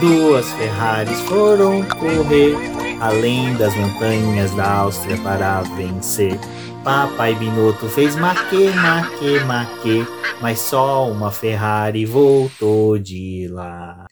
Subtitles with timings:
[0.00, 2.54] Duas Ferraris foram correr
[3.00, 6.38] além das montanhas da Áustria para vencer.
[6.84, 10.06] Papai Binotto fez maque, maque, maque,
[10.40, 14.06] mas só uma Ferrari voltou de lá.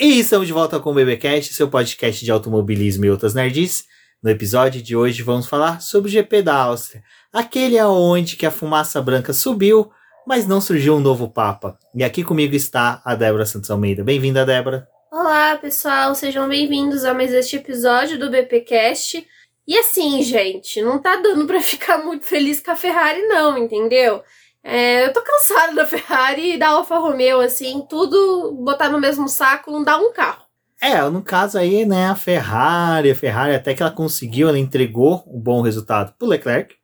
[0.00, 3.84] E estamos de volta com o BBcast, seu podcast de automobilismo e outras nerds.
[4.22, 8.50] No episódio de hoje vamos falar sobre o GP da Áustria, aquele aonde que a
[8.50, 9.90] fumaça branca subiu,
[10.26, 11.78] mas não surgiu um novo papa.
[11.94, 14.02] E aqui comigo está a Débora Santos Almeida.
[14.02, 14.88] Bem-vinda, Débora.
[15.10, 19.26] Olá, pessoal, sejam bem-vindos a mais este episódio do BPcast.
[19.66, 24.22] E assim, gente, não tá dando para ficar muito feliz com a Ferrari não, entendeu?
[24.62, 29.28] É, eu tô cansada da Ferrari e da Alfa Romeo, assim, tudo botar no mesmo
[29.28, 30.44] saco não dá um carro.
[30.80, 35.24] É, no caso aí, né, a Ferrari, a Ferrari até que ela conseguiu, ela entregou
[35.26, 36.74] um bom resultado pro Leclerc.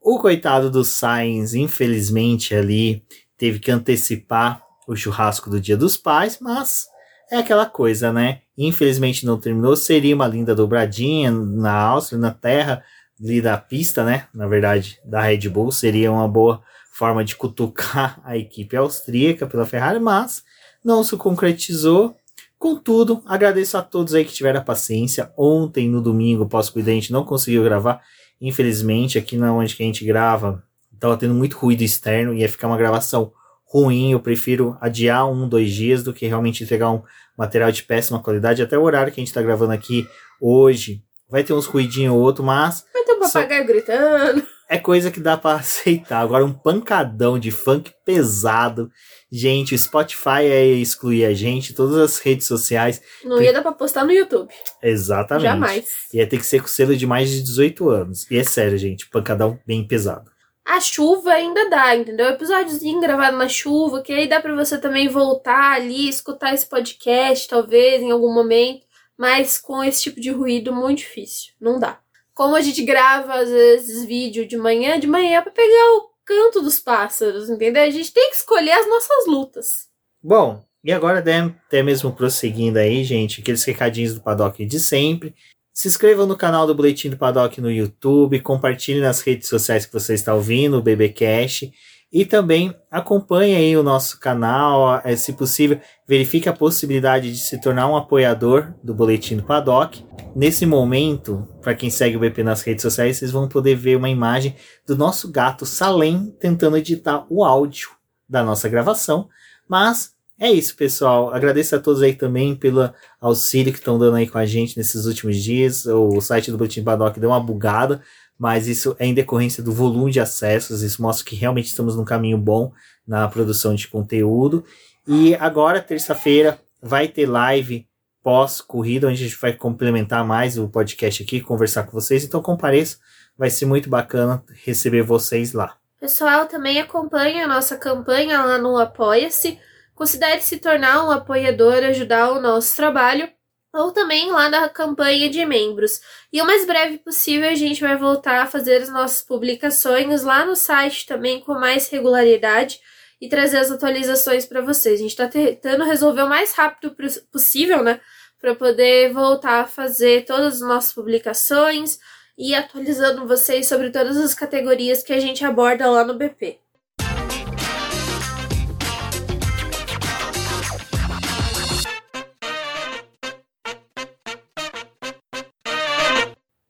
[0.00, 3.04] O coitado do Sainz, infelizmente, ali
[3.38, 6.92] teve que antecipar o churrasco do Dia dos Pais, mas
[7.34, 8.42] é aquela coisa, né?
[8.56, 12.82] Infelizmente não terminou, seria uma linda dobradinha na Áustria, na terra
[13.20, 14.26] ali da pista, né?
[14.34, 19.66] Na verdade, da Red Bull, seria uma boa forma de cutucar a equipe austríaca pela
[19.66, 20.42] Ferrari, mas
[20.84, 22.16] não se concretizou
[22.64, 25.30] Contudo, agradeço a todos aí que tiveram a paciência.
[25.36, 28.00] Ontem, no domingo, pós-cuidar, a gente não conseguiu gravar.
[28.40, 32.48] Infelizmente, aqui na onde que a gente grava, estava tendo muito ruído externo e ia
[32.48, 33.32] ficar uma gravação
[33.80, 34.12] ruim.
[34.12, 37.02] Eu prefiro adiar um, dois dias do que realmente entregar um
[37.36, 38.62] material de péssima qualidade.
[38.62, 40.06] Até o horário que a gente está gravando aqui
[40.40, 42.84] hoje, vai ter uns ruidinhos ou outro, mas.
[42.92, 43.72] Vai ter um papagaio só...
[43.72, 46.20] gritando é coisa que dá para aceitar.
[46.20, 48.90] Agora, um pancadão de funk pesado.
[49.30, 53.00] Gente, o Spotify é excluir a gente, todas as redes sociais.
[53.24, 54.52] Não ia dar pra postar no YouTube.
[54.82, 55.44] Exatamente.
[55.44, 55.86] Jamais.
[56.12, 58.30] Ia ter que ser com selo de mais de 18 anos.
[58.30, 60.30] E é sério, gente, pancadão bem pesado.
[60.64, 62.26] A chuva ainda dá, entendeu?
[62.30, 67.46] Episódiozinho gravado na chuva, que aí dá para você também voltar ali, escutar esse podcast,
[67.48, 68.86] talvez, em algum momento.
[69.16, 71.52] Mas com esse tipo de ruído, muito difícil.
[71.60, 72.00] Não dá.
[72.32, 76.10] Como a gente grava, às vezes, vídeo de manhã, de manhã é pra pegar o
[76.24, 77.82] canto dos pássaros, entendeu?
[77.82, 79.88] A gente tem que escolher as nossas lutas.
[80.22, 85.34] Bom, e agora, até mesmo prosseguindo aí, gente, aqueles recadinhos do Paddock de sempre.
[85.76, 89.92] Se inscrevam no canal do Boletim do Paddock no YouTube, compartilhe nas redes sociais que
[89.92, 91.72] você está ouvindo, o BBcast.
[92.12, 97.60] E também acompanhe aí o nosso canal, é, se possível, verifique a possibilidade de se
[97.60, 100.06] tornar um apoiador do Boletim do Paddock.
[100.36, 104.08] Nesse momento, para quem segue o BP nas redes sociais, vocês vão poder ver uma
[104.08, 104.54] imagem
[104.86, 107.88] do nosso gato Salem tentando editar o áudio
[108.28, 109.28] da nossa gravação.
[109.68, 111.32] Mas é isso, pessoal.
[111.32, 115.06] Agradeço a todos aí também pelo auxílio que estão dando aí com a gente nesses
[115.06, 115.86] últimos dias.
[115.86, 118.02] O site do Boletim Paddock deu uma bugada
[118.38, 122.04] mas isso é em decorrência do volume de acessos, isso mostra que realmente estamos num
[122.04, 122.72] caminho bom
[123.06, 124.64] na produção de conteúdo.
[125.06, 127.86] E agora, terça-feira, vai ter live
[128.22, 132.24] pós-corrida, onde a gente vai complementar mais o podcast aqui, conversar com vocês.
[132.24, 132.98] Então compareça,
[133.36, 135.76] vai ser muito bacana receber vocês lá.
[136.00, 139.58] Pessoal, também acompanhe a nossa campanha lá no Apoia-se.
[139.94, 143.30] Considere se tornar um apoiador, ajudar o nosso trabalho
[143.74, 146.00] ou também lá na campanha de membros.
[146.32, 150.44] E o mais breve possível a gente vai voltar a fazer as nossas publicações lá
[150.44, 152.80] no site também com mais regularidade
[153.20, 155.00] e trazer as atualizações para vocês.
[155.00, 156.94] A gente está tentando resolver o mais rápido
[157.32, 158.00] possível, né?
[158.40, 161.98] Para poder voltar a fazer todas as nossas publicações
[162.36, 166.63] e atualizando vocês sobre todas as categorias que a gente aborda lá no BP.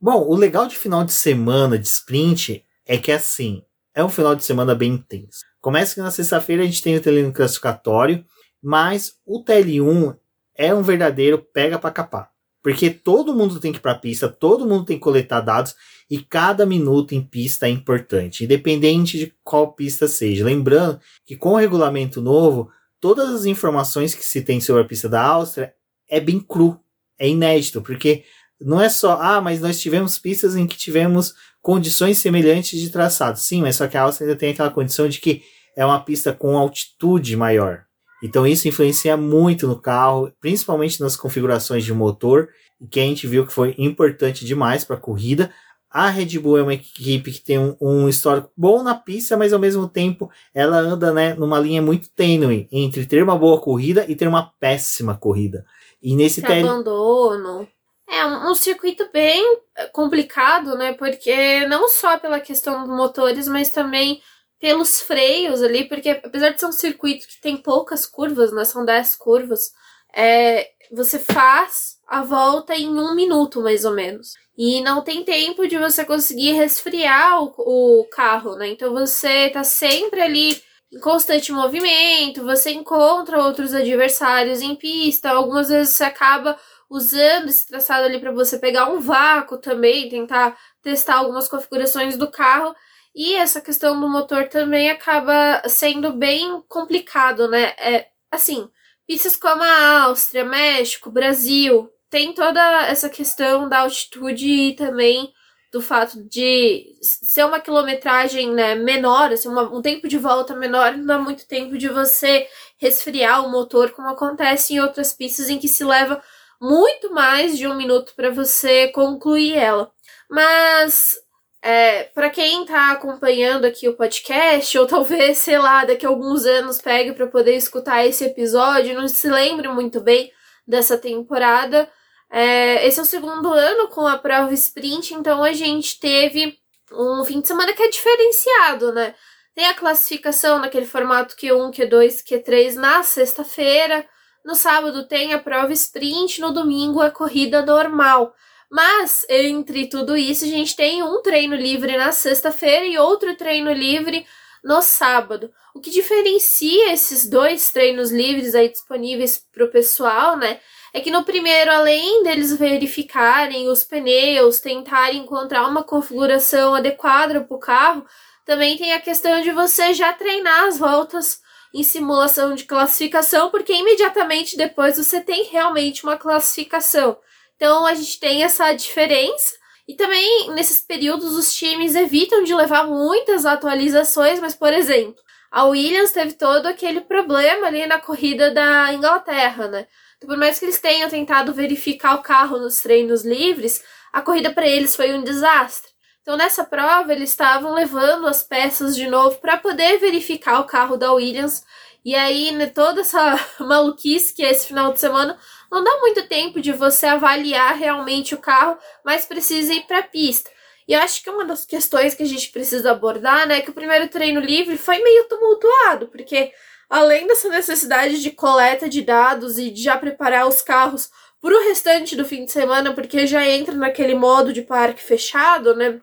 [0.04, 3.62] Bom, o legal de final de semana de sprint é que assim,
[3.94, 5.38] é um final de semana bem intenso.
[5.62, 8.22] Começa que na sexta-feira a gente tem o treino classificatório,
[8.62, 10.14] mas o TL1
[10.58, 12.30] é um verdadeiro pega para capar.
[12.62, 15.74] Porque todo mundo tem que ir para a pista, todo mundo tem que coletar dados
[16.10, 20.44] e cada minuto em pista é importante, independente de qual pista seja.
[20.44, 22.70] Lembrando que com o regulamento novo,
[23.00, 25.72] todas as informações que se tem sobre a pista da Áustria
[26.06, 26.78] é bem cru,
[27.18, 28.24] é inédito, porque
[28.60, 33.38] não é só, ah, mas nós tivemos pistas em que tivemos condições semelhantes de traçado.
[33.38, 35.42] Sim, mas só que a Áustria ainda tem aquela condição de que
[35.76, 37.84] é uma pista com altitude maior.
[38.22, 42.48] Então isso influencia muito no carro, principalmente nas configurações de motor,
[42.90, 45.52] que a gente viu que foi importante demais para a corrida.
[45.90, 49.52] A Red Bull é uma equipe que tem um, um, histórico bom na pista, mas
[49.52, 54.04] ao mesmo tempo ela anda né, numa linha muito tênue entre ter uma boa corrida
[54.08, 55.64] e ter uma péssima corrida.
[56.02, 56.66] E nesse TL...
[56.66, 57.68] abandono.
[58.08, 59.42] É um circuito bem
[59.76, 60.92] eh, complicado, né?
[60.94, 64.20] Porque não só pela questão dos motores, mas também
[64.60, 68.64] pelos freios ali, porque apesar de ser um circuito que tem poucas curvas, né?
[68.64, 69.72] São 10 curvas,
[70.14, 74.34] é, você faz a volta em um minuto, mais ou menos.
[74.56, 77.54] E não tem tempo de você conseguir resfriar o,
[78.00, 78.68] o carro, né?
[78.68, 80.62] Então você tá sempre ali
[80.92, 86.56] em constante movimento, você encontra outros adversários em pista, algumas vezes você acaba
[86.90, 92.30] usando esse traçado ali para você pegar um vácuo também, tentar testar algumas configurações do
[92.30, 92.74] carro.
[93.14, 97.74] E essa questão do motor também acaba sendo bem complicado, né?
[97.78, 98.68] É assim,
[99.06, 105.32] pistas como a Áustria, México, Brasil, tem toda essa questão da altitude e também
[105.74, 110.96] do fato de ser uma quilometragem né, menor, assim, uma, um tempo de volta menor,
[110.96, 112.46] não dá muito tempo de você
[112.78, 116.22] resfriar o motor, como acontece em outras pistas em que se leva
[116.60, 119.90] muito mais de um minuto para você concluir ela.
[120.30, 121.16] Mas
[121.62, 126.44] é, para quem está acompanhando aqui o podcast, ou talvez, sei lá, daqui a alguns
[126.44, 130.30] anos pegue para poder escutar esse episódio, não se lembre muito bem
[130.66, 131.88] dessa temporada.
[132.30, 136.58] É, esse é o segundo ano com a prova sprint, então a gente teve
[136.92, 139.14] um fim de semana que é diferenciado, né?
[139.54, 144.04] Tem a classificação naquele formato Q1, Q2, Q3 na sexta-feira.
[144.44, 148.34] No sábado tem a prova sprint, no domingo a corrida normal.
[148.70, 153.72] Mas, entre tudo isso, a gente tem um treino livre na sexta-feira e outro treino
[153.72, 154.26] livre
[154.62, 155.50] no sábado.
[155.74, 160.60] O que diferencia esses dois treinos livres aí disponíveis para o pessoal, né?
[160.92, 167.56] É que no primeiro, além deles verificarem os pneus, tentarem encontrar uma configuração adequada para
[167.56, 168.06] o carro,
[168.44, 171.40] também tem a questão de você já treinar as voltas
[171.74, 177.18] em simulação de classificação, porque imediatamente depois você tem realmente uma classificação.
[177.56, 179.56] Então a gente tem essa diferença.
[179.86, 185.16] E também nesses períodos os times evitam de levar muitas atualizações, mas por exemplo,
[185.50, 189.86] a Williams teve todo aquele problema ali na corrida da Inglaterra, né?
[190.16, 193.82] Então, por mais que eles tenham tentado verificar o carro nos treinos livres,
[194.12, 195.93] a corrida para eles foi um desastre.
[196.24, 200.96] Então, nessa prova, eles estavam levando as peças de novo para poder verificar o carro
[200.96, 201.62] da Williams.
[202.02, 205.38] E aí, né, toda essa maluquice que é esse final de semana,
[205.70, 210.02] não dá muito tempo de você avaliar realmente o carro, mas precisa ir para a
[210.02, 210.50] pista.
[210.88, 213.70] E eu acho que uma das questões que a gente precisa abordar, né, é que
[213.70, 216.52] o primeiro treino livre foi meio tumultuado, porque
[216.88, 221.64] além dessa necessidade de coleta de dados e de já preparar os carros para o
[221.68, 226.00] restante do fim de semana, porque já entra naquele modo de parque fechado, né?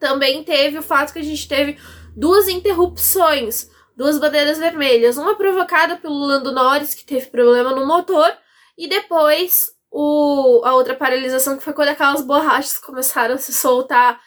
[0.00, 1.78] Também teve o fato que a gente teve
[2.16, 8.32] duas interrupções, duas bandeiras vermelhas, uma provocada pelo Lando Norris, que teve problema no motor,
[8.76, 14.20] e depois o, a outra paralisação, que foi quando aquelas borrachas começaram a se soltar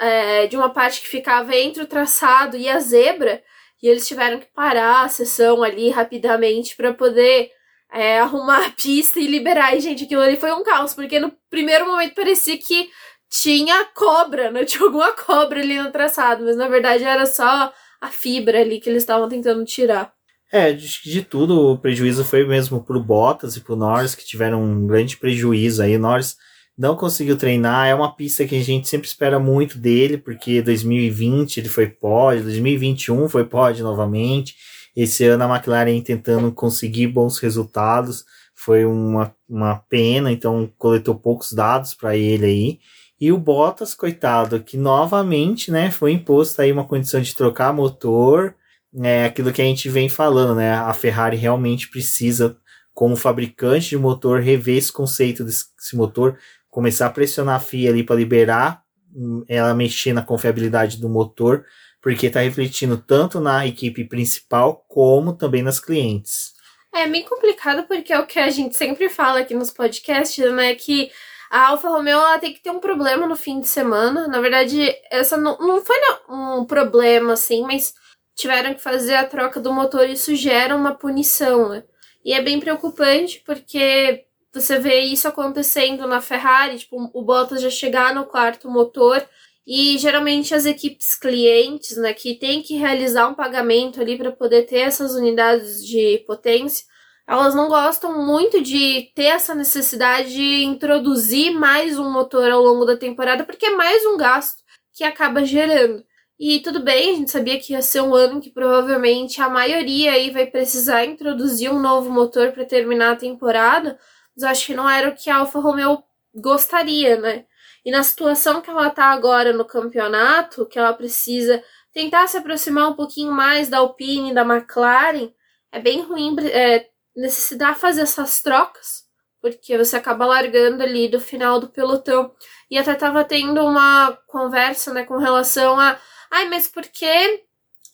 [0.00, 3.42] é, de uma parte que ficava entre o traçado e a zebra,
[3.82, 7.50] e eles tiveram que parar a sessão ali rapidamente para poder
[7.92, 9.76] é, arrumar a pista e liberar.
[9.76, 12.90] E, gente, aquilo ali foi um caos, porque no primeiro momento parecia que
[13.30, 14.64] tinha cobra, né?
[14.66, 18.88] Tinha alguma cobra ali no traçado, mas na verdade era só a fibra ali que
[18.88, 20.12] eles estavam tentando tirar.
[20.50, 24.62] É, de, de, tudo, o prejuízo foi mesmo pro Bottas e pro Norris, que tiveram
[24.62, 25.96] um grande prejuízo aí.
[25.96, 26.36] O Norris
[26.76, 31.58] não conseguiu treinar, é uma pista que a gente sempre espera muito dele, porque 2020
[31.58, 34.54] ele foi pódio, 2021 foi pódio novamente.
[34.96, 38.24] Esse ano a McLaren tentando conseguir bons resultados,
[38.54, 42.78] foi uma, uma pena, então coletou poucos dados para ele aí.
[43.20, 48.54] E o Bottas, coitado, que novamente, né, foi imposto aí uma condição de trocar motor,
[49.02, 50.72] é aquilo que a gente vem falando, né?
[50.72, 52.56] A Ferrari realmente precisa,
[52.94, 56.38] como fabricante de motor, rever esse conceito desse motor,
[56.70, 58.82] começar a pressionar a FIA ali para liberar
[59.14, 61.64] hum, ela mexer na confiabilidade do motor,
[62.00, 66.52] porque está refletindo tanto na equipe principal como também nas clientes.
[66.94, 70.74] É bem complicado porque é o que a gente sempre fala aqui nos podcasts, né?
[70.74, 71.10] Que
[71.50, 74.28] a Alfa Romeo ela tem que ter um problema no fim de semana.
[74.28, 75.96] Na verdade, essa não, não foi
[76.28, 77.94] um problema assim, mas
[78.34, 81.82] tiveram que fazer a troca do motor e isso gera uma punição, né?
[82.24, 87.70] E é bem preocupante porque você vê isso acontecendo na Ferrari, tipo, o Bottas já
[87.70, 89.26] chegar no quarto motor
[89.66, 94.62] e geralmente as equipes clientes, né, que tem que realizar um pagamento ali para poder
[94.62, 96.86] ter essas unidades de potência,
[97.28, 102.86] elas não gostam muito de ter essa necessidade de introduzir mais um motor ao longo
[102.86, 104.62] da temporada, porque é mais um gasto
[104.94, 106.02] que acaba gerando.
[106.40, 110.12] E tudo bem, a gente sabia que ia ser um ano que provavelmente a maioria
[110.12, 113.98] aí vai precisar introduzir um novo motor para terminar a temporada,
[114.34, 116.02] mas acho que não era o que a Alfa Romeo
[116.34, 117.44] gostaria, né?
[117.84, 122.88] E na situação que ela tá agora no campeonato, que ela precisa tentar se aproximar
[122.88, 125.30] um pouquinho mais da Alpine da McLaren,
[125.70, 126.88] é bem ruim é,
[127.18, 129.04] necessitar fazer essas trocas,
[129.40, 132.32] porque você acaba largando ali do final do pelotão.
[132.70, 135.98] E até tava tendo uma conversa, né, com relação a,
[136.30, 137.04] ai, mas por que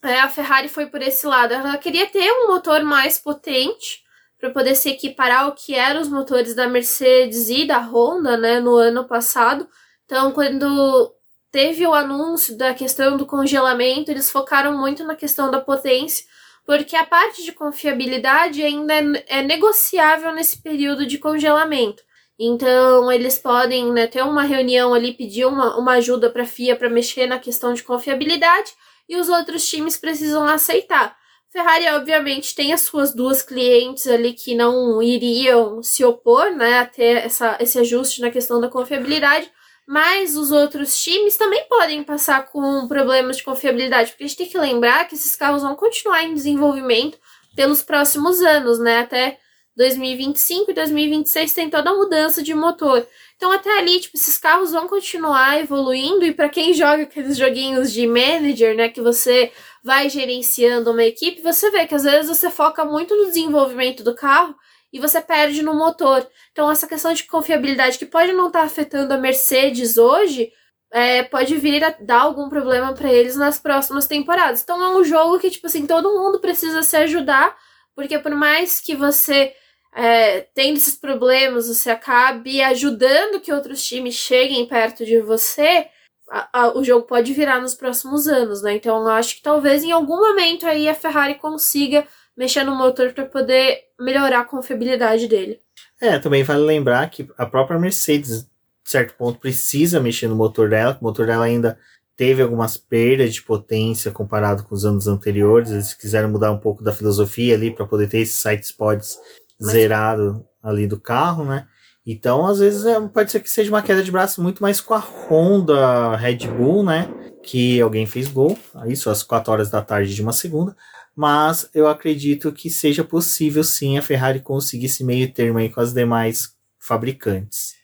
[0.03, 1.55] é, a Ferrari foi por esse lado?
[1.55, 4.05] Ela queria ter um motor mais potente
[4.39, 8.61] para poder se equiparar ao que eram os motores da Mercedes e da Honda, né,
[8.61, 9.67] no ano passado.
[10.05, 11.15] Então, quando
[11.51, 16.27] teve o anúncio da questão do congelamento, eles focaram muito na questão da potência,
[16.67, 18.95] porque a parte de confiabilidade ainda
[19.27, 22.03] é, negociável nesse período de congelamento.
[22.39, 26.75] Então, eles podem né, ter uma reunião ali, pedir uma, uma ajuda para a FIA
[26.75, 28.73] para mexer na questão de confiabilidade
[29.09, 31.17] e os outros times precisam aceitar.
[31.53, 36.87] Ferrari, obviamente, tem as suas duas clientes ali que não iriam se opor né, a
[36.87, 39.49] ter essa, esse ajuste na questão da confiabilidade,
[39.87, 44.49] mas os outros times também podem passar com problemas de confiabilidade, porque a gente tem
[44.49, 47.19] que lembrar que esses carros vão continuar em desenvolvimento
[47.55, 49.01] pelos próximos anos, né?
[49.01, 49.39] Até
[49.77, 53.07] 2025 e 2026 tem toda a mudança de motor.
[53.37, 57.93] Então até ali, tipo, esses carros vão continuar evoluindo e para quem joga aqueles joguinhos
[57.93, 62.51] de manager, né, que você vai gerenciando uma equipe, você vê que às vezes você
[62.51, 64.55] foca muito no desenvolvimento do carro
[64.95, 66.25] e você perde no motor.
[66.53, 70.53] Então, essa questão de confiabilidade que pode não estar tá afetando a Mercedes hoje,
[70.93, 74.63] é, pode vir a dar algum problema para eles nas próximas temporadas.
[74.63, 77.57] Então, é um jogo que, tipo assim, todo mundo precisa se ajudar,
[77.97, 79.53] porque por mais que você
[79.97, 85.89] é, tendo esses problemas, você acabe ajudando que outros times cheguem perto de você,
[86.31, 88.75] a, a, o jogo pode virar nos próximos anos, né?
[88.75, 93.13] Então, eu acho que talvez em algum momento aí a Ferrari consiga mexer no motor
[93.13, 95.59] para poder melhorar a confiabilidade dele.
[96.01, 100.69] É, também vale lembrar que a própria Mercedes, de certo ponto, precisa mexer no motor
[100.69, 101.79] dela, o motor dela ainda
[102.17, 105.71] teve algumas perdas de potência comparado com os anos anteriores.
[105.71, 109.19] Eles quiseram mudar um pouco da filosofia ali para poder ter esse side spots
[109.61, 109.73] Mas...
[109.73, 111.67] zerado ali do carro, né?
[112.07, 114.93] Então, às vezes, é, pode ser que seja uma queda de braço muito mais com
[114.95, 117.09] a Honda Red Bull, né?
[117.43, 120.77] Que alguém fez gol, isso às 4 horas da tarde de uma segunda
[121.15, 125.81] mas eu acredito que seja possível sim a Ferrari conseguir esse meio termo aí com
[125.81, 127.75] as demais fabricantes.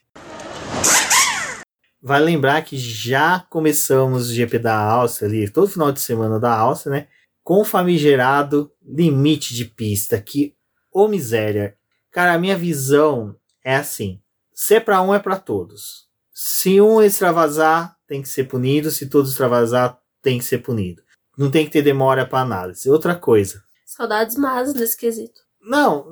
[2.02, 6.52] Vai lembrar que já começamos o GP da Áustria ali, todo final de semana da
[6.56, 7.08] Áustria, né?
[7.42, 10.54] Com o famigerado limite de pista, que,
[10.92, 11.76] ô miséria.
[12.10, 14.20] Cara, a minha visão é assim:
[14.52, 16.08] se é para um, é para todos.
[16.32, 18.90] Se um extravasar, tem que ser punido.
[18.90, 21.02] Se todos extravasar, tem que ser punido.
[21.40, 22.90] Não tem que ter demora para análise.
[22.90, 23.62] Outra coisa.
[23.86, 25.40] Saudades más nesse quesito.
[25.62, 26.06] Não,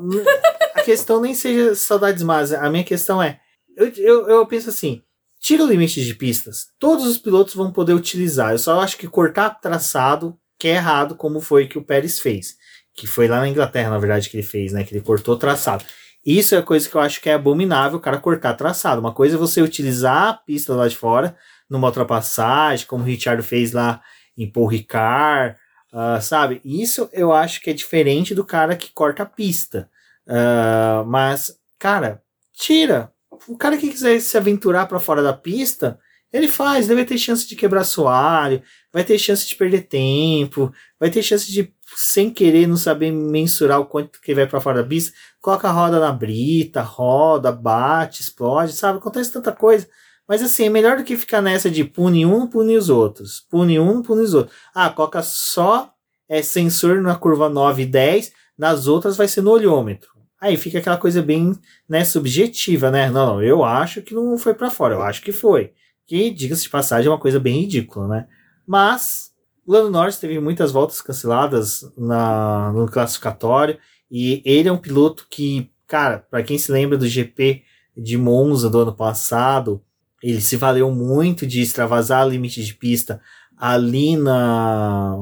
[0.74, 2.50] a questão nem seja saudades más.
[2.50, 3.38] A minha questão é.
[3.76, 5.02] Eu, eu, eu penso assim:
[5.38, 6.68] tira o limite de pistas.
[6.78, 8.52] Todos os pilotos vão poder utilizar.
[8.52, 12.56] Eu só acho que cortar traçado que é errado, como foi que o Pérez fez.
[12.94, 14.82] Que foi lá na Inglaterra, na verdade, que ele fez, né?
[14.82, 15.84] Que ele cortou traçado.
[16.24, 18.98] Isso é coisa que eu acho que é abominável, o cara cortar traçado.
[18.98, 21.36] Uma coisa é você utilizar a pista lá de fora,
[21.68, 24.00] numa ultrapassagem, como o Richard fez lá
[24.38, 25.56] em Paul Ricard,
[25.92, 26.60] uh, sabe?
[26.64, 29.90] Isso eu acho que é diferente do cara que corta a pista.
[30.26, 32.22] Uh, mas, cara,
[32.54, 33.12] tira.
[33.46, 35.98] O cara que quiser se aventurar para fora da pista,
[36.32, 41.10] ele faz, deve ter chance de quebrar soalho, vai ter chance de perder tempo, vai
[41.10, 44.88] ter chance de, sem querer, não saber mensurar o quanto que vai para fora da
[44.88, 48.98] pista, coloca a roda na brita, roda, bate, explode, sabe?
[48.98, 49.88] Acontece tanta coisa.
[50.28, 53.40] Mas assim, é melhor do que ficar nessa de pune um, pune os outros.
[53.48, 54.54] Pune um, pune os outros.
[54.74, 55.90] Ah, coloca só
[56.28, 60.10] é, sensor na curva 9 e 10, nas outras vai ser no olhômetro.
[60.40, 61.56] Aí fica aquela coisa bem
[61.88, 63.10] né, subjetiva, né?
[63.10, 65.72] Não, não, eu acho que não foi para fora, eu acho que foi.
[66.06, 68.28] Que, diga-se de passagem, é uma coisa bem ridícula, né?
[68.66, 69.32] Mas
[69.66, 73.78] o Lando Norris teve muitas voltas canceladas na, no classificatório
[74.10, 77.62] e ele é um piloto que, cara, para quem se lembra do GP
[77.96, 79.82] de Monza do ano passado,
[80.22, 83.20] ele se valeu muito de extravasar limite de pista
[83.56, 85.16] ali na.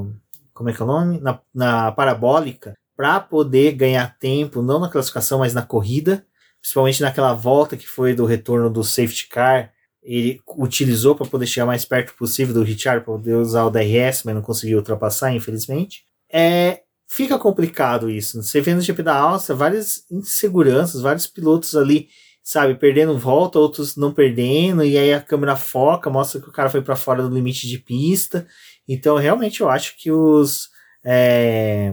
[0.53, 1.21] Como é que é o nome?
[1.21, 6.25] Na, na parabólica, para poder ganhar tempo, não na classificação, mas na corrida.
[6.61, 9.71] Principalmente naquela volta que foi do retorno do safety car.
[10.03, 14.23] Ele utilizou para poder chegar mais perto possível do Richard, para poder usar o DRS,
[14.25, 16.05] mas não conseguiu ultrapassar, infelizmente.
[16.33, 18.43] É, fica complicado isso.
[18.43, 22.09] Você vê no GP da Áustria várias inseguranças, vários pilotos ali
[22.47, 26.71] sabe, perdendo volta, outros não perdendo, e aí a câmera foca, mostra que o cara
[26.71, 28.47] foi para fora do limite de pista.
[28.87, 30.71] Então, realmente, eu acho que os
[31.05, 31.93] é,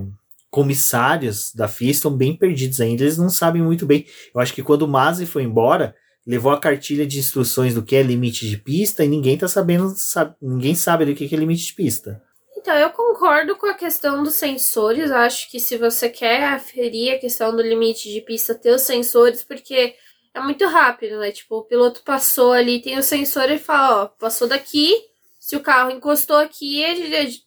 [0.52, 4.06] comissários da FIA estão bem perdidos ainda, eles não sabem muito bem.
[4.32, 7.96] Eu acho que quando o Masi foi embora, levou a cartilha de instruções do que
[7.96, 11.66] é limite de pista e ninguém tá sabendo, sabe, ninguém sabe do que é limite
[11.66, 12.22] de pista.
[12.56, 15.10] Então, eu concordo com a questão dos sensores.
[15.10, 19.44] Acho que se você quer aferir a questão do limite de pista, ter os sensores,
[19.44, 19.96] porque
[20.34, 21.32] é muito rápido, né?
[21.32, 24.94] Tipo, o piloto passou ali, tem o sensor e fala, ó, passou daqui.
[25.40, 27.44] Se o carro encostou aqui, ele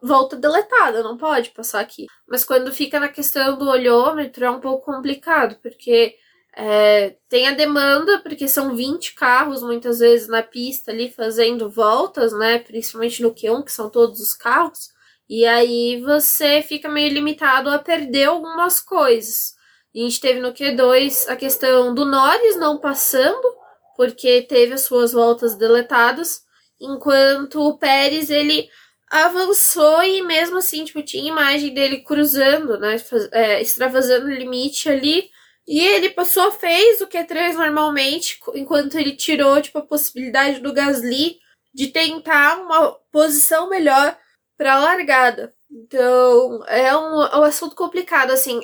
[0.00, 2.06] volta deletada, não pode passar aqui.
[2.28, 6.14] Mas quando fica na questão do olhômetro, é um pouco complicado, porque
[6.56, 12.32] é, tem a demanda, porque são 20 carros muitas vezes na pista ali fazendo voltas,
[12.32, 12.58] né?
[12.60, 14.90] Principalmente no Q1, que são todos os carros.
[15.28, 19.54] E aí você fica meio limitado a perder algumas coisas.
[19.94, 23.56] A gente teve no Q2 a questão do Norris não passando,
[23.96, 26.42] porque teve as suas voltas deletadas,
[26.80, 28.68] enquanto o Pérez ele
[29.10, 32.96] avançou e mesmo assim, tipo, tinha imagem dele cruzando, né,
[33.32, 35.28] é, extravasando o limite ali,
[35.66, 41.38] e ele passou, fez o Q3 normalmente, enquanto ele tirou, tipo, a possibilidade do Gasly
[41.74, 44.16] de tentar uma posição melhor
[44.56, 45.54] para a largada.
[45.70, 48.60] Então, é um, é um assunto complicado, assim,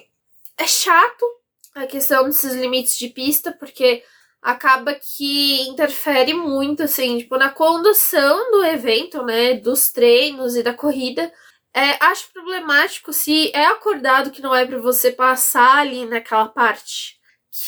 [0.58, 1.24] é chato
[1.74, 4.02] a questão desses limites de pista, porque
[4.40, 10.72] acaba que interfere muito, assim, tipo, na condução do evento, né, dos treinos e da
[10.72, 11.32] corrida.
[11.74, 17.16] É, acho problemático se é acordado que não é para você passar ali naquela parte.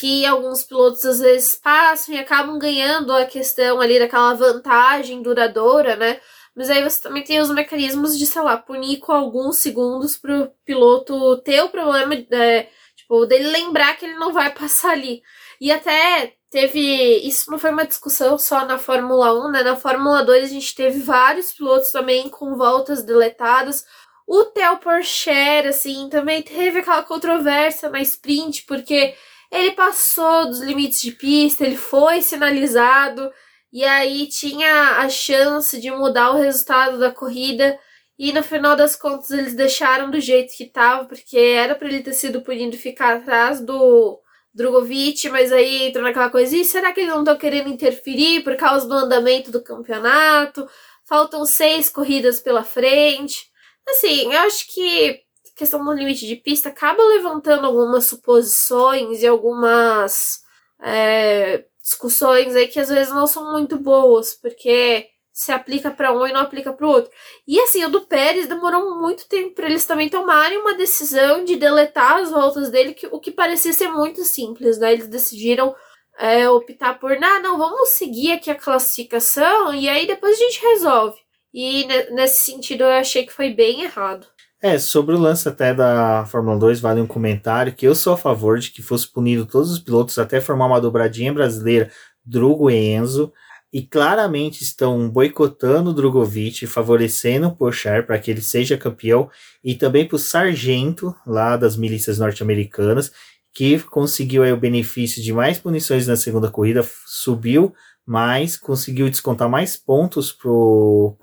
[0.00, 5.96] Que alguns pilotos às vezes passam e acabam ganhando a questão ali daquela vantagem duradoura,
[5.96, 6.20] né?
[6.58, 10.50] Mas aí você também tem os mecanismos de, sei lá, punir com alguns segundos pro
[10.64, 15.22] piloto ter o problema, é, tipo, dele lembrar que ele não vai passar ali.
[15.60, 16.80] E até teve.
[17.18, 19.62] Isso não foi uma discussão só na Fórmula 1, né?
[19.62, 23.84] Na Fórmula 2 a gente teve vários pilotos também com voltas deletadas.
[24.26, 29.14] O Theo Porcher, assim, também teve aquela controvérsia na sprint, porque
[29.52, 33.30] ele passou dos limites de pista, ele foi sinalizado,
[33.72, 37.78] e aí tinha a chance de mudar o resultado da corrida.
[38.18, 42.02] E no final das contas eles deixaram do jeito que estava, porque era para ele
[42.02, 44.20] ter sido punido ficar atrás do
[44.52, 48.56] Drogovic, mas aí entrou naquela coisa, e será que eles não estão querendo interferir por
[48.56, 50.68] causa do andamento do campeonato?
[51.06, 53.48] Faltam seis corridas pela frente.
[53.88, 55.22] Assim, eu acho que
[55.54, 60.40] a questão do limite de pista acaba levantando algumas suposições e algumas
[60.82, 66.26] é, discussões aí que às vezes não são muito boas, porque se aplica para um
[66.26, 67.10] e não aplica para o outro.
[67.46, 71.56] E assim, o do Pérez demorou muito tempo para eles também tomarem uma decisão de
[71.56, 74.92] deletar as voltas dele, que, o que parecia ser muito simples, né?
[74.92, 75.74] Eles decidiram
[76.18, 80.60] é, optar por, não, não, vamos seguir aqui a classificação e aí depois a gente
[80.60, 81.18] resolve.
[81.54, 84.26] E nesse sentido eu achei que foi bem errado.
[84.60, 88.16] É, sobre o lance até da Fórmula 2, vale um comentário que eu sou a
[88.16, 91.92] favor de que fosse punido todos os pilotos até formar uma dobradinha brasileira,
[92.24, 93.32] Drugo e Enzo
[93.72, 99.30] e claramente estão boicotando o Drogovic, favorecendo o Pochar para que ele seja campeão,
[99.62, 103.12] e também para o sargento lá das milícias norte-americanas,
[103.52, 107.74] que conseguiu aí o benefício de mais punições na segunda corrida, subiu
[108.06, 111.14] mais, conseguiu descontar mais pontos para o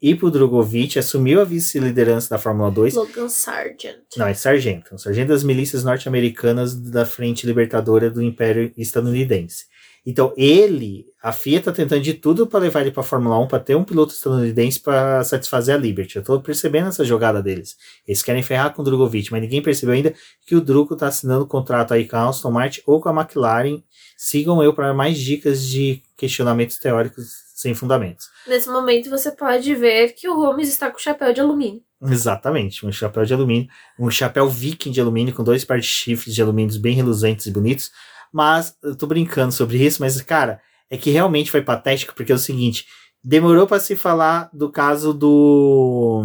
[0.00, 2.94] Pochar e para o Drogovic, assumiu a vice-liderança da Fórmula 2.
[2.94, 4.16] Logan Sargent.
[4.16, 4.98] Não, é sargento.
[4.98, 9.66] Sargento das milícias norte-americanas da Frente Libertadora do Império Estadunidense.
[10.06, 13.58] Então ele, a FIA tá tentando de tudo para levar ele para Fórmula 1 para
[13.58, 16.16] ter um piloto estadunidense para satisfazer a Liberty.
[16.16, 17.76] Eu tô percebendo essa jogada deles.
[18.08, 20.14] Eles querem ferrar com o Drogovic, mas ninguém percebeu ainda
[20.46, 23.82] que o Drugo tá assinando contrato aí com a Aston Martin ou com a McLaren.
[24.16, 28.26] Sigam eu para mais dicas de questionamentos teóricos sem fundamentos.
[28.46, 31.82] Nesse momento você pode ver que o Holmes está com chapéu de alumínio.
[32.02, 33.68] Exatamente, um chapéu de alumínio,
[33.98, 37.50] um chapéu viking de alumínio com dois pares de chifres de alumínio bem reluzentes e
[37.50, 37.90] bonitos.
[38.32, 42.34] Mas eu tô brincando sobre isso, mas cara, é que realmente foi patético, porque é
[42.34, 42.86] o seguinte,
[43.22, 46.24] demorou para se falar do caso do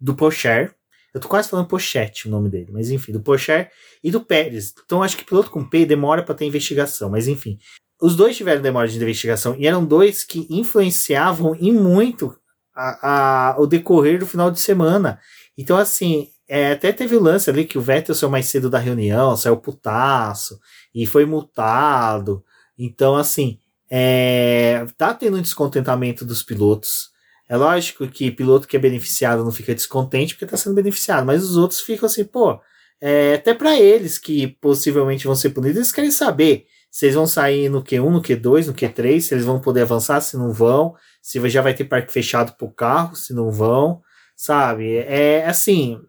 [0.00, 0.74] do Pocher.
[1.12, 3.70] Eu tô quase falando Pochette o nome dele, mas enfim, do Pocher
[4.02, 4.74] e do Pérez.
[4.84, 7.58] Então acho que piloto com P demora para ter investigação, mas enfim.
[8.00, 12.34] Os dois tiveram demora de investigação e eram dois que influenciavam e muito
[12.74, 15.18] a, a, o decorrer do final de semana.
[15.56, 18.78] Então, assim, é, até teve o lance ali que o Vettel saiu mais cedo da
[18.78, 20.58] reunião, saiu putaço
[20.94, 22.44] e foi multado.
[22.78, 23.58] Então, assim,
[23.90, 27.10] é, tá tendo um descontentamento dos pilotos.
[27.48, 31.42] É lógico que piloto que é beneficiado não fica descontente porque está sendo beneficiado, mas
[31.42, 32.60] os outros ficam assim, pô,
[33.00, 36.66] é, até para eles que possivelmente vão ser punidos, eles querem saber
[37.02, 40.36] eles vão sair no Q1, no Q2, no Q3, se eles vão poder avançar, se
[40.36, 44.00] não vão, se já vai ter parque fechado pro carro, se não vão,
[44.36, 44.96] sabe?
[44.96, 46.00] É assim,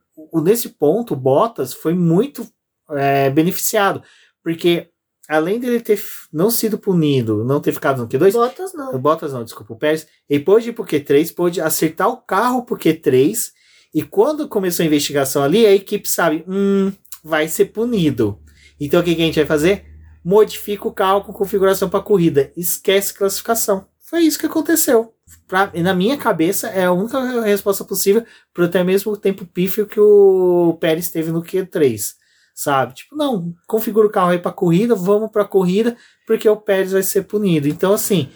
[0.41, 2.47] nesse ponto, o Bottas foi muito
[2.91, 4.01] é, beneficiado,
[4.43, 4.89] porque
[5.27, 6.01] além dele ter
[6.33, 8.31] não sido punido, não ter ficado no Q2.
[8.31, 8.99] Bottas não.
[8.99, 9.73] Bottas não, desculpa.
[9.73, 10.07] O Pérez.
[10.27, 13.51] Ele pôde ir pro Q3, pôde acertar o carro pro Q3.
[13.93, 16.91] E quando começou a investigação ali, a equipe sabe, hum,
[17.23, 18.39] vai ser punido.
[18.79, 19.85] Então o que, que a gente vai fazer?
[20.23, 22.51] Modifica o carro com configuração para corrida.
[22.55, 23.87] Esquece classificação.
[23.99, 25.13] Foi isso que aconteceu.
[25.47, 29.85] Pra, na minha cabeça, é a única resposta possível para até mesmo o tempo pífio
[29.85, 32.18] que o Pérez teve no Q3
[32.59, 32.93] sabe?
[32.93, 35.95] Tipo, não, configura o carro aí pra corrida, vamos pra corrida,
[36.27, 37.69] porque o Pérez vai ser punido.
[37.69, 38.29] Então, assim.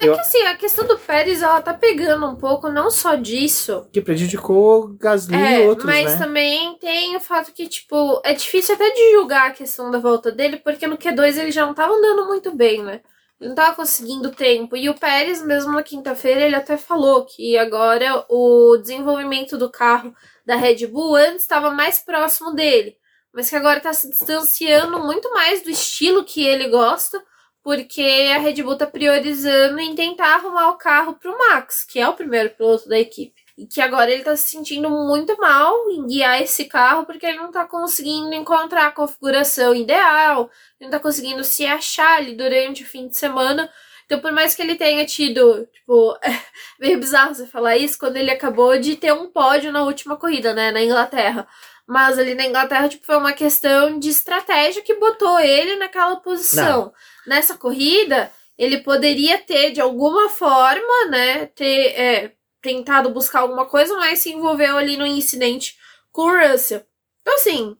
[0.00, 0.14] É, eu...
[0.14, 3.86] que assim, a questão do Pérez, ela tá pegando um pouco, não só disso.
[3.92, 6.18] Que prejudicou Gasly é, e outros, mas né?
[6.18, 10.32] também tem o fato que, tipo, é difícil até de julgar a questão da volta
[10.32, 13.02] dele, porque no Q2 ele já não tava andando muito bem, né?
[13.38, 14.74] Ele não tava conseguindo tempo.
[14.74, 20.14] E o Pérez, mesmo na quinta-feira, ele até falou que agora o desenvolvimento do carro
[20.46, 22.96] da Red Bull antes estava mais próximo dele
[23.36, 27.22] mas que agora está se distanciando muito mais do estilo que ele gosta,
[27.62, 32.00] porque a Red Bull está priorizando em tentar arrumar o carro para o Max, que
[32.00, 33.34] é o primeiro piloto da equipe.
[33.58, 37.36] E que agora ele está se sentindo muito mal em guiar esse carro, porque ele
[37.36, 42.86] não está conseguindo encontrar a configuração ideal, não está conseguindo se achar ali durante o
[42.86, 43.70] fim de semana.
[44.06, 46.30] Então, por mais que ele tenha tido, tipo, é
[46.80, 50.54] meio bizarro você falar isso, quando ele acabou de ter um pódio na última corrida,
[50.54, 51.46] né, na Inglaterra.
[51.86, 56.86] Mas ali na Inglaterra, tipo, foi uma questão de estratégia que botou ele naquela posição.
[56.86, 56.92] Não.
[57.26, 63.94] Nessa corrida, ele poderia ter, de alguma forma, né, ter é, tentado buscar alguma coisa,
[63.96, 65.76] mas se envolveu ali no incidente
[66.10, 66.82] com o Russell.
[67.22, 67.76] Então, assim,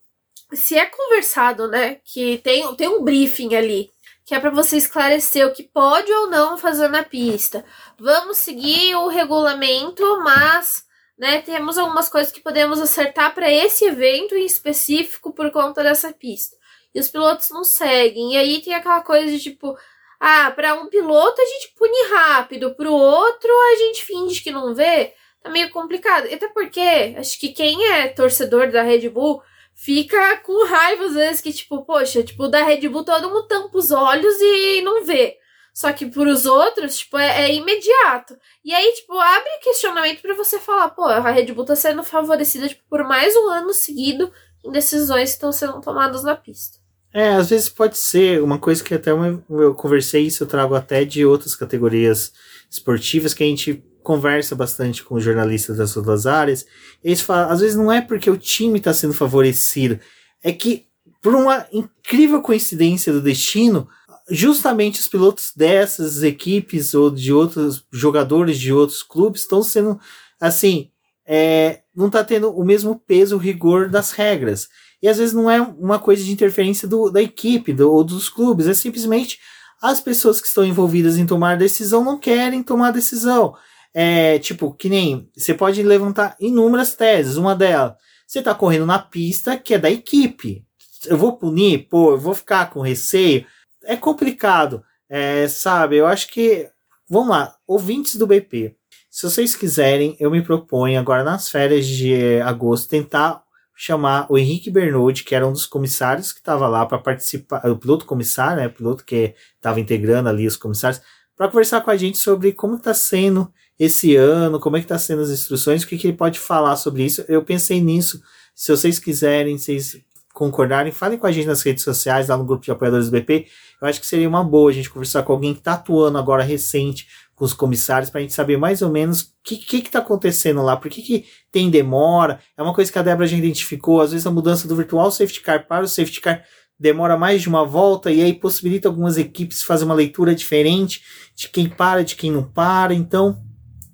[0.52, 3.90] se é conversado, né, que tem, tem um briefing ali,
[4.24, 7.64] que é para você esclarecer o que pode ou não fazer na pista.
[7.98, 10.85] Vamos seguir o regulamento, mas
[11.18, 11.40] né?
[11.42, 16.56] Temos algumas coisas que podemos acertar para esse evento em específico por conta dessa pista.
[16.94, 18.34] E os pilotos não seguem.
[18.34, 19.76] E aí tem aquela coisa de tipo,
[20.20, 24.50] ah, para um piloto a gente pune rápido, para o outro a gente finge que
[24.50, 25.14] não vê.
[25.42, 26.26] Tá meio complicado.
[26.32, 29.42] Até porque acho que quem é torcedor da Red Bull
[29.74, 33.76] fica com raiva às vezes que tipo, poxa, tipo, da Red Bull todo mundo tampa
[33.76, 35.38] os olhos e não vê.
[35.76, 38.34] Só que pros outros, tipo, é, é, imediato.
[38.64, 42.66] E aí, tipo, abre questionamento para você falar, pô, a Red Bull tá sendo favorecida
[42.66, 44.32] tipo, por mais um ano seguido
[44.64, 46.78] em decisões que estão sendo tomadas na pista.
[47.12, 51.04] É, às vezes pode ser uma coisa que até eu conversei isso, eu trago até
[51.04, 52.32] de outras categorias
[52.70, 56.64] esportivas que a gente conversa bastante com jornalistas das outras áreas.
[57.04, 60.00] Eles falam, às vezes não é porque o time está sendo favorecido,
[60.42, 60.86] é que
[61.20, 63.86] por uma incrível coincidência do destino,
[64.30, 69.98] justamente os pilotos dessas equipes ou de outros jogadores de outros clubes estão sendo
[70.40, 70.90] assim,
[71.26, 74.68] é, não está tendo o mesmo peso, o rigor das regras.
[75.02, 78.28] E às vezes não é uma coisa de interferência do, da equipe do, ou dos
[78.28, 79.38] clubes, é simplesmente
[79.80, 83.54] as pessoas que estão envolvidas em tomar decisão não querem tomar decisão.
[83.94, 87.36] É tipo, que nem você pode levantar inúmeras teses.
[87.36, 87.94] Uma delas,
[88.26, 90.64] você está correndo na pista que é da equipe.
[91.06, 93.46] Eu vou punir, pô, eu vou ficar com receio
[93.86, 95.96] é complicado, é, sabe?
[95.96, 96.68] Eu acho que.
[97.08, 98.76] Vamos lá, ouvintes do BP.
[99.08, 103.42] Se vocês quiserem, eu me proponho agora nas férias de agosto tentar
[103.74, 107.76] chamar o Henrique Bernoulli, que era um dos comissários que estava lá para participar, o
[107.76, 111.00] piloto comissário, né, o piloto que estava integrando ali os comissários,
[111.36, 114.98] para conversar com a gente sobre como está sendo esse ano, como é que está
[114.98, 117.22] sendo as instruções, o que, que ele pode falar sobre isso.
[117.28, 118.22] Eu pensei nisso.
[118.54, 120.00] Se vocês quiserem, vocês
[120.36, 123.46] concordarem, falem com a gente nas redes sociais, lá no grupo de apoiadores do BP.
[123.80, 126.42] Eu acho que seria uma boa a gente conversar com alguém que está atuando agora
[126.42, 129.90] recente com os comissários para a gente saber mais ou menos o que, que, que
[129.90, 132.38] tá acontecendo lá, por que, que tem demora.
[132.54, 135.40] É uma coisa que a Débora já identificou, às vezes a mudança do virtual safety
[135.40, 136.44] car para o safety car
[136.78, 141.02] demora mais de uma volta e aí possibilita algumas equipes fazer uma leitura diferente
[141.34, 142.92] de quem para, de quem não para.
[142.92, 143.42] Então,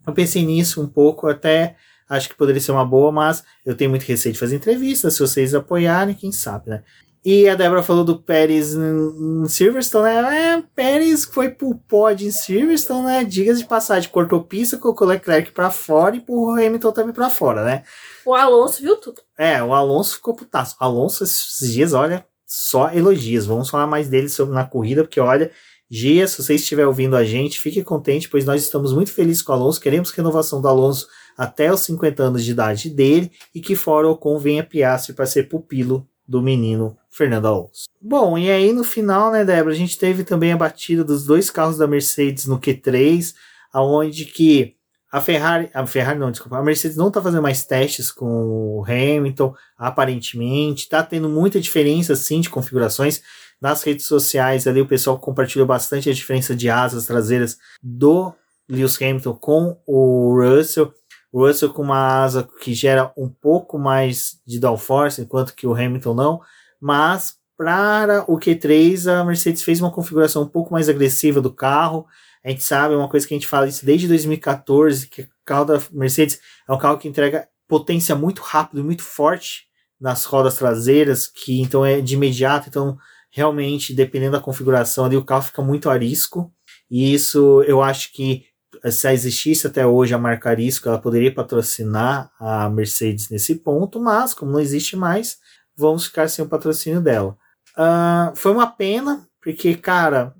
[0.05, 1.77] eu pensei nisso um pouco, até
[2.13, 5.21] acho que poderia ser uma boa, mas eu tenho muito receio de fazer entrevistas, se
[5.21, 6.83] vocês apoiarem, quem sabe, né?
[7.25, 10.55] E a Débora falou do Pérez em Silverstone, né?
[10.59, 13.25] É, Pérez foi pro pódio em Silverstone, né?
[13.25, 17.65] Digas de passagem, cortou pista, colocou Leclerc pra fora e pro Hamilton também pra fora,
[17.65, 17.85] né?
[18.27, 19.23] O Alonso viu tudo.
[19.39, 20.75] É, o Alonso ficou putaço.
[20.81, 23.47] Alonso esses dias, olha, só elogios.
[23.47, 25.53] Vamos falar mais dele sobre na corrida, porque olha,
[25.89, 29.53] Gia, se você estiver ouvindo a gente, fique contente, pois nós estamos muito felizes com
[29.53, 33.75] o Alonso, queremos renovação do Alonso até os 50 anos de idade dele e que
[33.75, 37.85] fora o convenha Piastri para ser pupilo do menino Fernando Alonso.
[38.01, 41.51] Bom, e aí no final, né, Débora, a gente teve também a batida dos dois
[41.51, 43.35] carros da Mercedes no Q3,
[43.73, 44.77] aonde que
[45.13, 48.85] a Ferrari, a Ferrari não, desculpa, a Mercedes não está fazendo mais testes com o
[48.85, 53.21] Hamilton, aparentemente, está tendo muita diferença assim de configurações.
[53.61, 58.33] nas redes sociais ali o pessoal compartilhou bastante a diferença de asas traseiras do
[58.69, 60.93] Lewis Hamilton com o Russell.
[61.33, 65.75] O Russell com uma asa que gera um pouco mais de downforce, enquanto que o
[65.75, 66.41] Hamilton não.
[66.81, 72.07] Mas para o Q3, a Mercedes fez uma configuração um pouco mais agressiva do carro.
[72.45, 75.29] A gente sabe, é uma coisa que a gente fala isso desde 2014, que o
[75.45, 79.65] carro da Mercedes é um carro que entrega potência muito rápido e muito forte
[79.99, 82.99] nas rodas traseiras, que então é de imediato, então
[83.31, 86.53] realmente, dependendo da configuração ali, o carro fica muito arisco.
[86.91, 88.45] E isso eu acho que
[88.91, 94.35] se existisse até hoje a marca Arisco, ela poderia patrocinar a Mercedes nesse ponto, mas
[94.35, 95.39] como não existe mais,
[95.77, 97.37] vamos ficar sem o patrocínio dela.
[97.77, 100.35] Uh, foi uma pena, porque, cara,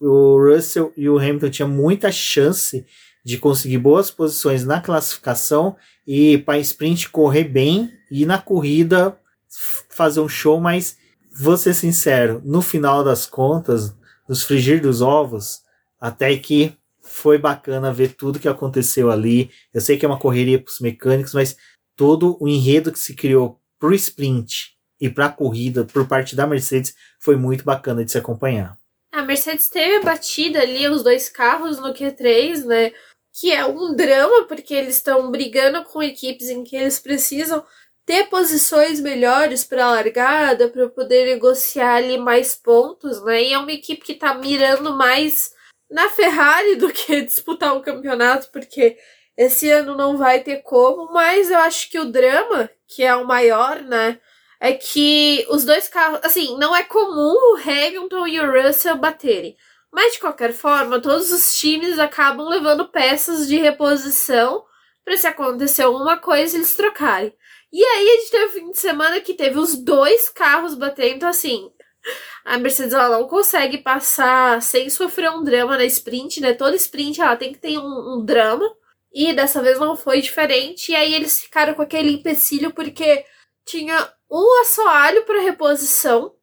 [0.00, 2.86] o Russell e o Hamilton tinham muita chance
[3.24, 5.76] de conseguir boas posições na classificação
[6.06, 9.16] e para sprint correr bem e na corrida
[9.90, 10.96] fazer um show, mas
[11.32, 13.94] vou ser sincero, no final das contas,
[14.28, 15.60] nos frigir dos ovos,
[16.00, 16.76] até que
[17.20, 19.50] foi bacana ver tudo que aconteceu ali.
[19.74, 21.54] Eu sei que é uma correria para os mecânicos, mas
[21.94, 26.46] todo o enredo que se criou pro sprint e para a corrida por parte da
[26.46, 28.78] Mercedes foi muito bacana de se acompanhar.
[29.12, 32.92] A Mercedes teve batida ali os dois carros no Q3, né?
[33.32, 37.62] Que é um drama, porque eles estão brigando com equipes em que eles precisam
[38.06, 43.42] ter posições melhores para a largada, para poder negociar ali mais pontos, né?
[43.44, 45.52] E é uma equipe que está mirando mais
[45.90, 48.96] na Ferrari do que disputar o campeonato, porque
[49.36, 53.26] esse ano não vai ter como, mas eu acho que o drama, que é o
[53.26, 54.20] maior, né?
[54.60, 59.56] É que os dois carros, assim, não é comum o Hamilton e o Russell baterem.
[59.90, 64.64] Mas de qualquer forma, todos os times acabam levando peças de reposição
[65.04, 67.34] para se acontecer alguma coisa eles trocarem.
[67.72, 71.16] E aí a gente teve o fim de semana que teve os dois carros batendo,
[71.16, 71.70] então assim,
[72.44, 76.54] a Mercedes ela não consegue passar sem sofrer um drama na sprint, né?
[76.54, 78.64] Toda sprint ela tem que ter um, um drama.
[79.12, 80.92] E dessa vez não foi diferente.
[80.92, 83.24] E aí eles ficaram com aquele empecilho porque
[83.64, 86.34] tinha um assoalho para reposição.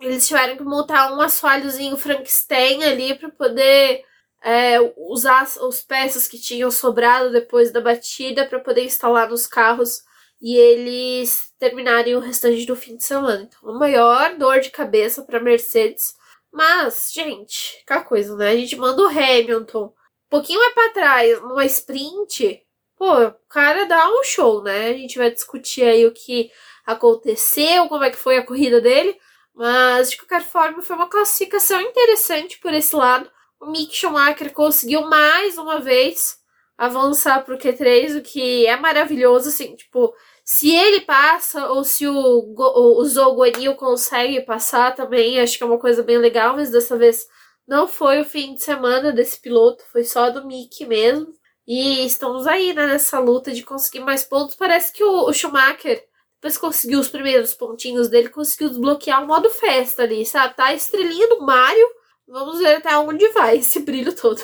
[0.00, 4.04] Eles tiveram que montar um assoalhozinho Frankenstein ali para poder
[4.42, 10.02] é, usar os peças que tinham sobrado depois da batida para poder instalar nos carros
[10.42, 13.48] e eles terminarem o restante do fim de semana.
[13.48, 16.16] Então, a maior dor de cabeça para Mercedes.
[16.52, 18.50] Mas, gente, aquela coisa, né?
[18.50, 19.92] A gente manda o Hamilton um
[20.28, 22.60] pouquinho mais para trás, numa sprint.
[22.96, 24.88] Pô, o cara dá um show, né?
[24.88, 26.50] A gente vai discutir aí o que
[26.84, 29.16] aconteceu, como é que foi a corrida dele.
[29.54, 33.30] Mas, de qualquer forma, foi uma classificação interessante por esse lado.
[33.60, 36.42] O Mick Schumacher conseguiu mais uma vez
[36.76, 40.12] avançar pro Q3, o que é maravilhoso, assim, tipo,
[40.54, 45.66] se ele passa ou se o, o, o Zoguanil consegue passar também, acho que é
[45.66, 47.26] uma coisa bem legal, mas dessa vez
[47.66, 51.32] não foi o fim de semana desse piloto, foi só do Mick mesmo.
[51.66, 54.54] E estamos aí né, nessa luta de conseguir mais pontos.
[54.54, 59.48] Parece que o, o Schumacher, depois conseguiu os primeiros pontinhos dele, conseguiu desbloquear o modo
[59.48, 60.54] festa ali, sabe?
[60.54, 61.88] Tá a estrelinha do Mario.
[62.28, 64.42] Vamos ver até onde vai esse brilho todo.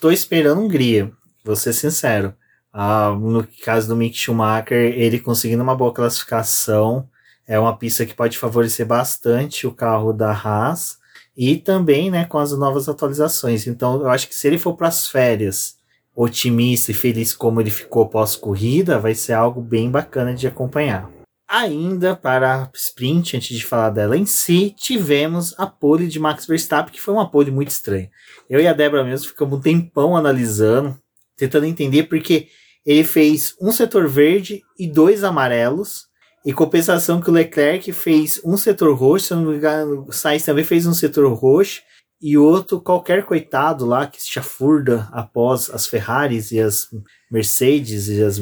[0.00, 1.12] Tô esperando Hungria,
[1.44, 2.34] vou ser sincero.
[2.76, 7.08] Ah, no caso do Mick Schumacher, ele conseguindo uma boa classificação,
[7.46, 10.98] é uma pista que pode favorecer bastante o carro da Haas
[11.36, 13.68] e também né, com as novas atualizações.
[13.68, 15.76] Então, eu acho que se ele for para as férias
[16.16, 21.08] otimista e feliz como ele ficou pós-corrida, vai ser algo bem bacana de acompanhar.
[21.46, 26.44] Ainda para a sprint, antes de falar dela em si, tivemos a pole de Max
[26.44, 28.10] Verstappen, que foi uma pole muito estranha.
[28.50, 30.98] Eu e a Débora mesmo ficamos um tempão analisando,
[31.36, 32.48] tentando entender, porque
[32.84, 36.06] ele fez um setor verde e dois amarelos.
[36.44, 40.44] Em compensação que o Leclerc fez um setor roxo, se não me engano, o Sainz
[40.44, 41.80] também fez um setor roxo.
[42.20, 46.88] E outro, qualquer coitado lá que se chafurda após as Ferraris e as
[47.30, 48.38] Mercedes e as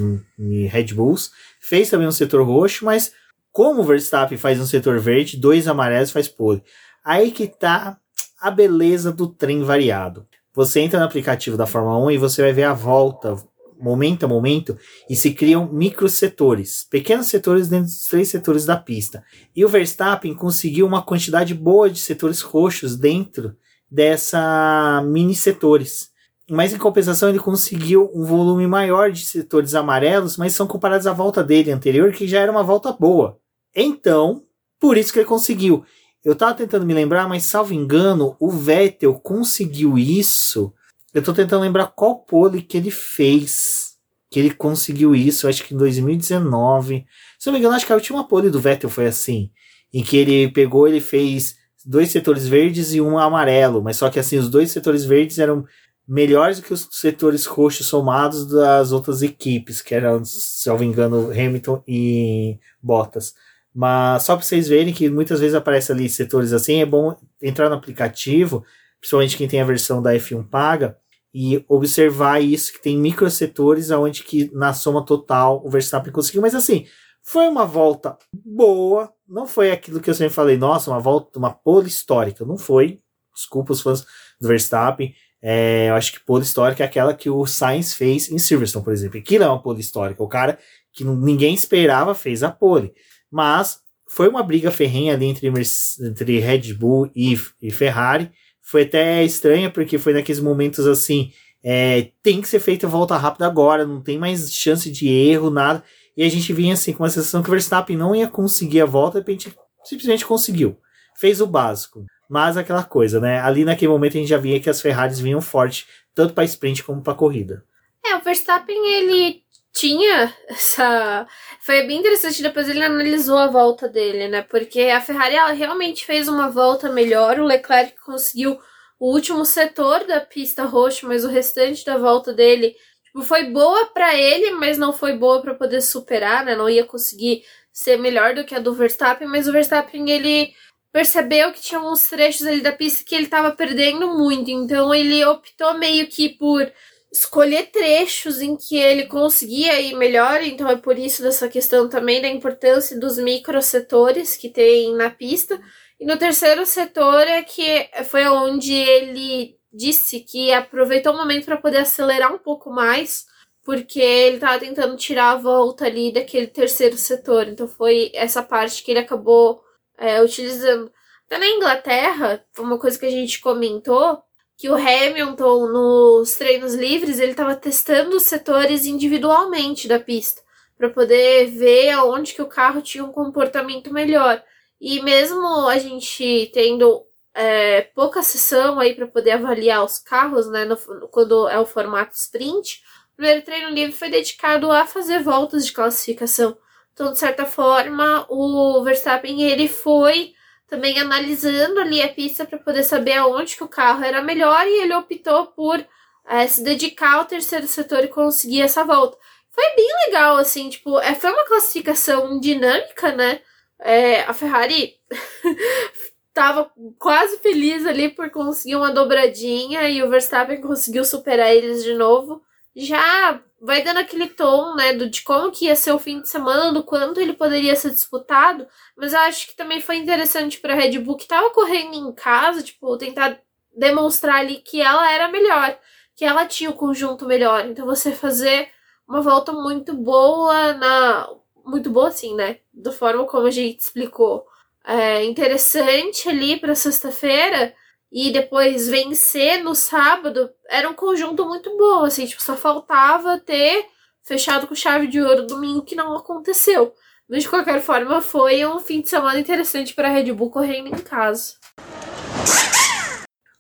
[0.69, 3.13] Red Bulls, fez também um setor roxo, mas
[3.51, 6.63] como o Verstappen faz um setor verde, dois amarelos faz pole.
[7.05, 7.99] Aí que tá
[8.41, 10.27] a beleza do trem variado.
[10.55, 13.37] Você entra no aplicativo da Fórmula 1 e você vai ver a volta
[13.83, 14.79] momento a momento
[15.11, 19.25] e se criam microsetores, pequenos setores dentro dos três setores da pista.
[19.55, 23.57] E o Verstappen conseguiu uma quantidade boa de setores roxos dentro
[23.91, 26.11] dessa mini setores.
[26.49, 31.13] Mas em compensação ele conseguiu um volume maior de setores amarelos, mas são comparados à
[31.13, 33.39] volta dele anterior, que já era uma volta boa.
[33.75, 34.43] Então,
[34.79, 35.85] por isso que ele conseguiu.
[36.25, 40.73] Eu estava tentando me lembrar, mas salvo engano, o Vettel conseguiu isso
[41.13, 43.93] eu tô tentando lembrar qual pole que ele fez.
[44.31, 47.05] Que ele conseguiu isso, acho que em 2019.
[47.39, 49.51] Se eu não me engano, acho que a última pole do Vettel foi assim.
[49.93, 54.19] Em que ele pegou, ele fez dois setores verdes e um amarelo, mas só que
[54.19, 55.67] assim, os dois setores verdes eram
[56.07, 60.81] melhores do que os setores roxos somados das outras equipes, que eram, se eu não
[60.81, 63.35] me engano, Hamilton e Bottas.
[63.75, 67.69] Mas só para vocês verem que muitas vezes aparece ali setores assim, é bom entrar
[67.69, 68.65] no aplicativo,
[69.01, 70.99] principalmente quem tem a versão da F1 paga,
[71.35, 76.43] e observar isso, que tem microsetores aonde que na soma total o Verstappen conseguiu.
[76.43, 76.87] Mas assim,
[77.23, 81.51] foi uma volta boa, não foi aquilo que eu sempre falei, nossa, uma volta, uma
[81.53, 83.01] pole histórica, não foi.
[83.35, 84.05] Desculpa os fãs
[84.41, 85.15] do Verstappen.
[85.41, 88.93] É, eu acho que pole histórica é aquela que o Sainz fez em Silverstone, por
[88.93, 89.19] exemplo.
[89.19, 90.23] Aquilo é uma pole histórica.
[90.23, 90.59] O cara
[90.93, 92.93] que ninguém esperava fez a pole.
[93.31, 98.31] Mas foi uma briga ferrenha ali entre, entre Red Bull e, e Ferrari.
[98.63, 101.33] Foi até estranha, porque foi naqueles momentos assim.
[101.65, 105.85] É, tem que ser feita volta rápida agora, não tem mais chance de erro, nada.
[106.17, 108.87] E a gente vinha assim com uma sensação que o Verstappen não ia conseguir a
[108.87, 110.77] volta, de repente simplesmente conseguiu.
[111.17, 112.05] Fez o básico.
[112.29, 113.41] Mas aquela coisa, né?
[113.41, 116.83] Ali naquele momento a gente já via que as Ferraris vinham forte, tanto para sprint
[116.83, 117.65] como para corrida.
[118.05, 121.27] É, o Verstappen ele tinha essa.
[121.65, 124.43] Foi bem interessante, depois ele analisou a volta dele, né?
[124.43, 128.59] Porque a Ferrari ela realmente fez uma volta melhor, o Leclerc conseguiu
[128.99, 133.87] o último setor da pista roxa, mas o restante da volta dele tipo, foi boa
[133.87, 136.57] para ele, mas não foi boa para poder superar, né?
[136.57, 140.53] Não ia conseguir ser melhor do que a do Verstappen, mas o Verstappen ele
[140.93, 145.25] percebeu que tinha uns trechos ali da pista que ele estava perdendo muito, então ele
[145.25, 146.71] optou meio que por
[147.13, 152.23] escolher trechos em que ele conseguia ir melhor, então é por isso dessa questão também
[152.23, 155.61] da importância dos microsetores que tem na pista.
[156.01, 161.59] E no terceiro setor é que foi onde ele disse que aproveitou o momento para
[161.59, 163.27] poder acelerar um pouco mais,
[163.63, 167.47] porque ele estava tentando tirar a volta ali daquele terceiro setor.
[167.47, 169.63] Então foi essa parte que ele acabou
[169.99, 170.91] é, utilizando.
[171.27, 174.23] Até na Inglaterra, uma coisa que a gente comentou,
[174.63, 180.41] que o Hamilton, nos treinos livres, ele estava testando os setores individualmente da pista,
[180.79, 184.41] para poder ver aonde que o carro tinha um comportamento melhor.
[184.81, 190.65] E mesmo a gente tendo é, pouca sessão aí para poder avaliar os carros, né,
[190.65, 190.77] no,
[191.09, 195.73] quando é o formato sprint, o primeiro treino livre foi dedicado a fazer voltas de
[195.73, 196.57] classificação.
[196.93, 200.35] Então, de certa forma, o Verstappen ele foi
[200.73, 204.81] também analisando ali a pista para poder saber aonde que o carro era melhor e
[204.81, 205.87] ele optou por
[206.27, 209.19] é, se dedicar ao terceiro setor e conseguir essa volta.
[209.51, 213.43] Foi bem legal, assim, tipo, é, foi uma classificação dinâmica, né?
[213.79, 214.95] É, a Ferrari
[216.33, 221.93] tava quase feliz ali por conseguir uma dobradinha e o Verstappen conseguiu superar eles de
[221.93, 222.43] novo.
[222.75, 226.29] Já vai dando aquele tom, né, do, de como que ia ser o fim de
[226.29, 230.75] semana, do quanto ele poderia ser disputado, mas eu acho que também foi interessante para
[230.75, 233.41] Red Bull que tava correndo em casa, tipo, tentar
[233.75, 235.79] demonstrar ali que ela era melhor,
[236.17, 237.65] que ela tinha o conjunto melhor.
[237.67, 238.69] Então você fazer
[239.09, 241.29] uma volta muito boa na
[241.65, 244.45] muito boa assim, né, da forma como a gente explicou.
[244.85, 247.73] É interessante ali para sexta-feira
[248.13, 253.87] e depois vencer no sábado, era um conjunto muito bom, assim, tipo, só faltava ter
[254.23, 256.93] fechado com chave de ouro domingo que não aconteceu.
[257.27, 260.89] Mas de qualquer forma, foi um fim de semana interessante para a Red Bull correndo
[260.89, 261.55] em casa.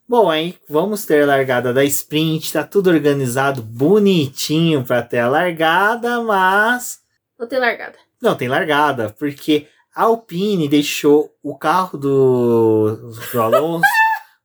[0.06, 5.28] Bom, aí vamos ter a largada da sprint, tá tudo organizado bonitinho para ter a
[5.28, 6.98] largada, mas
[7.38, 7.98] não tem largada.
[8.20, 13.86] Não tem largada, porque a Alpine deixou o carro do, do Alonso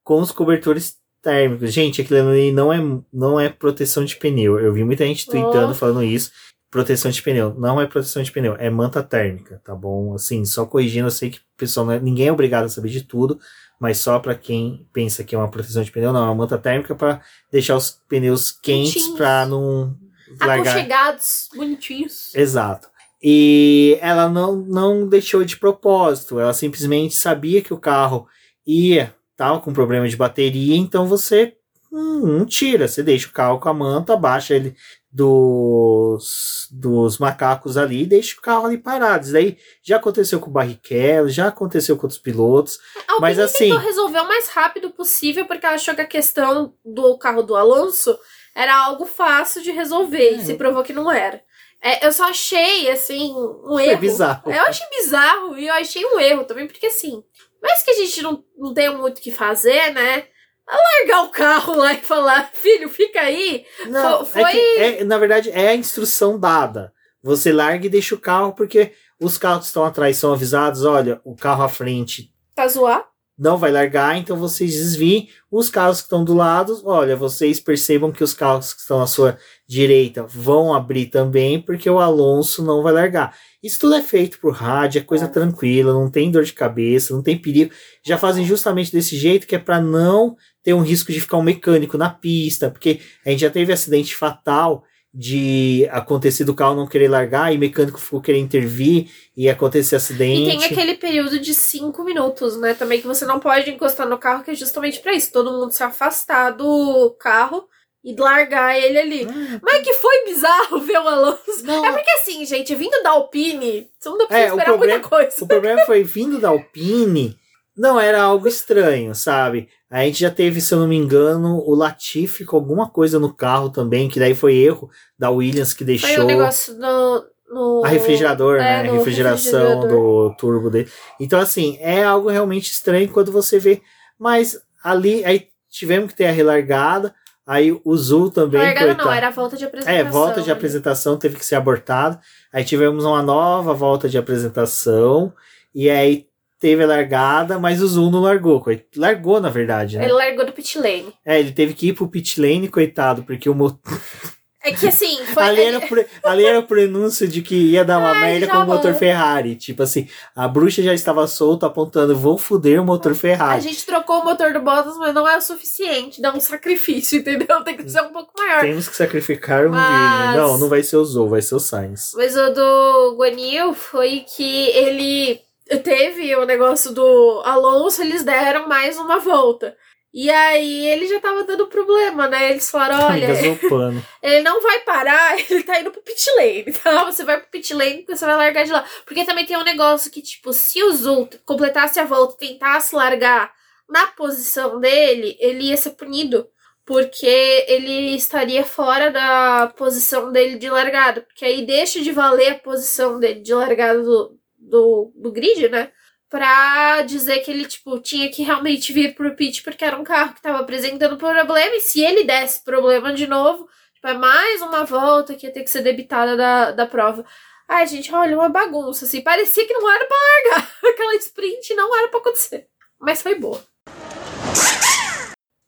[0.07, 1.73] com os cobertores térmicos.
[1.73, 2.77] Gente, aquilo ali não é,
[3.11, 4.57] não é proteção de pneu.
[4.57, 5.75] Eu vi muita gente tweetando oh.
[5.75, 6.31] falando isso.
[6.71, 7.53] Proteção de pneu.
[7.59, 10.13] Não é proteção de pneu, é manta térmica, tá bom?
[10.13, 13.37] Assim, só corrigindo, eu sei que pessoal é, ninguém é obrigado a saber de tudo,
[13.77, 16.57] mas só para quem pensa que é uma proteção de pneu, não, é uma manta
[16.57, 19.93] térmica para deixar os pneus quentes para não
[20.39, 20.71] largar.
[20.71, 22.33] Aconchegados, bonitinhos.
[22.33, 22.87] Exato.
[23.21, 28.25] E ela não, não deixou de propósito, ela simplesmente sabia que o carro
[28.65, 31.55] ia tava com problema de bateria, então você
[31.91, 34.75] hum, não tira, você deixa o carro com a manta, baixa ele
[35.11, 39.23] dos, dos macacos ali e deixa o carro ali parado.
[39.23, 42.79] Isso daí já aconteceu com o Barrichello, já aconteceu com outros pilotos.
[43.07, 43.69] Alguém mas assim.
[43.69, 47.55] tentou resolver o mais rápido possível porque ela achou que a questão do carro do
[47.55, 48.17] Alonso
[48.53, 50.31] era algo fácil de resolver é.
[50.33, 51.41] e se provou que não era.
[51.81, 54.01] É, eu só achei, assim, um Foi erro.
[54.01, 54.51] bizarro.
[54.51, 57.23] Eu achei bizarro e eu achei um erro também, porque assim,
[57.67, 60.25] mas que a gente não, não tem muito o que fazer, né?
[60.69, 63.65] Largar o carro lá e falar, filho, fica aí.
[63.87, 64.41] Não, foi.
[64.41, 66.93] É que, é, na verdade, é a instrução dada.
[67.21, 71.19] Você larga e deixa o carro, porque os carros que estão atrás são avisados: olha,
[71.25, 72.33] o carro à frente.
[72.55, 73.05] Tá zoar?
[73.37, 75.29] Não vai largar, então vocês desviem.
[75.51, 79.05] Os carros que estão do lado, olha, vocês percebam que os carros que estão à
[79.05, 83.37] sua direita vão abrir também, porque o Alonso não vai largar.
[83.61, 85.27] Isso tudo é feito por rádio, é coisa é.
[85.27, 87.71] tranquila, não tem dor de cabeça, não tem perigo.
[88.03, 91.43] Já fazem justamente desse jeito que é para não ter um risco de ficar um
[91.43, 94.83] mecânico na pista, porque a gente já teve acidente fatal
[95.19, 100.43] de acontecer do carro não querer largar e mecânico ficou querer intervir e acontecer acidente.
[100.43, 102.75] E tem aquele período de cinco minutos, né?
[102.75, 105.31] Também que você não pode encostar no carro, que é justamente para isso.
[105.31, 107.67] Todo mundo se afastar do carro
[108.03, 109.27] e largar ele ali.
[109.27, 111.63] Ah, Mas que foi bizarro ver o Alonso.
[111.63, 111.83] Não.
[111.83, 115.35] É porque assim, gente, vindo da Alpine, você não precisa é, esperar problema, muita coisa.
[115.43, 117.35] O problema foi vindo da Alpine,
[117.77, 119.69] não era algo estranho, sabe?
[119.89, 123.33] A gente já teve, se eu não me engano, o Latifi com alguma coisa no
[123.33, 126.09] carro também, que daí foi erro da Williams que deixou.
[126.09, 127.25] Foi o negócio do.
[127.49, 127.85] No...
[127.85, 128.89] A refrigerador, é, né?
[128.89, 130.29] A refrigeração refrigerador.
[130.29, 130.89] do turbo dele.
[131.17, 133.81] Então, assim, é algo realmente estranho quando você vê.
[134.19, 137.15] Mas ali, aí tivemos que ter a relargada.
[137.45, 138.59] Aí o Zul também.
[138.59, 139.97] Largada não, era a volta de apresentação.
[139.97, 142.19] É, volta de apresentação teve que ser abortada.
[142.51, 145.31] Aí tivemos uma nova volta de apresentação.
[145.73, 146.27] E aí
[146.59, 148.63] teve a largada, mas o Zul não largou.
[148.95, 150.05] Largou, na verdade, né?
[150.05, 151.13] Ele largou do pit lane.
[151.25, 153.79] É, ele teve que ir pro pit lane, coitado, porque o motor.
[154.67, 155.43] É que assim, foi.
[155.43, 158.57] ali, era por, ali era o prenúncio de que ia dar uma Ai, merda com
[158.57, 159.55] o motor Ferrari.
[159.55, 163.55] Tipo assim, a bruxa já estava solta apontando: vou foder o motor Ferrari.
[163.55, 166.21] A gente trocou o motor do Bottas, mas não é o suficiente.
[166.21, 167.63] Dá um sacrifício, entendeu?
[167.63, 168.59] Tem que ser um pouco maior.
[168.59, 170.27] Temos que sacrificar um mas...
[170.27, 170.41] vídeo.
[170.41, 172.11] Não, não vai ser o Zou, vai ser o Sainz.
[172.15, 175.46] Mas o do Guanil foi que ele
[175.83, 179.75] teve o negócio do Alonso, eles deram mais uma volta.
[180.13, 182.49] E aí ele já tava dando problema, né?
[182.49, 183.27] Eles falaram, olha,
[184.23, 187.03] ele não vai parar, ele tá indo pro pit lane, tá?
[187.05, 188.83] Você vai pro pit lane porque você vai largar de lá.
[189.05, 192.95] Porque também tem um negócio que, tipo, se o Zul completasse a volta e tentasse
[192.95, 193.53] largar
[193.87, 196.47] na posição dele, ele ia ser punido.
[196.85, 201.21] Porque ele estaria fora da posição dele de largada.
[201.21, 204.36] Porque aí deixa de valer a posição dele de largada do,
[204.67, 205.91] do, do grid, né?
[206.29, 210.33] Pra dizer que ele, tipo, tinha que realmente vir pro pit porque era um carro
[210.33, 211.75] que tava apresentando problema.
[211.75, 215.63] E se ele desse problema de novo, tipo, é mais uma volta que ia ter
[215.63, 217.25] que ser debitada da, da prova.
[217.67, 219.21] Ai, gente, olha, uma bagunça, assim.
[219.21, 220.71] Parecia que não era pra largar.
[220.91, 222.67] Aquela sprint não era pra acontecer.
[222.99, 223.61] Mas foi boa.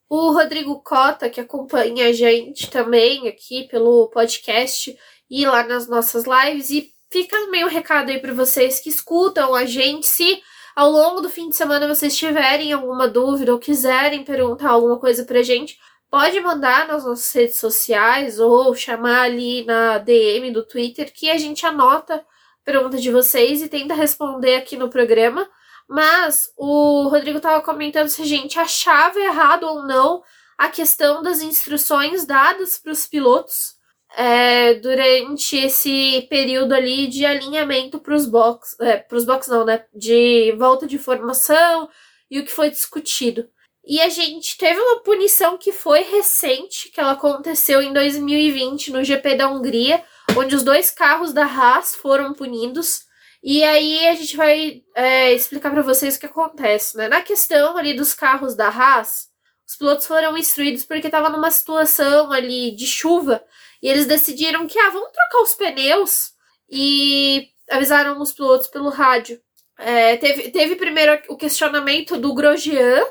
[0.09, 4.97] O Rodrigo Cota, que acompanha a gente também aqui pelo podcast
[5.29, 9.65] e lá nas nossas lives, e fica meio recado aí para vocês que escutam a
[9.65, 10.07] gente.
[10.07, 10.41] Se
[10.75, 15.25] ao longo do fim de semana vocês tiverem alguma dúvida ou quiserem perguntar alguma coisa
[15.25, 15.77] pra gente,
[16.09, 21.37] pode mandar nas nossas redes sociais ou chamar ali na DM do Twitter que a
[21.37, 22.23] gente anota a
[22.63, 25.49] pergunta de vocês e tenta responder aqui no programa.
[25.87, 30.23] Mas o Rodrigo estava comentando se a gente achava errado ou não
[30.55, 33.78] a questão das instruções dadas para os pilotos
[34.19, 39.63] é, durante esse período ali de alinhamento para os box, é, para os box não,
[39.63, 39.85] né?
[39.95, 41.89] De volta de formação
[42.29, 43.47] e o que foi discutido.
[43.87, 49.05] E a gente teve uma punição que foi recente, que ela aconteceu em 2020 no
[49.05, 50.03] GP da Hungria,
[50.37, 53.05] onde os dois carros da Haas foram punidos.
[53.41, 57.07] E aí a gente vai é, explicar para vocês o que acontece, né?
[57.07, 59.29] Na questão ali dos carros da Haas,
[59.65, 63.41] os pilotos foram instruídos porque estava numa situação ali de chuva
[63.81, 66.31] e eles decidiram que, ah, vamos trocar os pneus
[66.69, 69.39] e avisaram os pilotos pelo rádio.
[69.77, 73.03] É, teve, teve primeiro o questionamento do Grosjean,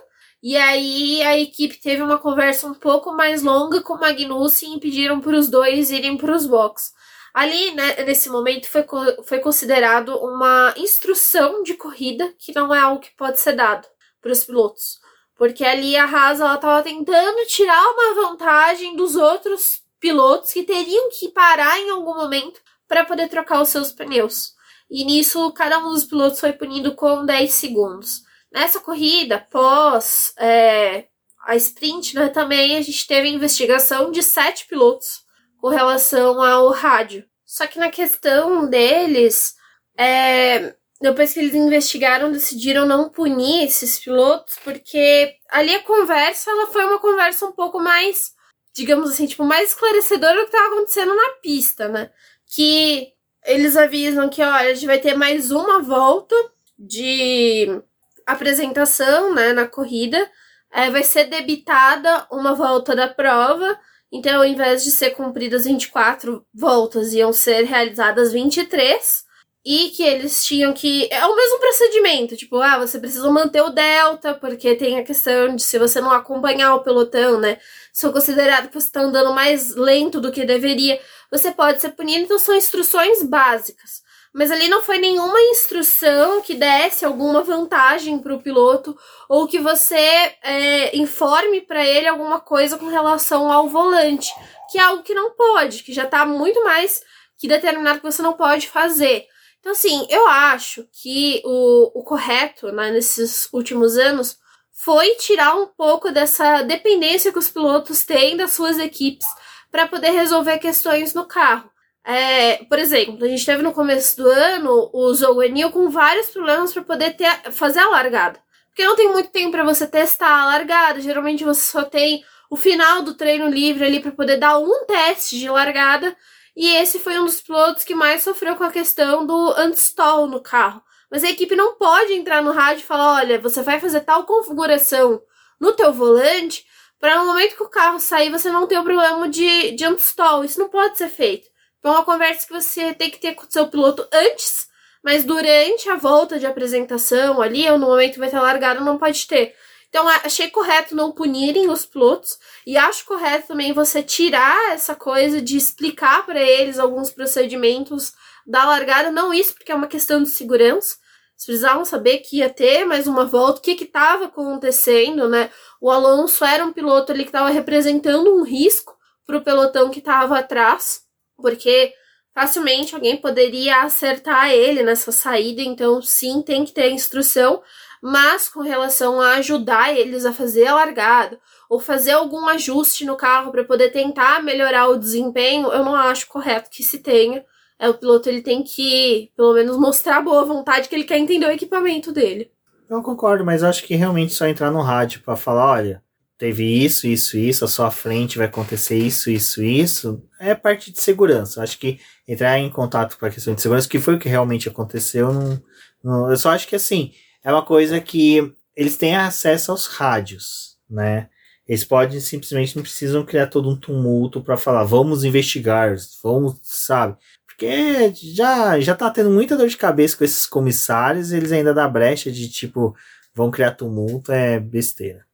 [0.43, 4.81] e aí a equipe teve uma conversa um pouco mais longa com o Magnussen e
[4.81, 6.93] pediram para os dois irem para os boxes.
[7.35, 8.85] Ali, né, nesse momento, foi,
[9.25, 13.87] foi considerado uma instrução de corrida, que não é algo que pode ser dado
[14.21, 14.99] para os pilotos.
[15.37, 21.28] Porque ali a Haas estava tentando tirar uma vantagem dos outros pilotos que teriam que
[21.28, 24.55] parar em algum momento para poder trocar os seus pneus.
[24.90, 28.22] E nisso, cada um dos pilotos foi punido com 10 segundos.
[28.51, 31.07] Nessa corrida, pós é,
[31.46, 35.20] a sprint, né, também a gente teve a investigação de sete pilotos
[35.59, 37.24] com relação ao rádio.
[37.44, 39.55] Só que na questão deles,
[39.96, 46.66] é, depois que eles investigaram, decidiram não punir esses pilotos, porque ali a conversa ela
[46.66, 48.32] foi uma conversa um pouco mais
[48.79, 52.11] digamos assim, tipo, mais esclarecedor do que estava acontecendo na pista, né?
[52.47, 53.09] Que
[53.45, 56.35] eles avisam que, olha, a gente vai ter mais uma volta
[56.79, 57.83] de
[58.26, 60.31] apresentação, né, na corrida.
[60.72, 63.76] É, vai ser debitada uma volta da prova.
[64.12, 69.26] Então, ao invés de ser cumpridas 24 voltas, iam ser realizadas 23.
[69.64, 71.09] e que eles tinham que.
[71.12, 75.55] É o mesmo procedimento, tipo, ah, você precisa manter o delta, porque tem a questão
[75.55, 77.59] de se você não acompanhar o pelotão, né?
[77.99, 81.01] Se for considerado que você está andando mais lento do que deveria,
[81.32, 82.20] você pode ser punido.
[82.20, 84.05] Então, são instruções básicas.
[84.32, 88.96] Mas ali não foi nenhuma instrução que desse alguma vantagem para o piloto
[89.28, 94.32] ou que você é, informe para ele alguma coisa com relação ao volante,
[94.70, 97.03] que é algo que não pode, que já está muito mais
[97.36, 99.26] que determinado que você não pode fazer.
[99.59, 104.38] Então, assim, eu acho que o, o correto né, nesses últimos anos
[104.81, 109.26] foi tirar um pouco dessa dependência que os pilotos têm das suas equipes
[109.72, 111.68] para poder resolver questões no carro.
[112.05, 116.72] É, por exemplo, a gente teve no começo do ano o Zoguenil com vários problemas
[116.72, 118.39] para poder ter, fazer a largada.
[118.68, 122.57] Porque não tem muito tempo para você testar a largada, geralmente você só tem o
[122.57, 126.16] final do treino livre ali para poder dar um teste de largada
[126.57, 130.41] e esse foi um dos pilotos que mais sofreu com a questão do anti-stall no
[130.41, 130.83] carro.
[131.11, 134.25] Mas a equipe não pode entrar no rádio e falar: olha, você vai fazer tal
[134.25, 135.23] configuração
[135.61, 136.67] no teu volante
[137.01, 140.45] para no momento que o carro sair você não ter o problema de, de anti-stall.
[140.45, 141.49] Isso não pode ser feito.
[141.83, 144.67] É uma conversa que você tem que ter com o seu piloto antes,
[145.03, 148.99] mas durante a volta de apresentação ali, ou no momento que vai ter largado, não
[148.99, 149.55] pode ter.
[149.89, 152.37] Então, achei correto não punirem os pilotos
[152.67, 158.13] e acho correto também você tirar essa coisa de explicar para eles alguns procedimentos
[158.49, 159.12] da largada.
[159.12, 160.96] Não isso, porque é uma questão de segurança.
[161.34, 165.51] Eles precisavam saber que ia ter mais uma volta, o que estava acontecendo, né?
[165.80, 170.01] O Alonso era um piloto ali que estava representando um risco para o pelotão que
[170.01, 171.03] estava atrás,
[171.36, 171.92] porque
[172.34, 177.62] facilmente alguém poderia acertar ele nessa saída, então sim, tem que ter instrução,
[178.03, 181.38] mas com relação a ajudar eles a fazer a largada
[181.68, 186.26] ou fazer algum ajuste no carro para poder tentar melhorar o desempenho, eu não acho
[186.28, 187.44] correto que se tenha.
[187.79, 191.47] É o piloto ele tem que, pelo menos, mostrar boa vontade que ele quer entender
[191.47, 192.51] o equipamento dele.
[192.91, 196.03] Eu concordo, mas acho que realmente só entrar no rádio para falar, olha,
[196.39, 201.01] teve isso, isso, isso, a sua frente vai acontecer isso, isso, isso, é parte de
[201.01, 201.62] segurança.
[201.62, 204.68] Acho que entrar em contato com a questão de segurança, que foi o que realmente
[204.68, 205.62] aconteceu, não,
[206.03, 207.12] não eu só acho que assim,
[207.45, 211.29] é uma coisa que eles têm acesso aos rádios, né?
[211.66, 217.16] Eles podem simplesmente não precisam criar todo um tumulto para falar, vamos investigar, vamos, sabe?
[217.59, 221.89] Porque já já tá tendo muita dor de cabeça com esses comissários, eles ainda dá
[221.89, 222.95] brecha de tipo,
[223.35, 225.27] vão criar tumulto, é besteira.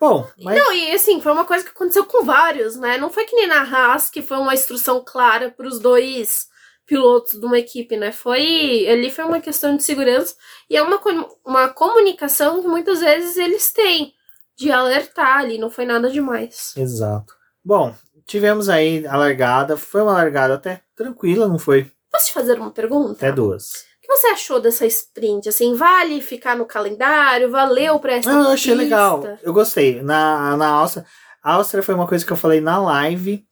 [0.00, 0.58] Bom, mas...
[0.58, 2.96] Não, e assim, foi uma coisa que aconteceu com vários, né?
[2.96, 6.48] Não foi que nem na Haas, que foi uma instrução clara para os dois
[6.86, 8.12] pilotos de uma equipe, né?
[8.12, 10.34] Foi ali foi uma questão de segurança
[10.70, 10.98] e é uma,
[11.44, 14.14] uma comunicação que muitas vezes eles têm
[14.56, 16.72] de alertar ali, não foi nada demais.
[16.78, 17.34] Exato.
[17.62, 17.94] Bom,
[18.32, 21.90] tivemos aí a largada, foi uma largada até tranquila, não foi?
[22.10, 23.12] Posso te fazer uma pergunta?
[23.12, 23.84] Até duas.
[23.98, 25.48] O que você achou dessa sprint?
[25.48, 27.50] Assim, vale ficar no calendário?
[27.50, 29.22] Valeu pra essa Não, eu achei legal.
[29.42, 30.02] Eu gostei.
[30.02, 31.04] Na, na Áustria,
[31.42, 33.44] a Áustria foi uma coisa que eu falei na live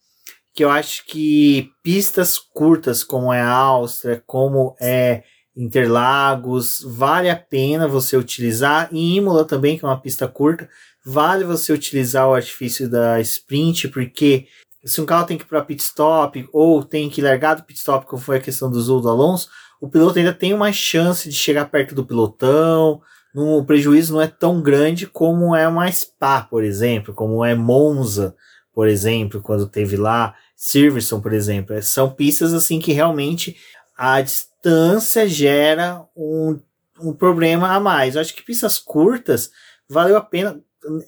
[0.52, 5.22] que eu acho que pistas curtas, como é a Áustria, como é
[5.56, 8.88] Interlagos, vale a pena você utilizar.
[8.92, 10.68] E Imola também, que é uma pista curta,
[11.04, 14.46] vale você utilizar o artifício da sprint, porque
[14.84, 17.78] se um carro tem que ir para pit stop ou tem que largar do pit
[17.78, 19.48] stop, como foi a questão do Zul do Alonso,
[19.80, 23.00] o piloto ainda tem uma chance de chegar perto do pilotão.
[23.34, 27.54] No, o prejuízo não é tão grande como é uma Spa, por exemplo, como é
[27.54, 28.34] Monza
[28.72, 31.82] por exemplo, quando teve lá, Silverstone, por exemplo.
[31.82, 33.56] São pistas assim que realmente
[33.96, 36.58] a distância gera um,
[37.00, 38.14] um problema a mais.
[38.14, 39.50] Eu acho que pistas curtas
[39.88, 40.60] valeu a pena.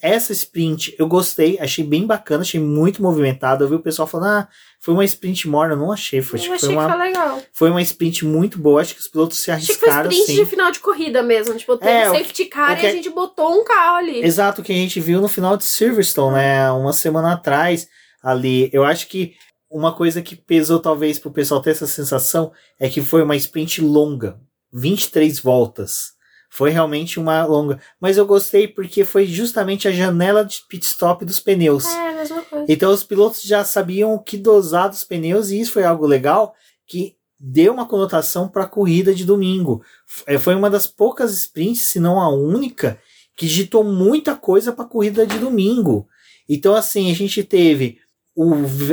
[0.02, 3.64] Essa sprint eu gostei, achei bem bacana, achei muito movimentado.
[3.64, 4.48] Eu vi o pessoal falando, ah,
[4.78, 5.74] foi uma sprint morna.
[5.74, 7.42] Não achei, foi, eu achei foi uma, foi legal.
[7.52, 8.82] Foi uma sprint muito boa.
[8.82, 10.00] Acho que os pilotos se arriscaram.
[10.00, 10.44] Acho que foi sprint assim.
[10.44, 11.54] de final de corrida mesmo.
[11.54, 14.22] Tipo, teve é, safety car que, e a gente botou um carro ali.
[14.22, 16.70] Exato, o que a gente viu no final de Silverstone, né?
[16.72, 17.88] Uma semana atrás
[18.22, 18.68] ali.
[18.72, 19.34] Eu acho que
[19.70, 23.80] uma coisa que pesou talvez pro pessoal ter essa sensação é que foi uma sprint
[23.80, 24.38] longa.
[24.72, 26.11] 23 voltas.
[26.55, 27.80] Foi realmente uma longa.
[27.98, 31.86] Mas eu gostei porque foi justamente a janela de pit stop dos pneus.
[31.86, 32.66] É, mesma coisa.
[32.68, 36.55] Então os pilotos já sabiam o que dosar dos pneus e isso foi algo legal
[36.86, 39.82] que deu uma conotação para a corrida de domingo.
[40.26, 43.00] É, foi uma das poucas sprints, se não a única,
[43.34, 46.07] que ditou muita coisa para a corrida de domingo.
[46.46, 47.98] Então assim, a gente teve
[48.36, 48.53] o,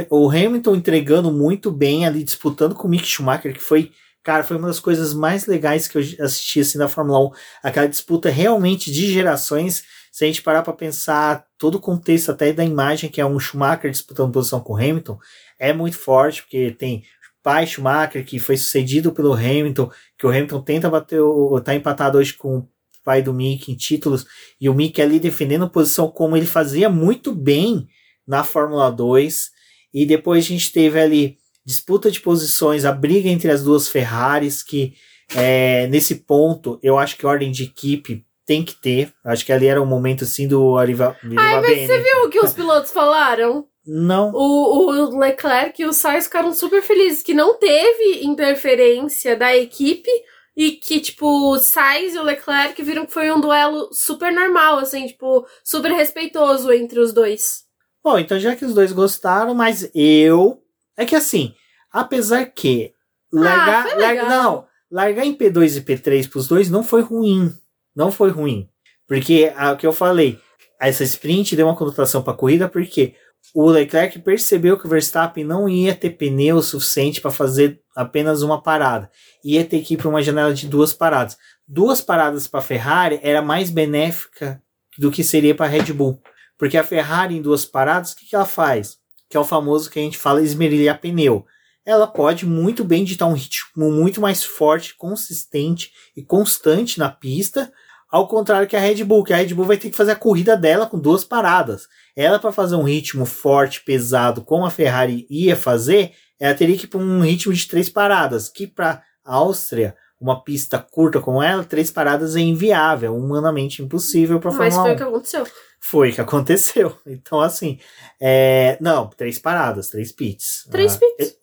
[0.09, 3.91] o Hamilton entregando muito bem ali, disputando com o Mick Schumacher, que foi
[4.29, 7.31] Cara, foi uma das coisas mais legais que eu assisti assim na Fórmula 1.
[7.63, 9.83] Aquela disputa realmente de gerações.
[10.11, 13.39] Se a gente parar para pensar todo o contexto até da imagem, que é um
[13.39, 15.17] Schumacher disputando posição com Hamilton,
[15.57, 17.03] é muito forte, porque tem
[17.41, 21.19] pai Schumacher, que foi sucedido pelo Hamilton, que o Hamilton tenta bater,
[21.65, 22.69] tá empatado hoje com o
[23.03, 24.27] pai do Mick em títulos,
[24.61, 27.87] e o Mick ali defendendo posição como ele fazia muito bem
[28.27, 29.49] na Fórmula 2.
[29.91, 34.63] E depois a gente teve ali disputa de posições, a briga entre as duas Ferraris,
[34.63, 34.93] que
[35.35, 39.13] é, nesse ponto eu acho que ordem de equipe tem que ter.
[39.23, 41.15] Acho que ali era o um momento assim do Arriva.
[41.37, 43.67] Ai, mas você viu o que os pilotos falaram?
[43.85, 44.31] Não.
[44.33, 50.09] O, o Leclerc e o Sainz ficaram super felizes que não teve interferência da equipe
[50.55, 54.79] e que, tipo, o Sainz e o Leclerc viram que foi um duelo super normal,
[54.79, 57.63] assim, tipo, super respeitoso entre os dois.
[58.03, 60.61] Bom, então já que os dois gostaram, mas eu.
[60.99, 61.55] É que assim,
[61.89, 62.91] apesar que.
[63.31, 63.87] Largar.
[63.87, 67.55] Ah, larga, não, largar em P2 e P3 pros dois não foi ruim.
[67.95, 68.67] Não foi ruim.
[69.07, 70.37] Porque é o que eu falei.
[70.79, 73.15] Essa sprint deu uma conotação pra corrida, porque
[73.55, 78.61] o Leclerc percebeu que o Verstappen não ia ter pneu suficiente para fazer apenas uma
[78.61, 79.09] parada.
[79.43, 81.37] Ia ter que ir para uma janela de duas paradas.
[81.65, 84.61] Duas paradas para a Ferrari era mais benéfica
[84.97, 86.21] do que seria para a Red Bull.
[86.57, 88.97] Porque a Ferrari em duas paradas, o que, que ela faz?
[89.29, 91.45] Que é o famoso que a gente fala esmerilhar pneu.
[91.85, 97.71] Ela pode muito bem ditar um ritmo muito mais forte, consistente e constante na pista,
[98.11, 100.15] ao contrário que a Red Bull, que a Red Bull vai ter que fazer a
[100.15, 101.87] corrida dela com duas paradas.
[102.15, 106.85] Ela, para fazer um ritmo forte, pesado, como a Ferrari ia fazer, ela teria que
[106.85, 111.41] ir para um ritmo de três paradas, que para a Áustria uma pista curta como
[111.41, 114.75] ela, três paradas é inviável, humanamente impossível para Fórmula 1.
[114.75, 115.47] Mas foi o que aconteceu.
[115.79, 116.97] Foi o que aconteceu.
[117.07, 117.79] Então, assim,
[118.19, 118.77] é...
[118.81, 120.67] não, três paradas, três pits.
[120.69, 121.37] Três ah, pits?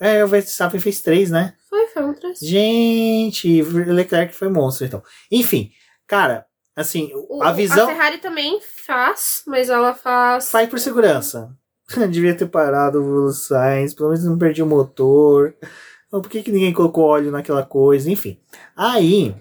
[0.00, 1.54] É, é, o Verstappen fez três, né?
[1.68, 2.38] Foi, foi um três.
[2.40, 5.02] Gente, Leclerc foi monstro, então.
[5.30, 5.70] Enfim,
[6.06, 6.44] cara,
[6.74, 7.84] assim, o, a visão...
[7.84, 10.50] A Ferrari também faz, mas ela faz...
[10.50, 11.56] Faz por segurança.
[12.10, 15.54] Devia ter parado o Sainz, pelo menos não perdi o motor.
[16.20, 18.10] Por que, que ninguém colocou óleo naquela coisa?
[18.10, 18.38] Enfim.
[18.76, 19.34] Aí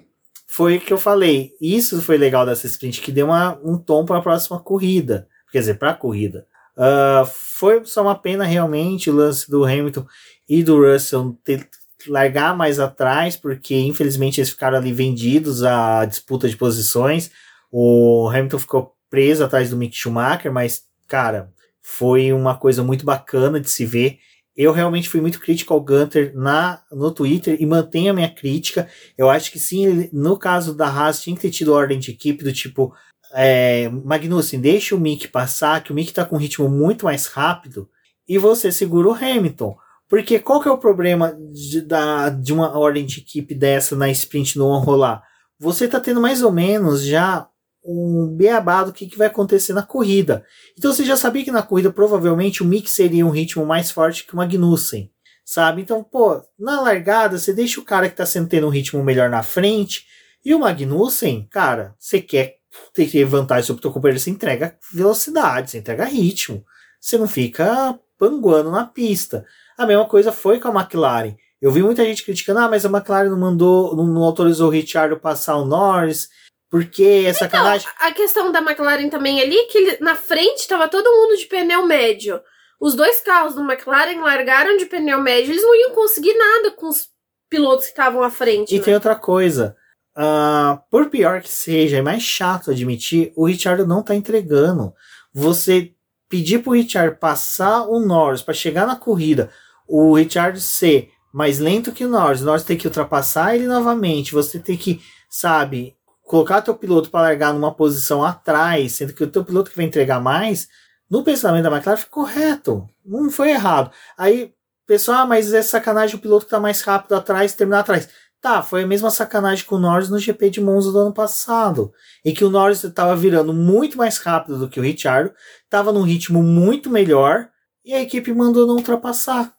[0.47, 1.51] foi que eu falei.
[1.59, 5.27] Isso foi legal dessa sprint, que deu uma, um tom para a próxima corrida.
[5.51, 6.47] Quer dizer, para a corrida.
[6.77, 10.05] Uh, foi só uma pena realmente o lance do Hamilton
[10.47, 11.67] e do Russell ter,
[12.07, 17.31] largar mais atrás, porque infelizmente eles ficaram ali vendidos à disputa de posições.
[17.69, 21.51] O Hamilton ficou preso atrás do Mick Schumacher, mas, cara,
[21.81, 24.19] foi uma coisa muito bacana de se ver
[24.55, 28.87] eu realmente fui muito crítico ao Gunter na, no Twitter e mantenho a minha crítica.
[29.17, 32.43] Eu acho que sim, no caso da Haas, tinha que ter tido ordem de equipe
[32.43, 32.93] do tipo.
[33.33, 37.27] É, Magnussen, deixa o Mick passar, que o Mick tá com um ritmo muito mais
[37.27, 37.89] rápido,
[38.27, 39.75] e você segura o Hamilton.
[40.09, 44.09] Porque qual que é o problema de, da, de uma ordem de equipe dessa na
[44.09, 45.23] sprint no rolar?
[45.57, 47.47] Você tá tendo mais ou menos já
[47.83, 50.45] um beabá do que, que vai acontecer na corrida.
[50.77, 54.25] Então você já sabia que na corrida provavelmente o Mick seria um ritmo mais forte
[54.25, 55.11] que o Magnussen,
[55.43, 55.81] sabe?
[55.81, 59.29] Então, pô, na largada você deixa o cara que tá sendo tendo um ritmo melhor
[59.29, 60.05] na frente
[60.43, 62.57] e o Magnussen, cara, você quer
[62.93, 66.63] ter vantagem sobre o teu companheiro, você entrega velocidade, você entrega ritmo.
[66.99, 69.45] Você não fica panguando na pista.
[69.77, 71.35] A mesma coisa foi com a McLaren.
[71.61, 74.71] Eu vi muita gente criticando, ah, mas a McLaren não mandou, não, não autorizou o
[74.71, 76.29] Richard passar o Norris.
[76.71, 77.85] Porque é sacanagem.
[77.93, 81.45] Então, a questão da McLaren também ali, que ele, na frente estava todo mundo de
[81.45, 82.39] pneu médio.
[82.79, 86.87] Os dois carros do McLaren largaram de pneu médio, eles não iam conseguir nada com
[86.87, 87.09] os
[87.49, 88.73] pilotos que estavam à frente.
[88.73, 88.85] E né?
[88.85, 89.75] tem outra coisa.
[90.15, 94.93] Uh, por pior que seja, é mais chato admitir, o Richard não tá entregando.
[95.33, 95.93] Você
[96.29, 99.51] pedir pro Richard passar o Norris para chegar na corrida,
[99.85, 104.33] o Richard ser mais lento que o Norris, o Norris tem que ultrapassar ele novamente,
[104.33, 105.95] você tem que, sabe,
[106.31, 109.83] colocar teu piloto para largar numa posição atrás, sendo que o teu piloto que vai
[109.83, 110.69] entregar mais,
[111.09, 112.89] no pensamento da McLaren ficou correto.
[113.03, 113.91] Não foi errado.
[114.17, 114.53] Aí,
[114.87, 118.07] pessoal, ah, mas é sacanagem o piloto que tá mais rápido atrás terminar atrás.
[118.39, 121.91] Tá, foi a mesma sacanagem com o Norris no GP de Monza do ano passado.
[122.23, 125.33] Em que o Norris estava virando muito mais rápido do que o Ricciardo,
[125.65, 127.49] estava num ritmo muito melhor,
[127.83, 129.53] e a equipe mandou não ultrapassar.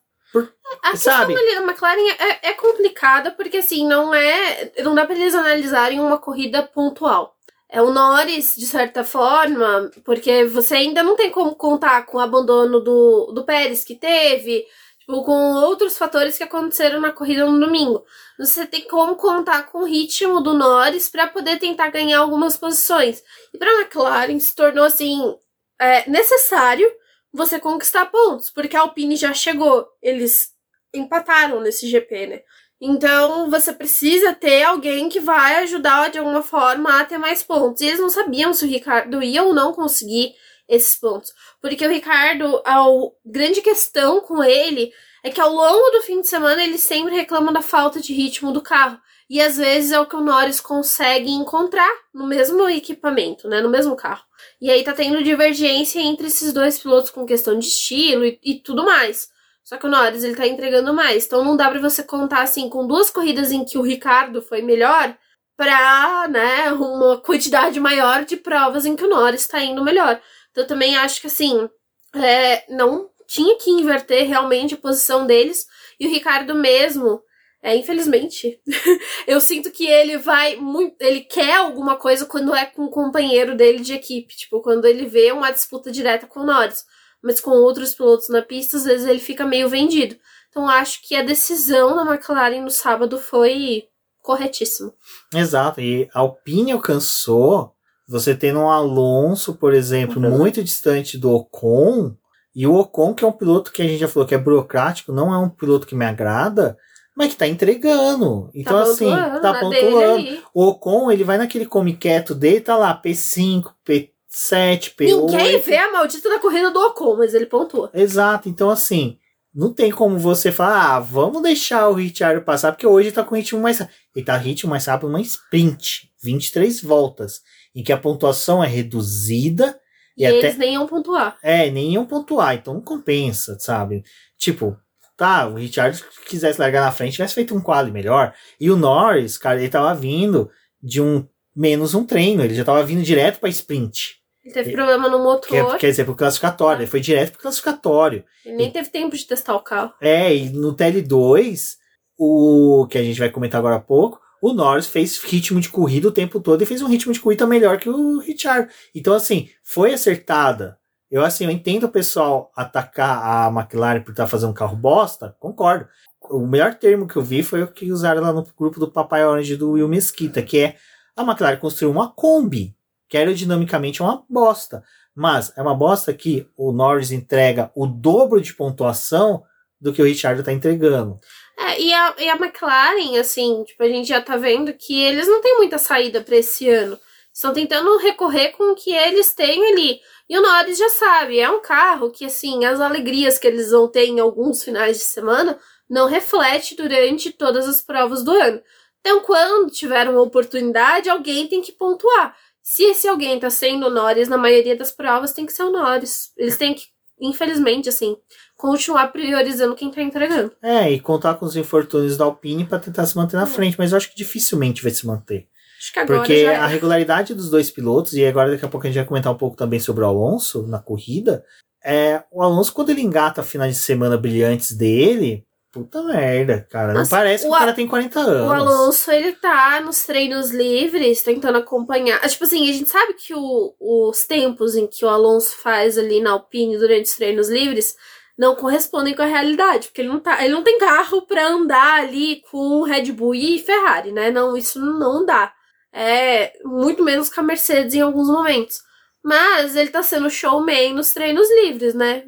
[0.82, 1.34] A sabe?
[1.34, 6.00] questão da McLaren é, é, complicada porque assim não é não dá para eles analisarem
[6.00, 7.36] uma corrida pontual.
[7.68, 12.20] É o Norris de certa forma, porque você ainda não tem como contar com o
[12.20, 14.66] abandono do, do Pérez que teve,
[14.98, 18.04] tipo, com outros fatores que aconteceram na corrida no domingo.
[18.38, 23.22] Você tem como contar com o ritmo do Norris para poder tentar ganhar algumas posições.
[23.54, 25.34] E para a McLaren se tornou assim
[25.80, 26.86] é, necessário
[27.32, 30.51] você conquistar pontos, porque a Alpine já chegou, eles
[30.94, 32.40] empataram nesse GP, né?
[32.80, 37.80] Então você precisa ter alguém que vai ajudar de alguma forma a ter mais pontos.
[37.80, 40.34] E eles não sabiam se o Ricardo ia ou não conseguir
[40.68, 41.32] esses pontos.
[41.60, 42.84] Porque o Ricardo, a
[43.24, 47.52] grande questão com ele é que ao longo do fim de semana eles sempre reclamam
[47.52, 48.98] da falta de ritmo do carro.
[49.30, 53.60] E às vezes é o que o Norris consegue encontrar no mesmo equipamento, né?
[53.60, 54.24] No mesmo carro.
[54.60, 58.54] E aí tá tendo divergência entre esses dois pilotos com questão de estilo e, e
[58.56, 59.30] tudo mais.
[59.64, 61.26] Só que o Norris ele tá entregando mais.
[61.26, 64.62] Então não dá para você contar assim com duas corridas em que o Ricardo foi
[64.62, 65.16] melhor
[65.56, 70.20] para, né, uma quantidade maior de provas em que o Norris tá indo melhor.
[70.50, 71.68] Então eu também acho que assim,
[72.14, 75.66] é, não tinha que inverter realmente a posição deles.
[75.98, 77.22] E o Ricardo mesmo,
[77.62, 78.60] é, infelizmente,
[79.26, 80.96] eu sinto que ele vai muito.
[81.00, 84.36] Ele quer alguma coisa quando é com o companheiro dele de equipe.
[84.36, 86.84] Tipo, quando ele vê uma disputa direta com o Norris
[87.22, 90.16] mas com outros pilotos na pista, às vezes ele fica meio vendido.
[90.50, 93.84] Então acho que a decisão da McLaren no sábado foi
[94.20, 94.92] corretíssima.
[95.34, 97.74] Exato, e a Alpine alcançou
[98.06, 100.36] você tendo um Alonso, por exemplo, uhum.
[100.36, 102.14] muito distante do Ocon,
[102.54, 105.12] e o Ocon, que é um piloto que a gente já falou que é burocrático,
[105.12, 106.76] não é um piloto que me agrada,
[107.16, 108.50] mas que tá entregando.
[108.54, 109.10] Então, tá assim,
[109.40, 110.42] tá pontuando.
[110.52, 115.26] O Ocon, ele vai naquele come quieto dele, tá lá, P5, P 7, P8.
[115.26, 117.90] Ninguém vê a maldita da corrida do Ocon, mas ele pontuou.
[117.92, 119.18] Exato, então assim,
[119.54, 123.34] não tem como você falar, ah, vamos deixar o Richard passar, porque hoje tá com
[123.34, 123.94] ritmo mais rápido.
[124.16, 127.42] Ele tá ritmo mais rápido numa sprint, 23 voltas,
[127.74, 129.78] em que a pontuação é reduzida.
[130.16, 130.38] E, e até...
[130.38, 131.36] eles nem iam pontuar.
[131.42, 134.02] É, nem iam pontuar, então não compensa, sabe?
[134.38, 134.74] Tipo,
[135.14, 138.32] tá, o Richard quisesse largar na frente, tivesse feito um quali melhor.
[138.58, 140.50] E o Norris, cara, ele tava vindo
[140.82, 144.21] de um menos um treino, ele já tava vindo direto pra sprint.
[144.44, 145.48] Ele teve problema no motor.
[145.48, 146.80] Quer, quer dizer, pro classificatório.
[146.80, 148.24] Ele foi direto pro classificatório.
[148.44, 149.92] Ele nem e, teve tempo de testar o carro.
[150.00, 151.76] É, e no TL2,
[152.18, 156.08] o que a gente vai comentar agora há pouco, o Norris fez ritmo de corrida
[156.08, 158.68] o tempo todo e fez um ritmo de corrida melhor que o Richard.
[158.92, 160.76] Então, assim, foi acertada.
[161.08, 164.76] Eu, assim, eu entendo o pessoal atacar a McLaren por estar tá fazendo um carro
[164.76, 165.86] bosta, concordo.
[166.30, 169.24] O melhor termo que eu vi foi o que usaram lá no grupo do Papai
[169.24, 170.76] Orange do Will Mesquita, que é
[171.16, 172.74] a McLaren construiu uma Kombi
[173.12, 174.82] que aerodinamicamente é uma bosta.
[175.14, 179.42] Mas é uma bosta que o Norris entrega o dobro de pontuação
[179.78, 181.18] do que o Richard está entregando.
[181.58, 185.28] É, e a, e a McLaren, assim, tipo, a gente já tá vendo que eles
[185.28, 186.98] não têm muita saída para esse ano.
[187.30, 190.00] Estão tentando recorrer com o que eles têm ali.
[190.26, 193.88] E o Norris já sabe, é um carro que, assim, as alegrias que eles vão
[193.88, 198.62] ter em alguns finais de semana não reflete durante todas as provas do ano.
[199.00, 202.34] Então, quando tiver uma oportunidade, alguém tem que pontuar.
[202.62, 205.72] Se esse alguém tá sendo o Norris, na maioria das provas tem que ser o
[205.72, 206.30] Norris.
[206.36, 206.84] Eles têm que,
[207.20, 208.16] infelizmente, assim,
[208.56, 210.52] continuar priorizando quem tá entregando.
[210.62, 213.46] É, e contar com os infortúnios da Alpine para tentar se manter na é.
[213.46, 215.48] frente, mas eu acho que dificilmente vai se manter.
[215.78, 216.54] Acho que agora Porque é.
[216.54, 219.38] a regularidade dos dois pilotos, e agora daqui a pouco a gente vai comentar um
[219.38, 221.44] pouco também sobre o Alonso na corrida,
[221.84, 226.92] é, o Alonso, quando ele engata finais de semana brilhantes dele, Puta merda, cara.
[226.92, 228.46] Não parece que o, cara tem 40 anos.
[228.46, 232.20] O Alonso, ele tá nos treinos livres, tentando acompanhar.
[232.22, 235.96] Ah, tipo assim, a gente sabe que o, os tempos em que o Alonso faz
[235.96, 237.96] ali na Alpine durante os treinos livres
[238.36, 242.02] não correspondem com a realidade, porque ele não, tá, ele não tem carro para andar
[242.02, 244.30] ali com Red Bull e Ferrari, né?
[244.30, 245.54] Não, isso não dá.
[245.90, 248.82] É muito menos com a Mercedes em alguns momentos.
[249.24, 252.24] Mas ele tá sendo showman nos treinos livres, né?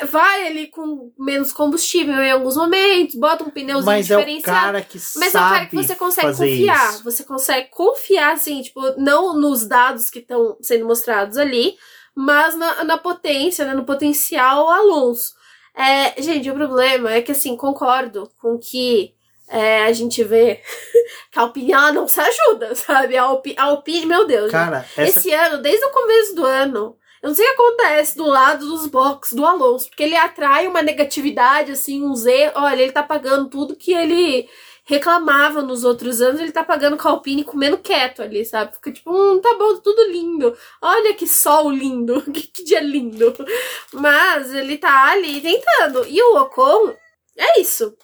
[0.00, 4.56] É, vai ali com menos combustível em alguns momentos, bota um pneuzinho Mas diferenciado.
[4.56, 6.90] É o cara que mas sabe é o cara que você consegue confiar.
[6.90, 7.04] Isso.
[7.04, 11.78] Você consegue confiar, assim, tipo, não nos dados que estão sendo mostrados ali,
[12.14, 13.72] mas na, na potência, né?
[13.72, 15.32] No potencial Alonso.
[15.74, 19.14] É, gente, o problema é que, assim, concordo com que
[19.48, 20.60] é, a gente vê
[21.30, 23.16] que a Alpine ela não se ajuda, sabe?
[23.16, 24.50] A Alpine, a Alpine meu Deus.
[24.50, 25.18] Cara, essa...
[25.18, 28.66] esse ano, desde o começo do ano, eu não sei o que acontece do lado
[28.66, 32.52] dos boxes do Alonso, porque ele atrai uma negatividade, assim, um Z.
[32.54, 34.48] Olha, ele tá pagando tudo que ele
[34.84, 38.74] reclamava nos outros anos, ele tá pagando com a Alpine comendo quieto ali, sabe?
[38.74, 40.54] Fica tipo, hum, tá bom, tudo lindo.
[40.82, 43.34] Olha que sol lindo, que, que dia lindo.
[43.92, 46.06] Mas ele tá ali tentando.
[46.06, 46.94] E o Ocon,
[47.38, 47.96] é isso.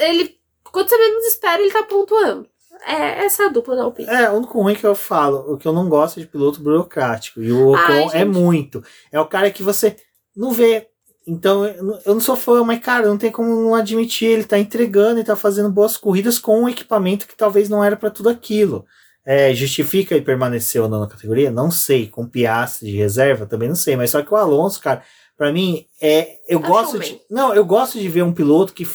[0.00, 0.39] Ele
[0.72, 2.46] quando você menos espera, ele tá pontuando.
[2.86, 4.08] É essa a dupla da Alpine.
[4.08, 6.60] É, o único ruim que eu falo, o que eu não gosto é de piloto
[6.60, 7.42] burocrático.
[7.42, 8.82] E o Ocon Ai, é muito.
[9.12, 9.96] É o cara que você
[10.34, 10.86] não vê.
[11.26, 14.28] Então, eu não sou fã, mas, cara, não tem como não admitir.
[14.28, 17.96] Ele tá entregando e tá fazendo boas corridas com um equipamento que talvez não era
[17.96, 18.86] para tudo aquilo.
[19.24, 21.50] É, justifica e não na categoria?
[21.50, 22.08] Não sei.
[22.08, 23.46] Com Piastri de reserva?
[23.46, 23.94] Também não sei.
[23.94, 25.02] Mas só que o Alonso, cara,
[25.36, 27.20] para mim, é, eu é gosto de.
[27.30, 28.86] Não, eu gosto de ver um piloto que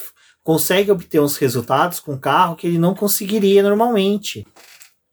[0.46, 4.46] consegue obter uns resultados com um carro que ele não conseguiria normalmente.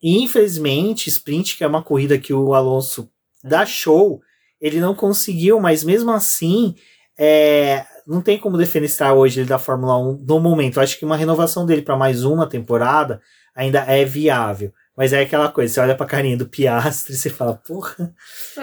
[0.02, 3.10] E infelizmente, sprint, que é uma corrida que o Alonso
[3.42, 4.20] dá show,
[4.60, 6.74] ele não conseguiu, mas mesmo assim,
[7.18, 10.76] é, não tem como defenestrar hoje ele da Fórmula 1 no momento.
[10.76, 13.18] Eu acho que uma renovação dele para mais uma temporada
[13.56, 14.70] ainda é viável.
[14.94, 18.14] Mas é aquela coisa, você olha pra carinha do Piastre e você fala, porra,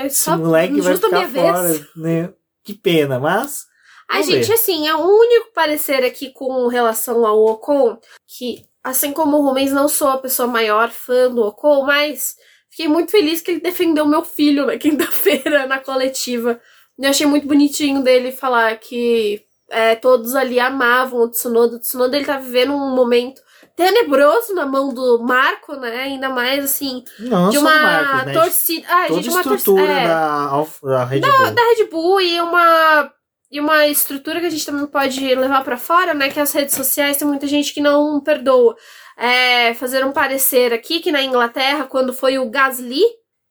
[0.05, 2.29] esse moleque vai ficar fora, né?
[2.63, 3.68] Que pena, mas.
[4.09, 4.53] A gente, ver.
[4.53, 7.97] assim, é o único parecer aqui com relação ao Ocon,
[8.27, 12.35] que, assim como o Rubens, não sou a pessoa maior fã do Ocon, mas
[12.69, 16.59] fiquei muito feliz que ele defendeu meu filho na quinta-feira, na coletiva.
[16.97, 21.75] Eu achei muito bonitinho dele falar que é, todos ali amavam o Tsunoda.
[21.75, 23.41] O Tsunoda ele tá vivendo um momento
[23.75, 26.01] tenebroso na mão do Marco, né?
[26.01, 28.33] Ainda mais assim, Não, de uma Marcos, né?
[28.33, 31.51] torcida, ah, Toda de uma estrutura torcida, é, da, da Red da, Bull.
[31.51, 33.13] da Red Bull e uma
[33.51, 36.29] e uma estrutura que a gente também pode levar para fora, né?
[36.29, 38.75] Que as redes sociais tem muita gente que não perdoa.
[39.17, 43.03] É, fazer um parecer aqui que na Inglaterra, quando foi o Gasly,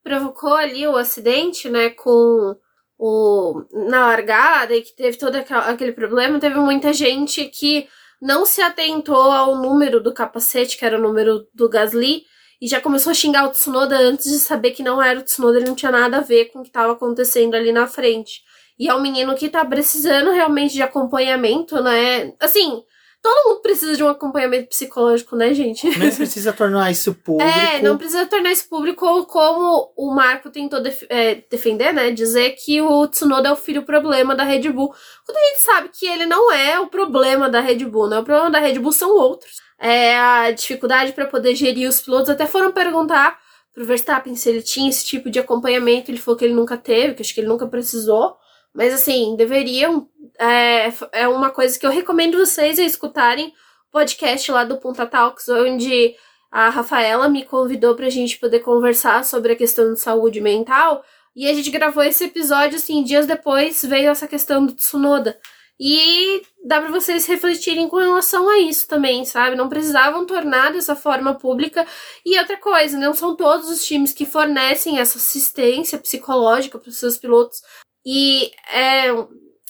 [0.02, 1.90] provocou ali o acidente, né?
[1.90, 2.56] Com
[2.98, 7.88] o na largada e que teve todo aquele problema, teve muita gente que
[8.20, 12.24] não se atentou ao número do capacete, que era o número do Gasly,
[12.60, 15.58] e já começou a xingar o Tsunoda antes de saber que não era o Tsunoda,
[15.58, 18.42] ele não tinha nada a ver com o que estava acontecendo ali na frente.
[18.78, 22.32] E é um menino que tá precisando realmente de acompanhamento, né?
[22.40, 22.82] Assim,
[23.20, 25.86] Todo mundo precisa de um acompanhamento psicológico, né, gente?
[25.98, 27.50] Mas precisa tornar isso público.
[27.50, 32.12] É, não precisa tornar isso público como o Marco tentou def é, defender, né?
[32.12, 34.94] Dizer que o Tsunoda é o filho problema da Red Bull.
[35.26, 38.20] Quando a gente sabe que ele não é o problema da Red Bull, né?
[38.20, 39.56] O problema da Red Bull são outros.
[39.80, 42.30] É a dificuldade para poder gerir os pilotos.
[42.30, 43.36] Até foram perguntar
[43.74, 46.10] pro Verstappen se ele tinha esse tipo de acompanhamento.
[46.10, 48.36] Ele falou que ele nunca teve, que acho que ele nunca precisou.
[48.78, 50.08] Mas assim, deveriam.
[50.38, 53.52] É, é uma coisa que eu recomendo vocês a escutarem o
[53.90, 56.14] podcast lá do Punta Talks, onde
[56.48, 61.02] a Rafaela me convidou pra gente poder conversar sobre a questão de saúde mental.
[61.34, 65.36] E a gente gravou esse episódio, assim, dias depois veio essa questão do Tsunoda.
[65.80, 69.56] E dá para vocês refletirem com relação a isso também, sabe?
[69.56, 71.84] Não precisavam tornar dessa forma pública.
[72.24, 76.98] E outra coisa, não são todos os times que fornecem essa assistência psicológica para os
[76.98, 77.60] seus pilotos.
[78.04, 79.08] E é,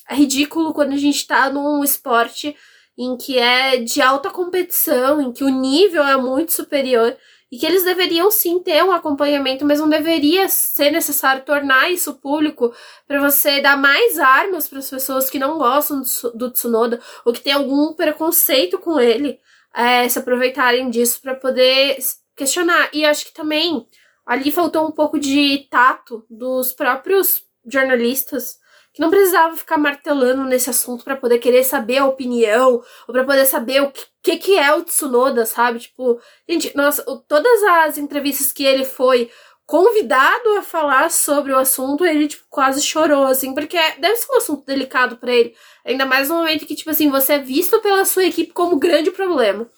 [0.09, 2.57] é ridículo quando a gente tá num esporte
[2.97, 7.17] em que é de alta competição, em que o nível é muito superior
[7.51, 12.15] e que eles deveriam sim ter um acompanhamento, mas não deveria ser necessário tornar isso
[12.15, 12.75] público
[13.07, 16.03] para você dar mais armas para as pessoas que não gostam
[16.35, 19.39] do, Tsunoda ou que têm algum preconceito com ele
[19.75, 21.99] é, se aproveitarem disso para poder
[22.37, 22.91] questionar.
[22.93, 23.87] E acho que também
[24.27, 28.59] ali faltou um pouco de tato dos próprios jornalistas
[28.93, 33.25] que não precisava ficar martelando nesse assunto para poder querer saber a opinião ou para
[33.25, 35.79] poder saber o que, que, que é o Tsunoda, sabe?
[35.79, 39.31] Tipo, gente, nossa, todas as entrevistas que ele foi
[39.65, 44.39] convidado a falar sobre o assunto, ele tipo quase chorou assim, porque deve ser um
[44.39, 45.55] assunto delicado para ele,
[45.85, 49.11] ainda mais no momento que tipo assim, você é visto pela sua equipe como grande
[49.11, 49.69] problema.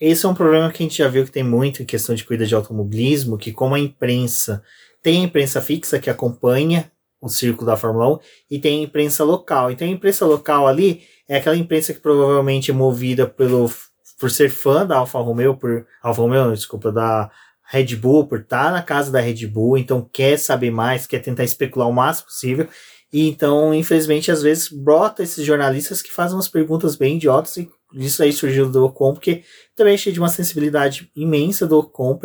[0.00, 2.24] Esse é um problema que a gente já viu que tem muito em questão de
[2.24, 4.64] cuida de automobilismo, que como a imprensa
[5.02, 6.90] tem a imprensa fixa que acompanha
[7.20, 8.18] o círculo da Fórmula 1
[8.50, 9.70] e tem a imprensa local.
[9.70, 13.70] Então a imprensa local ali é aquela imprensa que provavelmente é movida pelo
[14.18, 17.30] por ser fã da Alfa Romeo, por Alfa Romeo, desculpa, da
[17.64, 21.44] Red Bull, por estar na casa da Red Bull, então quer saber mais, quer tentar
[21.44, 22.66] especular o máximo possível.
[23.12, 27.70] E então, infelizmente, às vezes brota esses jornalistas que fazem umas perguntas bem idiotas e
[27.94, 29.44] isso aí surgiu do Ocon, porque
[29.74, 32.18] também achei de uma sensibilidade imensa do Ocon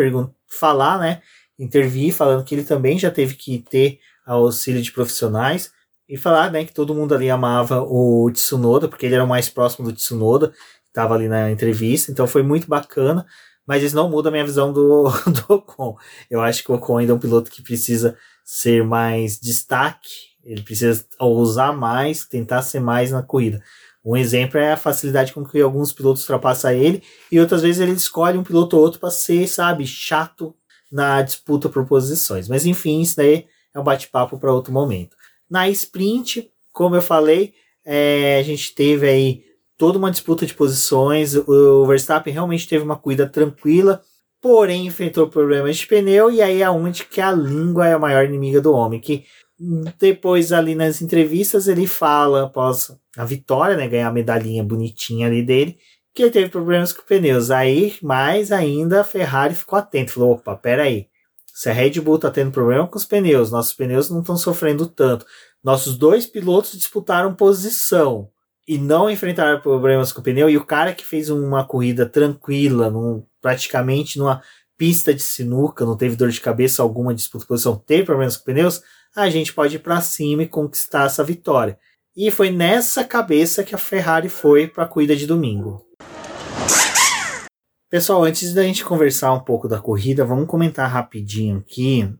[0.48, 1.22] falar, né,
[1.58, 5.72] intervir, falando que ele também já teve que ter auxílio de profissionais
[6.08, 9.50] e falar né, que todo mundo ali amava o Tsunoda, porque ele era o mais
[9.50, 10.54] próximo do Tsunoda,
[10.88, 13.26] estava ali na entrevista, então foi muito bacana,
[13.66, 15.10] mas isso não muda a minha visão do,
[15.48, 15.98] do Ocon.
[16.30, 20.62] Eu acho que o Ocon ainda é um piloto que precisa ser mais destaque, ele
[20.62, 23.64] precisa ousar mais, tentar ser mais na corrida.
[24.06, 27.02] Um exemplo é a facilidade com que alguns pilotos ultrapassam ele,
[27.32, 30.54] e outras vezes ele escolhe um piloto ou outro para ser, sabe, chato
[30.92, 32.50] na disputa por posições.
[32.50, 35.16] Mas enfim, isso daí é um bate-papo para outro momento.
[35.50, 37.54] Na sprint, como eu falei,
[37.86, 39.44] é, a gente teve aí
[39.78, 41.36] toda uma disputa de posições.
[41.36, 44.02] O Verstappen realmente teve uma corrida tranquila,
[44.42, 48.26] porém enfrentou problemas de pneu e aí é onde que a língua é a maior
[48.26, 49.00] inimiga do homem.
[49.00, 49.26] Que
[50.00, 55.44] depois ali nas entrevistas ele fala após a vitória, né, ganhar a medalhinha bonitinha ali
[55.44, 55.78] dele,
[56.14, 57.52] que ele teve problemas com pneus.
[57.52, 61.08] Aí, mais ainda, a Ferrari ficou atento, falou: opa, peraí,
[61.54, 64.88] se a Red Bull está tendo problema com os pneus, nossos pneus não estão sofrendo
[64.88, 65.24] tanto.
[65.64, 68.28] Nossos dois pilotos disputaram posição
[68.68, 70.50] e não enfrentaram problemas com o pneu.
[70.50, 74.42] E o cara que fez uma corrida tranquila, num, praticamente numa
[74.76, 78.82] pista de sinuca, não teve dor de cabeça alguma, disputa posição, teve problemas com pneus,
[79.16, 81.78] a gente pode ir para cima e conquistar essa vitória.
[82.18, 85.86] E foi nessa cabeça que a Ferrari foi para a corrida de domingo.
[87.94, 92.12] Pessoal, antes da gente conversar um pouco da corrida, vamos comentar rapidinho aqui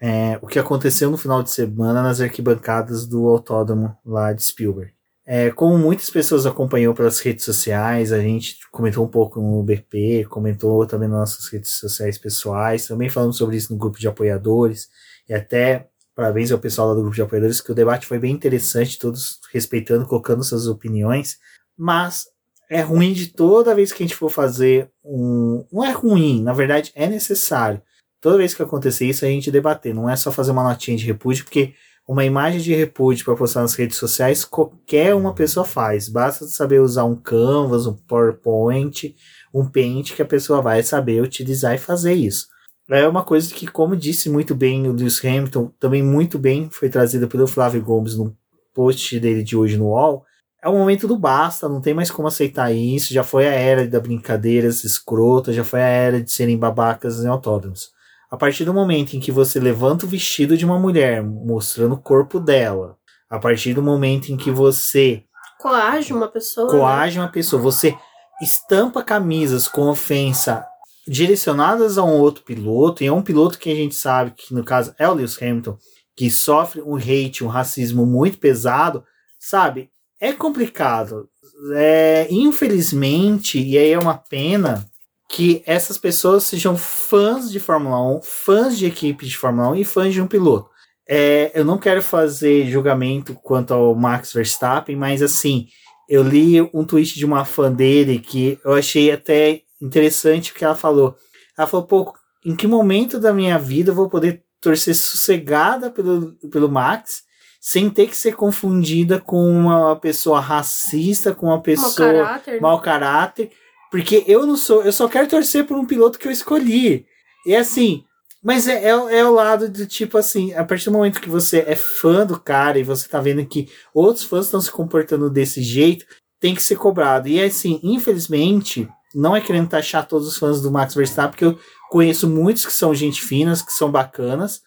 [0.00, 4.94] é, o que aconteceu no final de semana nas arquibancadas do autódromo lá de Spielberg.
[5.26, 10.24] É, como muitas pessoas acompanhou pelas redes sociais, a gente comentou um pouco no BP,
[10.30, 14.88] comentou também nas nossas redes sociais pessoais, também falamos sobre isso no grupo de apoiadores,
[15.28, 18.32] e até parabéns ao pessoal lá do grupo de apoiadores, que o debate foi bem
[18.32, 21.36] interessante, todos respeitando, colocando suas opiniões,
[21.76, 22.24] mas
[22.70, 25.66] é ruim de toda vez que a gente for fazer um.
[25.72, 27.82] Não é ruim, na verdade é necessário.
[28.20, 29.92] Toda vez que acontecer isso, a gente debater.
[29.92, 31.74] Não é só fazer uma notinha de repúdio, porque
[32.06, 36.08] uma imagem de repúdio para postar nas redes sociais, qualquer uma pessoa faz.
[36.08, 39.16] Basta saber usar um Canvas, um PowerPoint,
[39.52, 42.46] um Paint, que a pessoa vai saber utilizar e fazer isso.
[42.88, 46.88] É uma coisa que, como disse muito bem o Lewis Hamilton, também muito bem foi
[46.88, 48.36] trazida pelo Flávio Gomes no
[48.74, 50.24] post dele de hoje no UOL,
[50.62, 53.88] é o momento do basta, não tem mais como aceitar isso, já foi a era
[53.88, 57.92] da brincadeiras escrotas, já foi a era de serem babacas em autódromos.
[58.30, 62.00] A partir do momento em que você levanta o vestido de uma mulher, mostrando o
[62.00, 62.96] corpo dela,
[63.28, 65.24] a partir do momento em que você
[65.58, 66.78] coage uma pessoa, né?
[66.78, 67.96] coage uma pessoa, você
[68.40, 70.64] estampa camisas com ofensa
[71.06, 74.62] direcionadas a um outro piloto, e é um piloto que a gente sabe que no
[74.62, 75.76] caso é o Lewis Hamilton,
[76.14, 79.02] que sofre um hate, um racismo muito pesado,
[79.38, 79.90] sabe?
[80.20, 81.28] É complicado.
[81.74, 84.88] É, infelizmente, e aí é uma pena
[85.28, 89.84] que essas pessoas sejam fãs de Fórmula 1, fãs de equipe de Fórmula 1 e
[89.84, 90.68] fãs de um piloto.
[91.08, 95.68] É, eu não quero fazer julgamento quanto ao Max Verstappen, mas assim,
[96.08, 100.64] eu li um tweet de uma fã dele que eu achei até interessante o que
[100.64, 101.16] ela falou.
[101.56, 102.14] Ela falou, pô,
[102.44, 107.22] em que momento da minha vida eu vou poder torcer sossegada pelo, pelo Max
[107.60, 112.60] sem ter que ser confundida com uma pessoa racista, com uma pessoa mau caráter, né?
[112.60, 113.50] mau caráter
[113.90, 117.04] porque eu não sou, eu só quero torcer por um piloto que eu escolhi.
[117.44, 118.04] E assim,
[118.42, 121.64] mas é, é, é, o lado do tipo assim, a partir do momento que você
[121.66, 125.60] é fã do cara e você tá vendo que outros fãs estão se comportando desse
[125.60, 126.06] jeito,
[126.38, 127.28] tem que ser cobrado.
[127.28, 131.58] E assim, infelizmente, não é querendo taxar todos os fãs do Max Verstappen, porque eu
[131.90, 134.62] conheço muitos que são gente finas, que são bacanas,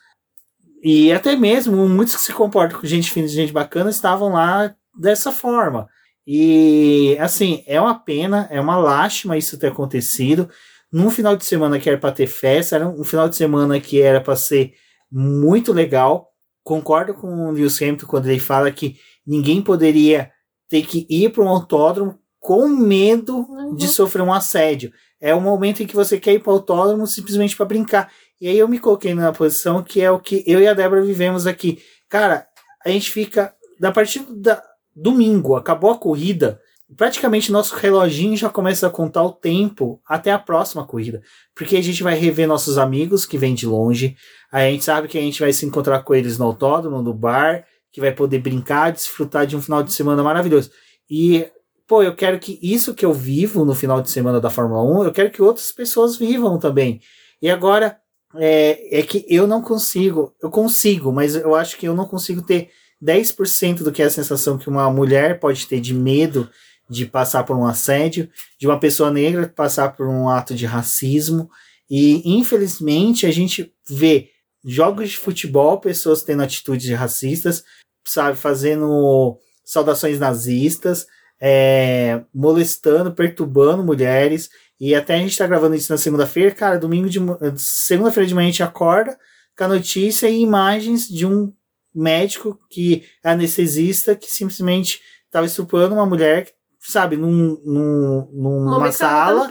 [0.84, 4.76] e até mesmo muitos que se comportam com gente fina e gente bacana estavam lá
[4.94, 5.88] dessa forma.
[6.28, 10.50] E assim, é uma pena, é uma lástima isso ter acontecido.
[10.92, 14.02] Num final de semana que era para ter festa, era um final de semana que
[14.02, 14.74] era para ser
[15.10, 16.28] muito legal.
[16.64, 20.32] Concordo com o Lewis Hamilton quando ele fala que ninguém poderia
[20.70, 23.74] ter que ir para um autódromo com medo uhum.
[23.74, 24.92] de sofrer um assédio.
[25.20, 28.12] É o momento em que você quer ir para o autódromo simplesmente para brincar.
[28.44, 31.02] E aí eu me coloquei na posição que é o que eu e a Débora
[31.02, 31.80] vivemos aqui.
[32.10, 32.46] Cara,
[32.86, 33.56] a gente fica.
[33.80, 34.62] Da partir da
[34.94, 36.60] domingo, acabou a corrida,
[36.98, 41.22] praticamente nosso reloginho já começa a contar o tempo até a próxima corrida.
[41.56, 44.18] Porque a gente vai rever nossos amigos que vêm de longe.
[44.52, 47.66] A gente sabe que a gente vai se encontrar com eles no autódromo, no bar,
[47.94, 50.70] que vai poder brincar, desfrutar de um final de semana maravilhoso.
[51.10, 51.48] E,
[51.88, 55.06] pô, eu quero que isso que eu vivo no final de semana da Fórmula 1,
[55.06, 57.00] eu quero que outras pessoas vivam também.
[57.42, 58.03] E agora,
[58.36, 62.42] é, é que eu não consigo, eu consigo, mas eu acho que eu não consigo
[62.42, 62.70] ter
[63.04, 66.50] 10% do que é a sensação que uma mulher pode ter de medo
[66.90, 68.30] de passar por um assédio,
[68.60, 71.50] de uma pessoa negra passar por um ato de racismo.
[71.90, 74.30] E infelizmente a gente vê
[74.64, 77.64] jogos de futebol, pessoas tendo atitudes racistas,
[78.06, 81.08] sabe, fazendo saudações nazistas,
[81.40, 84.50] é, molestando, perturbando mulheres.
[84.86, 87.18] E até a gente tá gravando isso na segunda-feira, cara, domingo de
[87.56, 89.18] segunda-feira de manhã a gente acorda
[89.58, 91.54] com a notícia e imagens de um
[91.96, 96.50] médico que é anestesista que simplesmente estava estuprando uma mulher,
[96.82, 98.28] sabe, num, num,
[98.66, 99.48] numa sala.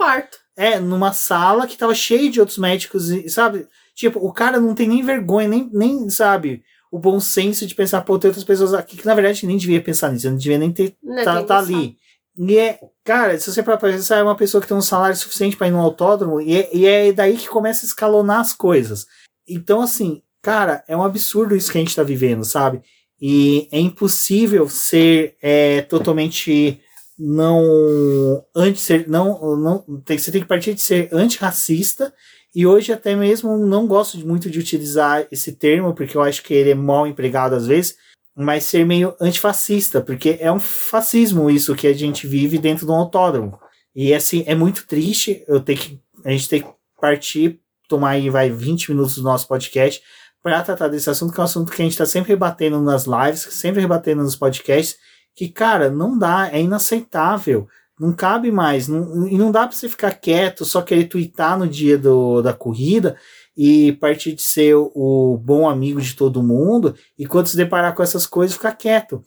[0.55, 3.67] É, numa sala que tava cheia de outros médicos, sabe?
[3.95, 8.01] Tipo, o cara não tem nem vergonha, nem, nem sabe, o bom senso de pensar,
[8.01, 10.71] pô, tem outras pessoas aqui que na verdade nem devia pensar nisso, não devia nem
[10.71, 11.97] ter não tá, tá ali.
[12.37, 15.55] E é, cara, se você para pensar, é uma pessoa que tem um salário suficiente
[15.55, 19.05] para ir no autódromo, e é, e é daí que começa a escalonar as coisas.
[19.47, 22.81] Então, assim, cara, é um absurdo isso que a gente tá vivendo, sabe?
[23.21, 26.81] E é impossível ser é, totalmente
[27.17, 32.13] não anti ser não não tem, você tem que partir de ser antirracista
[32.55, 36.53] e hoje até mesmo não gosto muito de utilizar esse termo porque eu acho que
[36.53, 37.95] ele é mal empregado às vezes
[38.35, 42.93] mas ser meio antifascista, porque é um fascismo isso que a gente vive dentro do
[42.93, 43.59] autódromo.
[43.95, 46.69] E assim, é muito triste, eu tenho que, a gente tem que
[46.99, 50.01] partir, tomar aí vai 20 minutos do nosso podcast
[50.41, 53.05] para tratar desse assunto, que é um assunto que a gente está sempre rebatendo nas
[53.05, 54.97] lives, sempre rebatendo nos podcasts,
[55.35, 57.67] que, cara, não dá, é inaceitável.
[57.99, 58.87] Não cabe mais.
[58.87, 62.51] Não, e não dá para você ficar quieto, só querer twittar no dia do, da
[62.51, 63.15] corrida
[63.55, 68.03] e partir de ser o bom amigo de todo mundo e quando se deparar com
[68.03, 69.23] essas coisas, ficar quieto.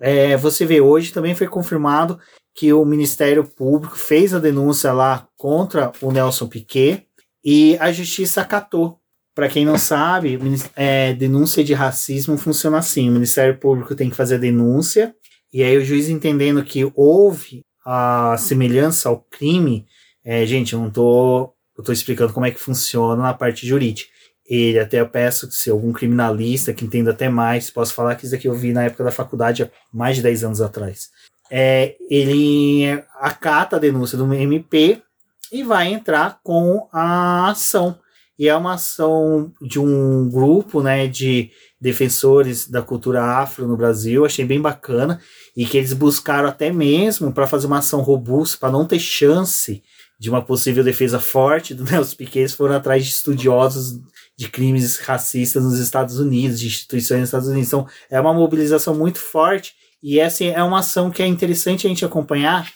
[0.00, 2.18] É, você vê, hoje também foi confirmado
[2.54, 7.06] que o Ministério Público fez a denúncia lá contra o Nelson Piquet
[7.44, 8.98] e a justiça acatou.
[9.34, 10.38] Para quem não sabe,
[10.76, 15.12] é, denúncia de racismo funciona assim: o Ministério Público tem que fazer a denúncia,
[15.52, 19.86] e aí o juiz entendendo que houve a semelhança ao crime,
[20.24, 24.10] é, gente, eu não tô, eu tô explicando como é que funciona na parte jurídica.
[24.46, 28.26] Ele até eu peço que se algum criminalista que entenda até mais, posso falar que
[28.26, 31.10] isso aqui eu vi na época da faculdade há mais de 10 anos atrás.
[31.50, 32.84] É, ele
[33.20, 35.02] acata a denúncia do MP
[35.50, 37.98] e vai entrar com a ação.
[38.38, 41.50] E é uma ação de um grupo né, de
[41.80, 45.20] defensores da cultura afro no Brasil, achei bem bacana,
[45.56, 49.82] e que eles buscaram até mesmo para fazer uma ação robusta, para não ter chance
[50.18, 54.00] de uma possível defesa forte do Nelson Piquet, foram atrás de estudiosos
[54.36, 57.68] de crimes racistas nos Estados Unidos, de instituições nos Estados Unidos.
[57.68, 61.88] Então, é uma mobilização muito forte, e essa é uma ação que é interessante a
[61.88, 62.70] gente acompanhar,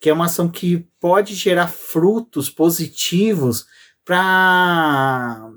[0.00, 3.64] que é uma ação que pode gerar frutos positivos
[4.04, 5.50] para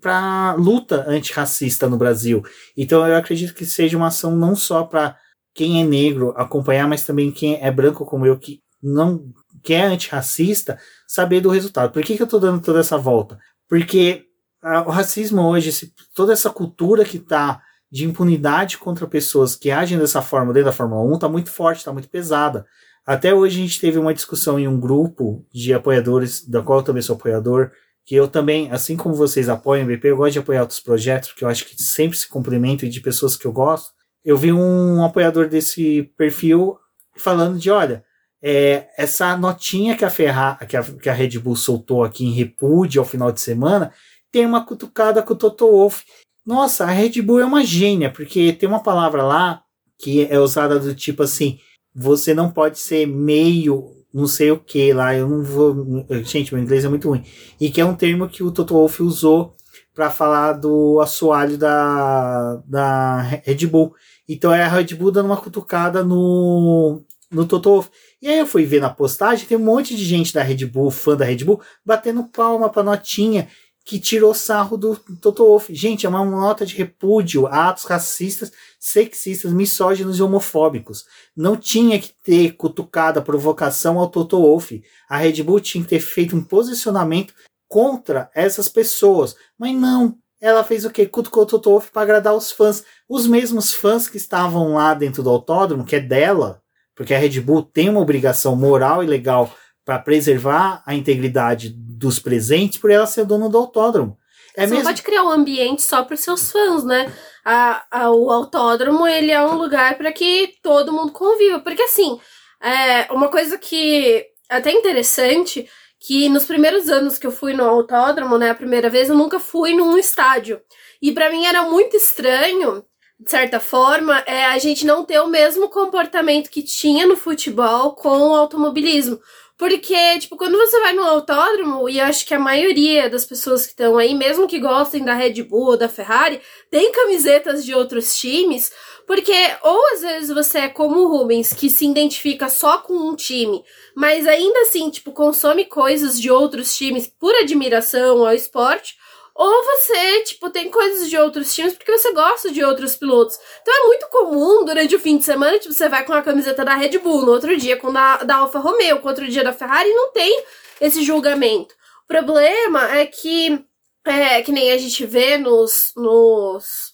[0.00, 2.42] para luta antirracista no Brasil.
[2.76, 5.16] Então eu acredito que seja uma ação não só para
[5.54, 9.32] quem é negro acompanhar, mas também quem é branco como eu que não
[9.62, 11.92] que é antirracista saber do resultado.
[11.92, 13.38] Por que, que eu estou dando toda essa volta?
[13.68, 14.26] Porque
[14.62, 19.98] o racismo hoje, esse, toda essa cultura que está de impunidade contra pessoas que agem
[19.98, 22.64] dessa forma dentro da Fórmula 1 está muito forte, está muito pesada.
[23.04, 26.84] Até hoje a gente teve uma discussão em um grupo de apoiadores, da qual eu
[26.84, 27.70] também sou apoiador,
[28.04, 31.30] que eu também, assim como vocês apoiam o BP, eu gosto de apoiar outros projetos,
[31.30, 33.90] porque eu acho que sempre se complementam e de pessoas que eu gosto.
[34.24, 36.78] Eu vi um apoiador desse perfil
[37.16, 38.04] falando de, olha,
[38.42, 42.32] é, essa notinha que a, Ferrari, que, a, que a Red Bull soltou aqui em
[42.32, 43.92] repúdio ao final de semana,
[44.30, 46.04] tem uma cutucada com o Toto Wolff.
[46.44, 49.62] Nossa, a Red Bull é uma gênia, porque tem uma palavra lá
[49.98, 51.58] que é usada do tipo assim,
[51.94, 56.04] você não pode ser meio não sei o que lá, eu não vou.
[56.24, 57.24] Gente, meu inglês é muito ruim.
[57.58, 59.56] E que é um termo que o Toto Wolff usou
[59.94, 63.94] para falar do assoalho da, da Red Bull.
[64.28, 67.90] Então é a Red Bull dando uma cutucada no, no Toto Wolff.
[68.22, 70.92] E aí eu fui ver na postagem, tem um monte de gente da Red Bull,
[70.92, 73.48] fã da Red Bull, batendo palma pra notinha
[73.84, 75.74] que tirou sarro do Toto Wolff.
[75.74, 81.04] Gente, é uma nota de repúdio a atos racistas, sexistas, misóginos e homofóbicos.
[81.36, 84.80] Não tinha que ter cutucado a provocação ao Toto Wolff.
[85.08, 87.34] A Red Bull tinha que ter feito um posicionamento
[87.68, 89.34] contra essas pessoas.
[89.58, 90.16] Mas não.
[90.40, 91.06] Ela fez o quê?
[91.06, 92.84] Cutucou o Toto Wolff para agradar os fãs.
[93.08, 96.61] Os mesmos fãs que estavam lá dentro do autódromo, que é dela,
[96.94, 99.52] porque a Red Bull tem uma obrigação moral e legal
[99.84, 104.16] para preservar a integridade dos presentes por ela ser dona do autódromo.
[104.54, 104.76] É Você mesmo...
[104.76, 107.12] não pode criar um ambiente só para seus fãs, né?
[107.44, 112.20] A, a, o autódromo ele é um lugar para que todo mundo conviva, porque assim,
[112.62, 115.68] é uma coisa que é até interessante
[115.98, 119.38] que nos primeiros anos que eu fui no autódromo, né, a primeira vez eu nunca
[119.38, 120.60] fui num estádio.
[121.00, 122.84] E para mim era muito estranho,
[123.22, 127.94] de certa forma, é a gente não ter o mesmo comportamento que tinha no futebol
[127.94, 129.20] com o automobilismo.
[129.56, 133.70] Porque, tipo, quando você vai no autódromo, e acho que a maioria das pessoas que
[133.70, 138.16] estão aí, mesmo que gostem da Red Bull ou da Ferrari, tem camisetas de outros
[138.16, 138.72] times,
[139.06, 139.32] porque
[139.62, 143.62] ou às vezes você é como o Rubens, que se identifica só com um time,
[143.94, 148.96] mas ainda assim, tipo, consome coisas de outros times por admiração ao esporte,
[149.34, 153.38] ou você, tipo, tem coisas de outros times porque você gosta de outros pilotos.
[153.62, 156.64] Então é muito comum durante o fim de semana, tipo, você vai com a camiseta
[156.64, 159.52] da Red Bull, no outro dia com da, da Alfa Romeo, com outro dia da
[159.52, 160.44] Ferrari, e não tem
[160.80, 161.74] esse julgamento.
[162.04, 163.64] O problema é que,
[164.04, 166.92] é, que nem a gente vê nos, nos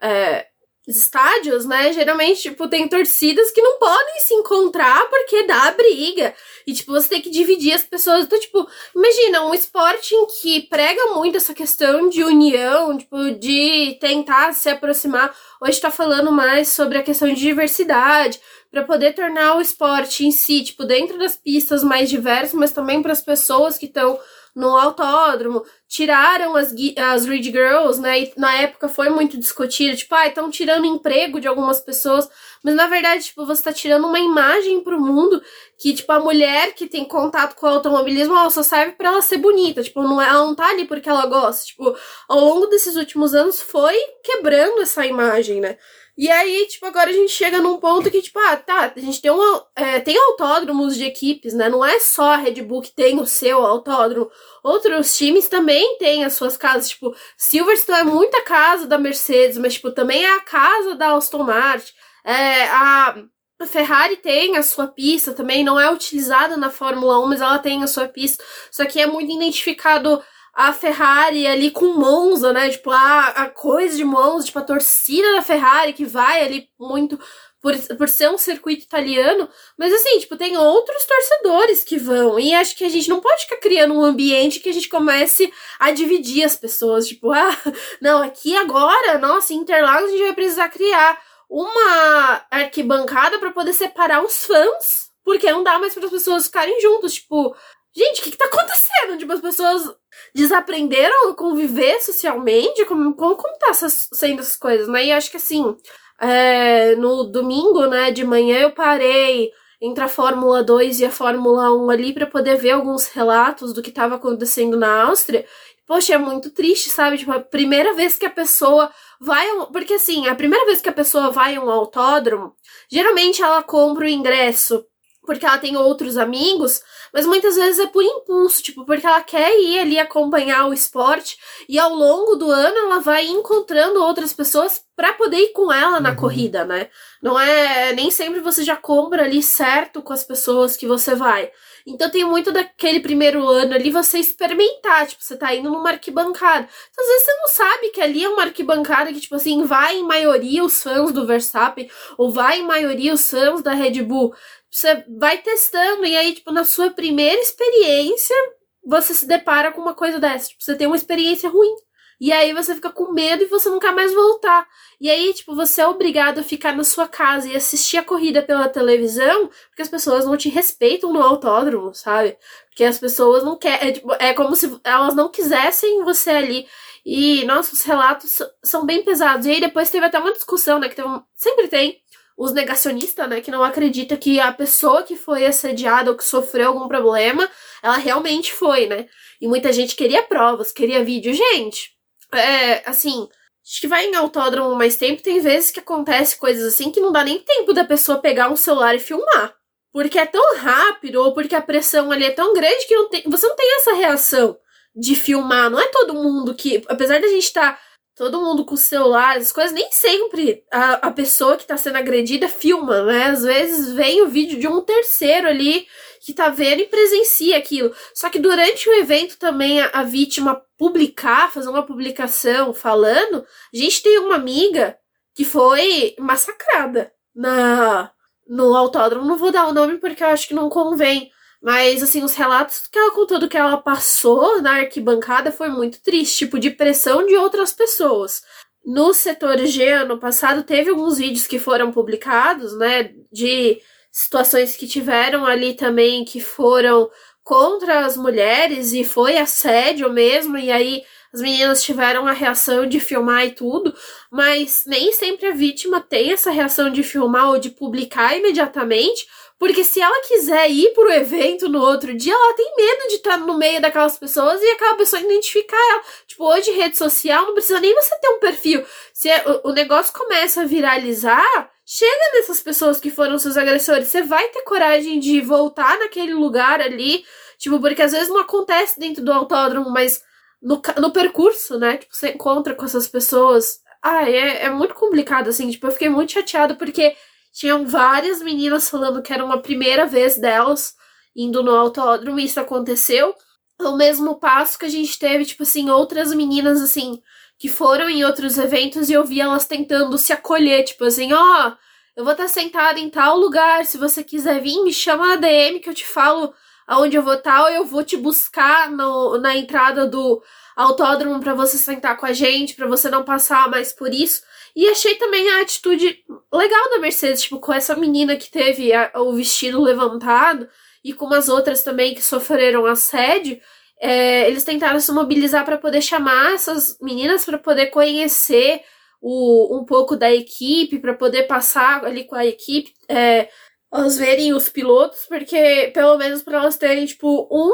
[0.00, 0.46] é,
[0.96, 1.92] estádios, né?
[1.92, 6.34] Geralmente, tipo, tem torcidas que não podem se encontrar porque dá briga.
[6.66, 8.24] E, tipo, você tem que dividir as pessoas.
[8.24, 13.96] Então, tipo, imagina, um esporte em que prega muito essa questão de união, tipo, de
[14.00, 15.34] tentar se aproximar.
[15.60, 18.40] Hoje tá falando mais sobre a questão de diversidade,
[18.70, 23.02] para poder tornar o esporte em si, tipo, dentro das pistas mais diverso, mas também
[23.02, 24.18] para as pessoas que estão
[24.54, 28.20] no autódromo, tiraram as, as Read Girls, né?
[28.20, 32.30] E na época foi muito discutido, tipo, ah, estão tirando emprego de algumas pessoas,
[32.62, 35.42] mas na verdade, tipo, você tá tirando uma imagem pro mundo
[35.76, 39.20] que, tipo, a mulher que tem contato com o automobilismo, ela só serve para ela
[39.20, 41.96] ser bonita, tipo, não, é, ela não tá ali porque ela gosta, tipo,
[42.28, 45.76] ao longo desses últimos anos foi quebrando essa imagem, né?
[46.20, 49.22] E aí, tipo, agora a gente chega num ponto que, tipo, ah, tá, a gente
[49.22, 49.62] tem um.
[49.74, 51.70] É, tem autódromos de equipes, né?
[51.70, 54.30] Não é só a Red Bull que tem o seu autódromo.
[54.62, 56.90] Outros times também têm as suas casas.
[56.90, 61.42] Tipo, Silverstone é muita casa da Mercedes, mas, tipo, também é a casa da Aston
[61.42, 61.94] Martin.
[62.22, 63.16] É, a,
[63.58, 67.58] a Ferrari tem a sua pista também, não é utilizada na Fórmula 1, mas ela
[67.58, 68.44] tem a sua pista.
[68.70, 70.22] Só que é muito identificado
[70.54, 72.70] a Ferrari ali com Monza, né?
[72.70, 77.18] Tipo, a, a coisa de Monza, tipo, a torcida da Ferrari que vai ali muito
[77.60, 79.48] por, por ser um circuito italiano.
[79.78, 82.38] Mas assim, tipo, tem outros torcedores que vão.
[82.38, 85.52] E acho que a gente não pode ficar criando um ambiente que a gente comece
[85.78, 87.06] a dividir as pessoas.
[87.06, 87.56] Tipo, ah,
[88.00, 94.24] não, aqui agora, nossa, Interlagos a gente vai precisar criar uma arquibancada para poder separar
[94.24, 95.10] os fãs.
[95.22, 97.14] Porque não dá mais para as pessoas ficarem juntos.
[97.14, 97.54] Tipo,
[97.94, 99.18] gente, o que, que tá acontecendo?
[99.18, 99.94] Tipo, as pessoas
[100.34, 102.84] desaprenderam a conviver socialmente?
[102.84, 105.06] Como, como, como tá essas, sendo essas coisas, né?
[105.06, 105.76] E acho que assim,
[106.20, 109.50] é, no domingo, né, de manhã eu parei
[109.80, 113.82] entre a Fórmula 2 e a Fórmula 1 ali para poder ver alguns relatos do
[113.82, 115.46] que estava acontecendo na Áustria.
[115.86, 117.18] Poxa, é muito triste, sabe?
[117.18, 119.46] Tipo, a primeira vez que a pessoa vai.
[119.72, 122.54] Porque assim, a primeira vez que a pessoa vai a um autódromo,
[122.90, 124.84] geralmente ela compra o ingresso
[125.30, 126.82] porque ela tem outros amigos,
[127.14, 131.38] mas muitas vezes é por impulso, tipo, porque ela quer ir ali acompanhar o esporte
[131.68, 136.00] e ao longo do ano ela vai encontrando outras pessoas para poder ir com ela
[136.00, 136.16] na uhum.
[136.16, 136.88] corrida, né?
[137.22, 141.52] Não é nem sempre você já compra ali certo com as pessoas que você vai.
[141.86, 146.68] Então tem muito daquele primeiro ano ali você experimentar, tipo, você tá indo numa arquibancada.
[146.90, 149.96] Então, às vezes você não sabe que ali é uma arquibancada que, tipo assim, vai
[149.96, 154.34] em maioria os fãs do Verstappen, ou vai em maioria os fãs da Red Bull
[154.70, 158.36] você vai testando e aí, tipo, na sua primeira experiência,
[158.84, 160.48] você se depara com uma coisa dessa.
[160.48, 161.74] Tipo, você tem uma experiência ruim.
[162.20, 164.68] E aí você fica com medo e você não quer mais voltar.
[165.00, 168.42] E aí, tipo, você é obrigado a ficar na sua casa e assistir a corrida
[168.42, 172.36] pela televisão, porque as pessoas não te respeitam no autódromo, sabe?
[172.68, 173.88] Porque as pessoas não querem.
[173.88, 176.66] É, tipo, é como se elas não quisessem você ali.
[177.06, 179.46] E, nossa, os relatos são bem pesados.
[179.46, 180.90] E aí depois teve até uma discussão, né?
[180.90, 182.02] Que teve, sempre tem
[182.40, 186.68] os negacionistas, né, que não acredita que a pessoa que foi assediada ou que sofreu
[186.68, 187.46] algum problema,
[187.82, 189.06] ela realmente foi, né?
[189.38, 191.34] E muita gente queria provas, queria vídeo.
[191.34, 191.90] Gente,
[192.32, 193.28] é, assim,
[193.62, 197.12] acho que vai em autódromo mais tempo, tem vezes que acontece coisas assim que não
[197.12, 199.54] dá nem tempo da pessoa pegar um celular e filmar.
[199.92, 203.22] Porque é tão rápido, ou porque a pressão ali é tão grande que não tem,
[203.26, 204.56] você não tem essa reação
[204.96, 205.68] de filmar.
[205.68, 207.82] Não é todo mundo que, apesar da gente estar tá
[208.20, 212.50] todo mundo com celular, as coisas, nem sempre a, a pessoa que tá sendo agredida
[212.50, 213.28] filma, né?
[213.28, 215.86] Às vezes vem o vídeo de um terceiro ali
[216.20, 217.94] que tá vendo e presencia aquilo.
[218.12, 223.42] Só que durante o evento também a, a vítima publicar, fazer uma publicação falando,
[223.72, 224.98] a gente tem uma amiga
[225.34, 228.12] que foi massacrada na
[228.46, 229.26] no autódromo.
[229.26, 231.30] Não vou dar o nome porque eu acho que não convém.
[231.62, 236.00] Mas, assim, os relatos que ela contou do que ela passou na arquibancada foi muito
[236.02, 238.42] triste, tipo, de pressão de outras pessoas.
[238.84, 243.80] No setor G, ano passado, teve alguns vídeos que foram publicados, né, de
[244.10, 247.10] situações que tiveram ali também que foram
[247.44, 252.98] contra as mulheres e foi assédio mesmo, e aí as meninas tiveram a reação de
[252.98, 253.94] filmar e tudo,
[254.30, 259.26] mas nem sempre a vítima tem essa reação de filmar ou de publicar imediatamente,
[259.60, 263.36] porque se ela quiser ir pro evento no outro dia, ela tem medo de estar
[263.36, 266.02] no meio daquelas pessoas e aquela pessoa identificar ela.
[266.26, 268.82] Tipo, hoje rede social não precisa nem você ter um perfil.
[269.12, 274.08] Se é, o, negócio começa a viralizar, chega nessas pessoas que foram seus agressores.
[274.08, 277.22] Você vai ter coragem de voltar naquele lugar ali.
[277.58, 280.22] Tipo, porque às vezes não acontece dentro do autódromo, mas
[280.62, 281.98] no, no percurso, né?
[281.98, 283.82] Tipo, você encontra com essas pessoas.
[284.02, 285.70] Ah, é, é muito complicado, assim.
[285.70, 287.14] Tipo, eu fiquei muito chateada porque
[287.52, 290.94] tinham várias meninas falando que era uma primeira vez delas
[291.34, 293.34] indo no autódromo e isso aconteceu.
[293.78, 297.20] Ao mesmo passo que a gente teve, tipo assim, outras meninas, assim,
[297.58, 301.68] que foram em outros eventos e eu vi elas tentando se acolher, tipo assim, ó,
[301.68, 301.72] oh,
[302.16, 305.80] eu vou estar sentada em tal lugar, se você quiser vir, me chama na DM
[305.80, 306.52] que eu te falo
[306.86, 310.42] aonde eu vou estar, ou eu vou te buscar no, na entrada do
[310.76, 314.42] autódromo para você sentar com a gente, para você não passar mais por isso.
[314.74, 319.10] E achei também a atitude legal da Mercedes, tipo, com essa menina que teve a,
[319.16, 320.68] o vestido levantado
[321.04, 323.60] e com umas outras também que sofreram assédio.
[324.00, 328.82] É, eles tentaram se mobilizar para poder chamar essas meninas para poder conhecer
[329.20, 333.48] o, um pouco da equipe, para poder passar ali com a equipe, é,
[333.92, 337.72] elas verem os pilotos, porque pelo menos para elas terem, tipo, um.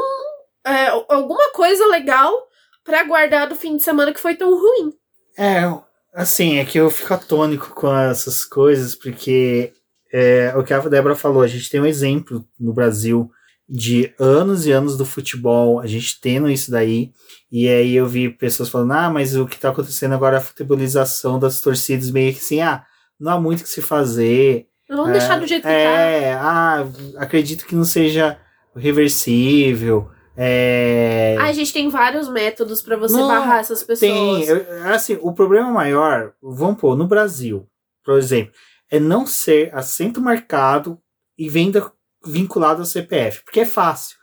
[0.65, 2.33] É, alguma coisa legal
[2.83, 4.93] para guardar do fim de semana que foi tão ruim.
[5.37, 5.61] É,
[6.17, 9.71] Assim, é que eu fico atônico com essas coisas, porque
[10.11, 13.29] é, o que a Débora falou, a gente tem um exemplo no Brasil
[13.69, 17.11] de anos e anos do futebol, a gente tendo isso daí,
[17.51, 20.41] e aí eu vi pessoas falando, ah, mas o que tá acontecendo agora é a
[20.41, 22.83] futebolização das torcidas, meio que assim, ah,
[23.19, 24.65] não há muito o que se fazer.
[24.89, 26.41] Vamos é, deixar do jeito que é, tá.
[26.41, 26.87] ah,
[27.17, 28.39] acredito que não seja
[28.75, 30.09] reversível.
[30.39, 31.35] É...
[31.39, 33.99] a gente tem vários métodos para você não, barrar essas pessoas.
[33.99, 34.49] Tem,
[34.85, 37.67] assim, o problema maior, vamos pôr, no Brasil,
[38.05, 38.53] por exemplo,
[38.89, 40.99] é não ser assento marcado
[41.37, 41.91] e venda
[42.25, 44.15] vinculado ao CPF, porque é fácil.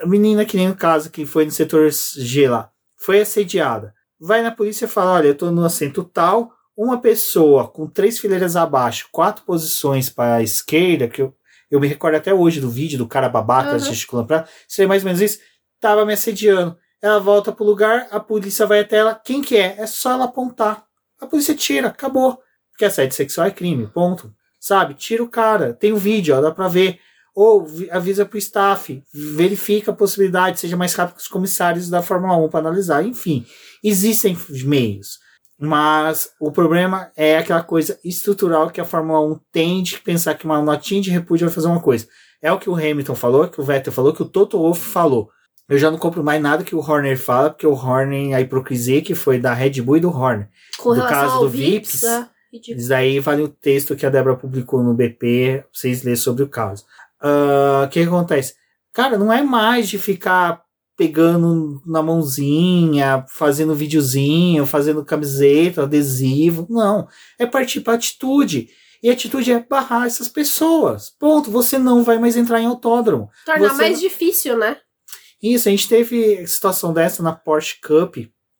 [0.00, 3.94] A menina que nem no caso que foi no setor G lá, foi assediada.
[4.20, 8.18] Vai na polícia e fala: olha, eu tô no assento tal, uma pessoa com três
[8.18, 11.34] fileiras abaixo, quatro posições para a esquerda, que eu,
[11.72, 13.78] eu me recordo até hoje do vídeo do cara babaca uhum.
[13.78, 14.46] gesticulando pra.
[14.68, 15.38] Seria mais ou menos isso.
[15.80, 16.76] Tava me assediando.
[17.00, 19.14] Ela volta pro lugar, a polícia vai até ela.
[19.14, 19.76] Quem que é?
[19.78, 20.84] É só ela apontar.
[21.18, 22.38] A polícia tira, acabou.
[22.70, 24.30] Porque assédio sexual é crime, ponto.
[24.60, 24.92] Sabe?
[24.92, 25.72] Tira o cara.
[25.72, 27.00] Tem o um vídeo, ó, dá pra ver.
[27.34, 32.36] Ou avisa pro staff, verifica a possibilidade, seja mais rápido que os comissários da Fórmula
[32.36, 33.02] 1 para analisar.
[33.02, 33.46] Enfim,
[33.82, 34.36] existem
[34.66, 35.21] meios.
[35.64, 40.44] Mas o problema é aquela coisa estrutural que a Fórmula 1 tem de pensar que
[40.44, 42.08] uma notinha de repúdio vai fazer uma coisa.
[42.42, 45.30] É o que o Hamilton falou, que o Vettel falou, que o Toto Wolff falou.
[45.68, 49.00] Eu já não compro mais nada que o Horner fala, porque o Horner, a hipocrisia
[49.00, 50.48] que foi da Red Bull e do Horner.
[50.78, 54.36] Com do caso do Vips, Vips é isso daí vale o texto que a Débora
[54.36, 56.84] publicou no BP, pra vocês lerem sobre o caso.
[57.20, 58.54] Ah, o uh, que acontece?
[58.92, 60.61] Cara, não é mais de ficar
[60.96, 66.66] pegando na mãozinha, fazendo videozinho, fazendo camiseta, adesivo.
[66.68, 67.08] Não.
[67.38, 68.68] É partir para atitude.
[69.02, 71.10] E a atitude é barrar essas pessoas.
[71.10, 71.50] Ponto.
[71.50, 73.30] Você não vai mais entrar em autódromo.
[73.44, 73.82] Tornar Você...
[73.82, 74.76] mais difícil, né?
[75.42, 78.16] Isso, a gente teve situação dessa na Porsche Cup,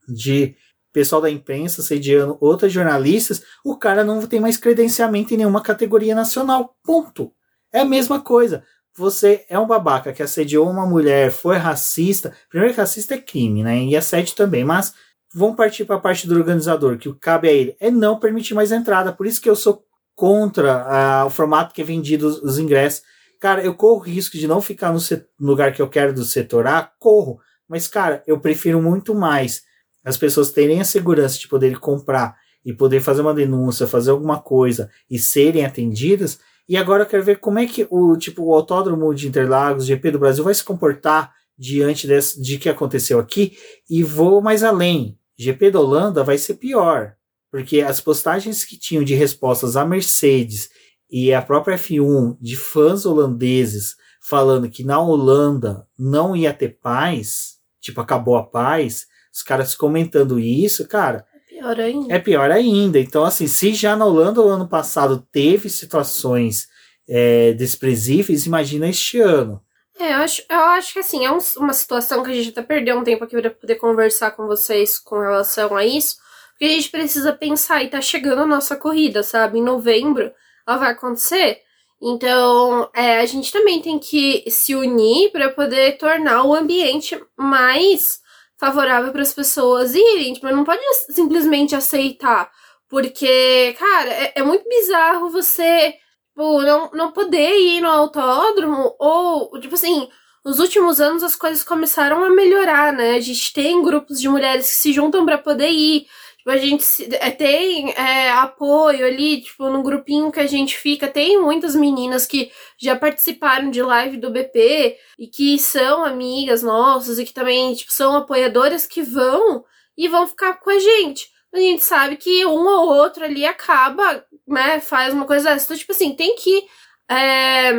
[0.08, 0.56] de
[0.92, 6.14] pessoal da imprensa sediando outras jornalistas, o cara não tem mais credenciamento em nenhuma categoria
[6.14, 6.76] nacional.
[6.84, 7.32] Ponto.
[7.72, 8.64] É a mesma coisa
[8.96, 12.32] você é um babaca que assediou uma mulher, foi racista.
[12.48, 13.82] Primeiro que racista é crime, né?
[13.84, 14.92] E assédio também, mas
[15.34, 18.54] vamos partir para a parte do organizador, que o cabe a ele é não permitir
[18.54, 19.12] mais entrada.
[19.12, 23.02] Por isso que eu sou contra uh, o formato que é vendido os ingressos.
[23.40, 25.00] Cara, eu corro risco de não ficar no,
[25.40, 27.40] no lugar que eu quero do setor A, corro.
[27.68, 29.62] Mas, cara, eu prefiro muito mais
[30.04, 34.40] as pessoas terem a segurança de poderem comprar e poder fazer uma denúncia, fazer alguma
[34.40, 38.54] coisa e serem atendidas e agora eu quero ver como é que o tipo o
[38.54, 43.56] Autódromo de Interlagos, GP do Brasil, vai se comportar diante desse, de que aconteceu aqui.
[43.88, 45.18] E vou mais além.
[45.38, 47.14] GP da Holanda vai ser pior.
[47.50, 50.70] Porque as postagens que tinham de respostas à Mercedes
[51.10, 57.56] e a própria F1 de fãs holandeses falando que na Holanda não ia ter paz,
[57.80, 61.26] tipo, acabou a paz, os caras comentando isso, cara,
[61.62, 62.14] pior ainda.
[62.14, 62.98] É pior ainda.
[62.98, 66.68] Então, assim, se já na Holanda o ano passado teve situações
[67.08, 69.62] é, desprezíveis, imagina este ano.
[69.98, 72.62] É, eu acho, eu acho que assim, é um, uma situação que a gente até
[72.62, 76.16] perdeu um tempo aqui para poder conversar com vocês com relação a isso,
[76.50, 79.58] porque a gente precisa pensar e tá chegando a nossa corrida, sabe?
[79.58, 80.32] Em novembro
[80.66, 81.60] ela vai acontecer.
[82.00, 88.20] Então, é, a gente também tem que se unir para poder tornar o ambiente mais
[88.62, 90.34] favorável para as pessoas irem.
[90.34, 90.80] Tipo, não pode
[91.10, 92.48] simplesmente aceitar.
[92.88, 95.94] Porque, cara, é, é muito bizarro você
[96.28, 100.08] tipo, não, não poder ir no autódromo ou, tipo assim,
[100.44, 103.16] nos últimos anos as coisas começaram a melhorar, né?
[103.16, 106.06] A gente tem grupos de mulheres que se juntam para poder ir.
[106.42, 106.84] Tipo, a gente
[107.20, 112.26] é, tem é, apoio ali, tipo, no grupinho que a gente fica, tem muitas meninas
[112.26, 117.72] que já participaram de live do BP e que são amigas nossas e que também,
[117.74, 119.64] tipo, são apoiadoras que vão
[119.96, 121.30] e vão ficar com a gente.
[121.54, 125.66] A gente sabe que um ou outro ali acaba, né, faz uma coisa dessa.
[125.66, 126.64] Então, tipo assim, tem que
[127.08, 127.72] é,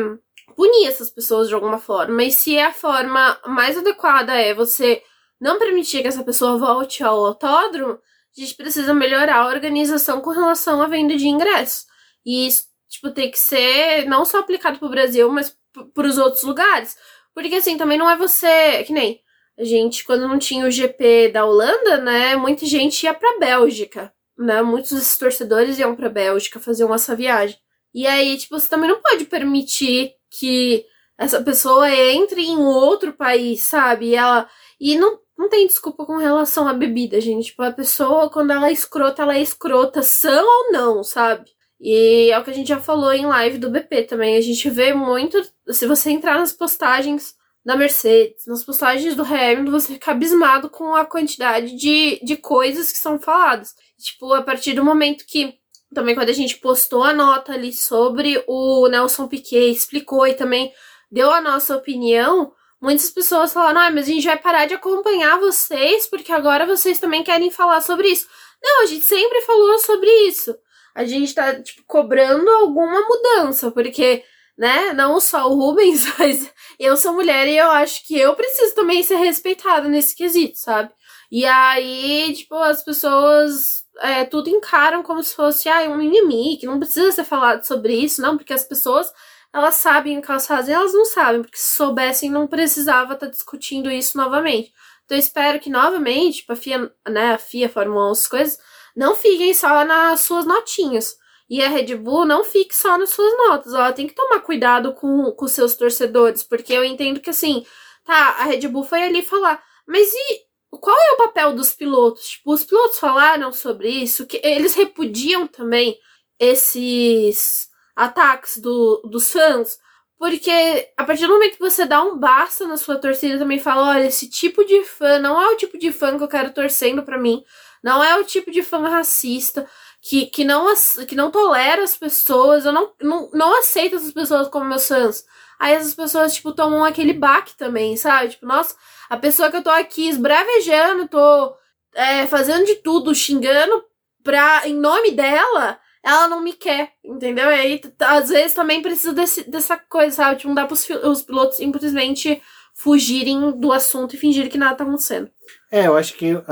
[0.55, 2.23] punir essas pessoas de alguma forma.
[2.23, 5.03] E se a forma mais adequada é você
[5.41, 7.99] não permitir que essa pessoa volte ao autódromo,
[8.35, 11.85] a gente precisa melhorar a organização com relação à venda de ingressos.
[12.25, 15.55] E isso, tipo, tem que ser não só aplicado pro Brasil, mas
[15.93, 16.95] para os outros lugares.
[17.33, 18.83] Porque, assim, também não é você.
[18.83, 19.19] Que nem
[19.57, 22.35] a gente, quando não tinha o GP da Holanda, né?
[22.35, 24.61] Muita gente ia pra Bélgica, né?
[24.61, 27.57] Muitos desses torcedores iam pra Bélgica fazer essa viagem.
[27.93, 30.85] E aí, tipo, você também não pode permitir que
[31.17, 34.07] essa pessoa entre em outro país, sabe?
[34.07, 34.49] E ela.
[34.79, 37.47] E não, não tem desculpa com relação à bebida, gente.
[37.47, 41.51] Tipo, a pessoa, quando ela é escrota, ela é escrota, são ou não, sabe?
[41.79, 44.37] E é o que a gente já falou em live do BP também.
[44.37, 45.41] A gente vê muito.
[45.69, 50.95] Se você entrar nas postagens da Mercedes, nas postagens do Hamilton, você fica abismado com
[50.95, 53.73] a quantidade de, de coisas que são faladas.
[53.99, 55.55] tipo, a partir do momento que
[55.93, 60.71] também quando a gente postou a nota ali sobre o Nelson Piquet, explicou e também
[61.11, 62.51] deu a nossa opinião,
[62.83, 66.99] muitas pessoas falaram: ah, mas a gente vai parar de acompanhar vocês porque agora vocês
[66.99, 68.27] também querem falar sobre isso.
[68.61, 70.53] Não, a gente sempre falou sobre isso.
[70.93, 74.23] A gente tá, tipo, cobrando alguma mudança, porque,
[74.57, 78.75] né, não só o Rubens, mas eu sou mulher e eu acho que eu preciso
[78.75, 80.91] também ser respeitada nesse quesito, sabe?
[81.31, 86.67] E aí, tipo, as pessoas é, tudo encaram como se fosse ah, um mimimi, que
[86.67, 89.11] não precisa ser falado sobre isso, não, porque as pessoas
[89.53, 93.27] elas sabem o que elas fazem, elas não sabem, porque se soubessem não precisava estar
[93.27, 94.73] tá discutindo isso novamente.
[95.05, 98.59] Então eu espero que novamente, tipo, a FIA, né, a FIA, Fórmula 1, as coisas,
[98.95, 101.15] não fiquem só nas suas notinhas.
[101.49, 103.73] E a Red Bull não fique só nas suas notas.
[103.73, 107.65] Ela tem que tomar cuidado com, com seus torcedores, porque eu entendo que assim,
[108.03, 112.27] tá, a Red Bull foi ali falar, mas e qual é o papel dos pilotos?
[112.29, 115.97] Tipo, os pilotos falaram sobre isso, que eles repudiam também
[116.39, 119.77] esses ataques do, dos fãs,
[120.17, 123.89] porque a partir do momento que você dá um basta na sua torcida, também fala:
[123.89, 127.03] olha, esse tipo de fã não é o tipo de fã que eu quero torcendo
[127.03, 127.43] para mim,
[127.83, 129.67] não é o tipo de fã racista.
[130.05, 130.65] Que, que, não,
[131.07, 135.23] que não tolera as pessoas, eu não, não, não aceito essas pessoas como meus fãs.
[135.57, 138.31] Aí essas pessoas, tipo, tomam aquele baque também, sabe?
[138.31, 138.75] Tipo, nossa,
[139.09, 141.55] a pessoa que eu tô aqui esbravejando, tô
[141.93, 143.81] é, fazendo de tudo, xingando
[144.21, 147.45] pra, em nome dela, ela não me quer, entendeu?
[147.45, 150.35] E aí, às vezes, também precisa desse, dessa coisa, sabe?
[150.35, 152.41] Tipo, não dá pros os pilotos simplesmente
[152.75, 155.29] fugirem do assunto e fingirem que nada tá acontecendo.
[155.71, 156.43] É, eu acho que uh,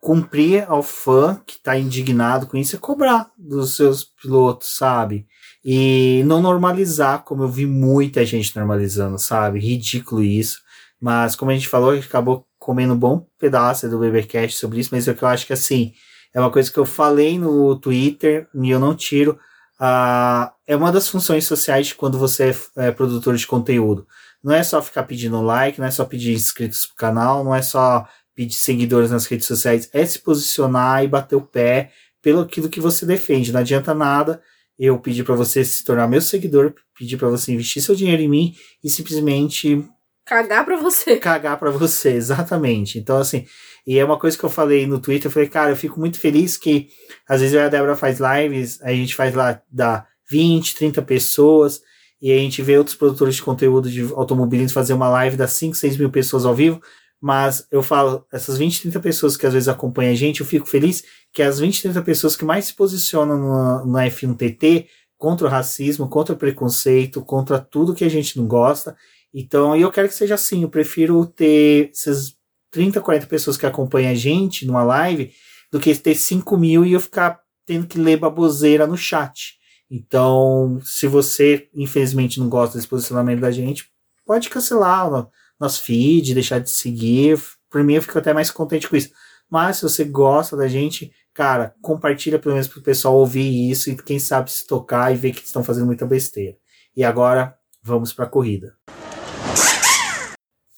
[0.00, 5.26] cumprir ao fã que tá indignado com isso é cobrar dos seus pilotos, sabe?
[5.64, 9.58] E não normalizar, como eu vi muita gente normalizando, sabe?
[9.58, 10.60] Ridículo isso.
[11.00, 14.80] Mas, como a gente falou, a gente acabou comendo um bom pedaço do Bebercast sobre
[14.80, 15.92] isso, mas é que eu acho que, assim,
[16.34, 19.38] é uma coisa que eu falei no Twitter e eu não tiro.
[19.80, 24.06] Uh, é uma das funções sociais quando você é, é, produtor de conteúdo.
[24.42, 27.62] Não é só ficar pedindo like, não é só pedir inscritos pro canal, não é
[27.62, 31.92] só pedir seguidores nas redes sociais, é se posicionar e bater o pé
[32.22, 33.52] pelo aquilo que você defende.
[33.52, 34.40] Não adianta nada
[34.78, 38.28] eu pedir para você se tornar meu seguidor, pedir para você investir seu dinheiro em
[38.28, 39.84] mim e simplesmente
[40.28, 41.16] Cagar pra você.
[41.16, 42.98] Cagar pra você, exatamente.
[42.98, 43.46] Então, assim,
[43.88, 46.20] e é uma coisa que eu falei no Twitter, eu falei, cara, eu fico muito
[46.20, 46.90] feliz que
[47.26, 51.80] às vezes a Débora faz lives, a gente faz lá, dá 20, 30 pessoas,
[52.20, 55.74] e a gente vê outros produtores de conteúdo de automobilismo fazer uma live das 5,
[55.74, 56.82] 6 mil pessoas ao vivo,
[57.18, 60.66] mas eu falo, essas 20, 30 pessoas que às vezes acompanham a gente, eu fico
[60.66, 61.02] feliz
[61.32, 64.84] que as 20, 30 pessoas que mais se posicionam no F1TT
[65.16, 68.94] contra o racismo, contra o preconceito, contra tudo que a gente não gosta,
[69.32, 70.62] então, eu quero que seja assim.
[70.62, 72.34] Eu prefiro ter essas
[72.70, 75.32] 30, 40 pessoas que acompanham a gente numa live
[75.70, 79.58] do que ter 5 mil e eu ficar tendo que ler baboseira no chat.
[79.90, 83.90] Então, se você, infelizmente, não gosta desse posicionamento da gente,
[84.26, 87.38] pode cancelar o nosso feed, deixar de seguir.
[87.70, 89.10] Por mim, eu fico até mais contente com isso.
[89.50, 93.90] Mas, se você gosta da gente, cara, compartilha pelo menos para o pessoal ouvir isso
[93.90, 96.56] e quem sabe se tocar e ver que estão fazendo muita besteira.
[96.94, 98.74] E agora, vamos para a corrida.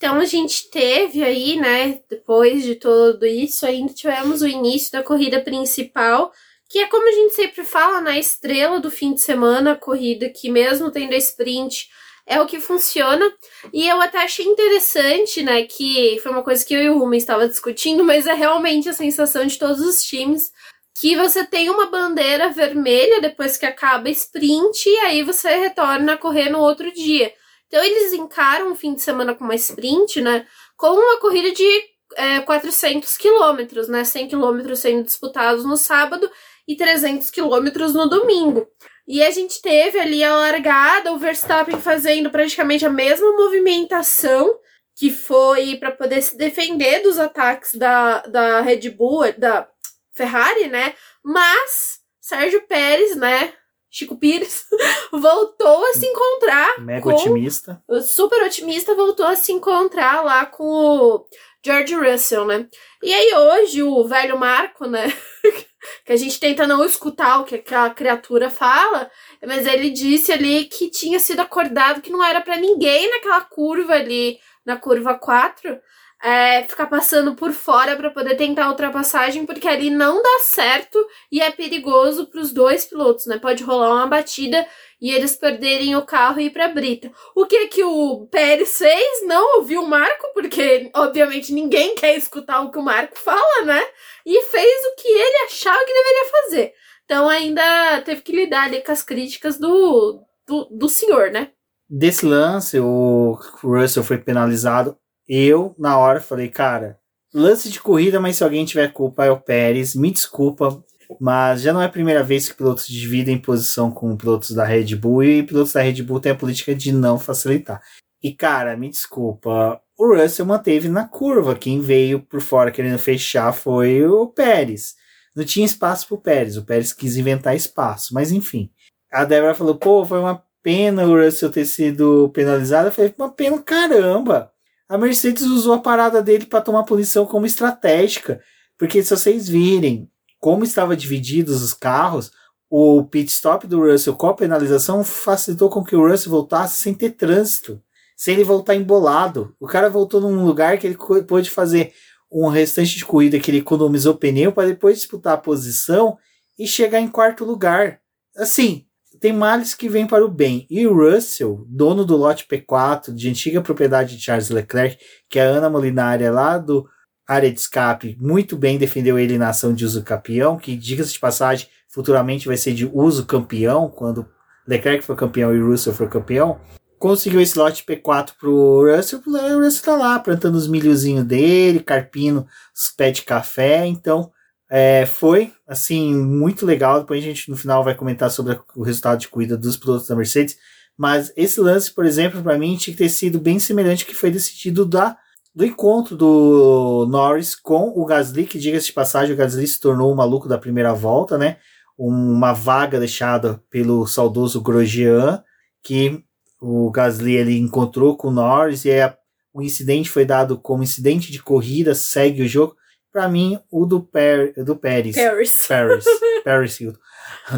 [0.01, 5.03] Então a gente teve aí, né, depois de tudo isso, ainda tivemos o início da
[5.03, 6.33] corrida principal,
[6.71, 9.77] que é como a gente sempre fala, na né, estrela do fim de semana, a
[9.77, 11.91] corrida que mesmo tendo a sprint
[12.27, 13.31] é o que funciona.
[13.75, 17.23] E eu até achei interessante, né, que foi uma coisa que eu e o Rubens
[17.23, 20.51] estava discutindo, mas é realmente a sensação de todos os times
[20.99, 26.15] que você tem uma bandeira vermelha depois que acaba a sprint e aí você retorna
[26.15, 27.35] a correr no outro dia.
[27.71, 30.45] Então eles encaram o fim de semana com uma sprint, né?
[30.77, 31.85] Com uma corrida de
[32.17, 34.03] é, 400 quilômetros, né?
[34.03, 36.29] 100 quilômetros sendo disputados no sábado
[36.67, 38.67] e 300 quilômetros no domingo.
[39.07, 44.59] E a gente teve ali a largada, o Verstappen fazendo praticamente a mesma movimentação
[44.97, 49.69] que foi para poder se defender dos ataques da, da Red Bull, da
[50.13, 50.95] Ferrari, né?
[51.25, 53.53] Mas Sérgio Pérez, né?
[53.91, 54.67] Chico Pires,
[55.13, 56.81] voltou a se encontrar.
[56.81, 57.83] Mega com, otimista.
[58.03, 61.27] Super otimista, voltou a se encontrar lá com o
[61.65, 62.69] George Russell, né?
[63.03, 65.13] E aí hoje o velho Marco, né?
[66.05, 69.11] que a gente tenta não escutar o que aquela criatura fala,
[69.45, 73.95] mas ele disse ali que tinha sido acordado que não era para ninguém naquela curva
[73.95, 75.79] ali, na curva 4,
[76.23, 80.99] é, ficar passando por fora para poder tentar ultrapassagem, porque ali não dá certo
[81.33, 83.39] e é perigoso para os dois pilotos, né?
[83.39, 84.67] Pode rolar uma batida
[85.01, 87.11] e eles perderem o carro e ir para brita.
[87.35, 89.27] O que que o Pérez fez?
[89.27, 93.83] Não ouviu o Marco, porque obviamente ninguém quer escutar o que o Marco fala, né?
[94.27, 96.73] E fez o que ele achava que deveria fazer.
[97.07, 101.51] Então ainda teve que lidar ali com as críticas do, do, do senhor, né?
[101.89, 104.97] Desse lance, o Russell foi penalizado.
[105.33, 106.99] Eu, na hora, falei, cara,
[107.33, 109.95] lance de corrida, mas se alguém tiver culpa é o Pérez.
[109.95, 110.83] Me desculpa,
[111.21, 114.97] mas já não é a primeira vez que pilotos dividem posição com pilotos da Red
[114.97, 117.81] Bull e pilotos da Red Bull têm a política de não facilitar.
[118.21, 121.55] E cara, me desculpa, o Russell manteve na curva.
[121.55, 124.97] Quem veio por fora querendo fechar foi o Pérez.
[125.33, 126.57] Não tinha espaço pro Pérez.
[126.57, 128.69] O Pérez quis inventar espaço, mas enfim.
[129.13, 132.89] A Débora falou: pô, foi uma pena o Russell ter sido penalizado.
[132.89, 134.51] Eu falei: uma pena caramba.
[134.91, 138.43] A Mercedes usou a parada dele para tomar punição como estratégica.
[138.77, 140.11] Porque se vocês virem
[140.41, 142.33] como estava divididos os carros,
[142.69, 146.93] o pit stop do Russell com a penalização facilitou com que o Russell voltasse sem
[146.93, 147.81] ter trânsito,
[148.17, 149.55] sem ele voltar embolado.
[149.61, 151.93] O cara voltou num lugar que ele pôde fazer
[152.29, 156.19] um restante de corrida que ele economizou pneu para depois disputar a posição
[156.59, 158.01] e chegar em quarto lugar.
[158.37, 158.87] Assim,
[159.21, 160.67] tem males que vêm para o bem.
[160.71, 164.99] E Russell, dono do lote P4, de antiga propriedade de Charles Leclerc,
[165.29, 166.89] que é a Ana Molinari é lá do
[167.29, 171.21] área de escape, muito bem defendeu ele na ação de uso campeão, que, diga-se de
[171.21, 174.27] passagem, futuramente vai ser de uso campeão, quando
[174.67, 176.59] Leclerc for campeão e Russell for campeão.
[176.99, 182.47] Conseguiu esse lote P4 pro Russell, o Russell tá lá plantando os milhozinhos dele, carpino
[182.75, 184.33] os pés de café, então
[184.71, 187.01] é, foi, assim, muito legal.
[187.01, 190.15] Depois a gente no final vai comentar sobre o resultado de corrida dos pilotos da
[190.15, 190.57] Mercedes.
[190.97, 194.15] Mas esse lance, por exemplo, para mim tinha que ter sido bem semelhante ao que
[194.15, 195.17] foi decidido da
[195.53, 200.13] do encontro do Norris com o Gasly, que diga-se de passagem, o Gasly se tornou
[200.13, 201.57] o maluco da primeira volta, né?
[201.99, 205.43] Uma vaga deixada pelo saudoso Grosjean,
[205.83, 206.23] que
[206.61, 209.13] o Gasly ele encontrou com o Norris e aí
[209.53, 212.77] o incidente foi dado como incidente de corrida, segue o jogo.
[213.13, 215.17] Para mim, o do, per, do Pérez.
[215.17, 215.67] Paris.
[215.67, 216.05] Paris.
[216.45, 216.79] Paris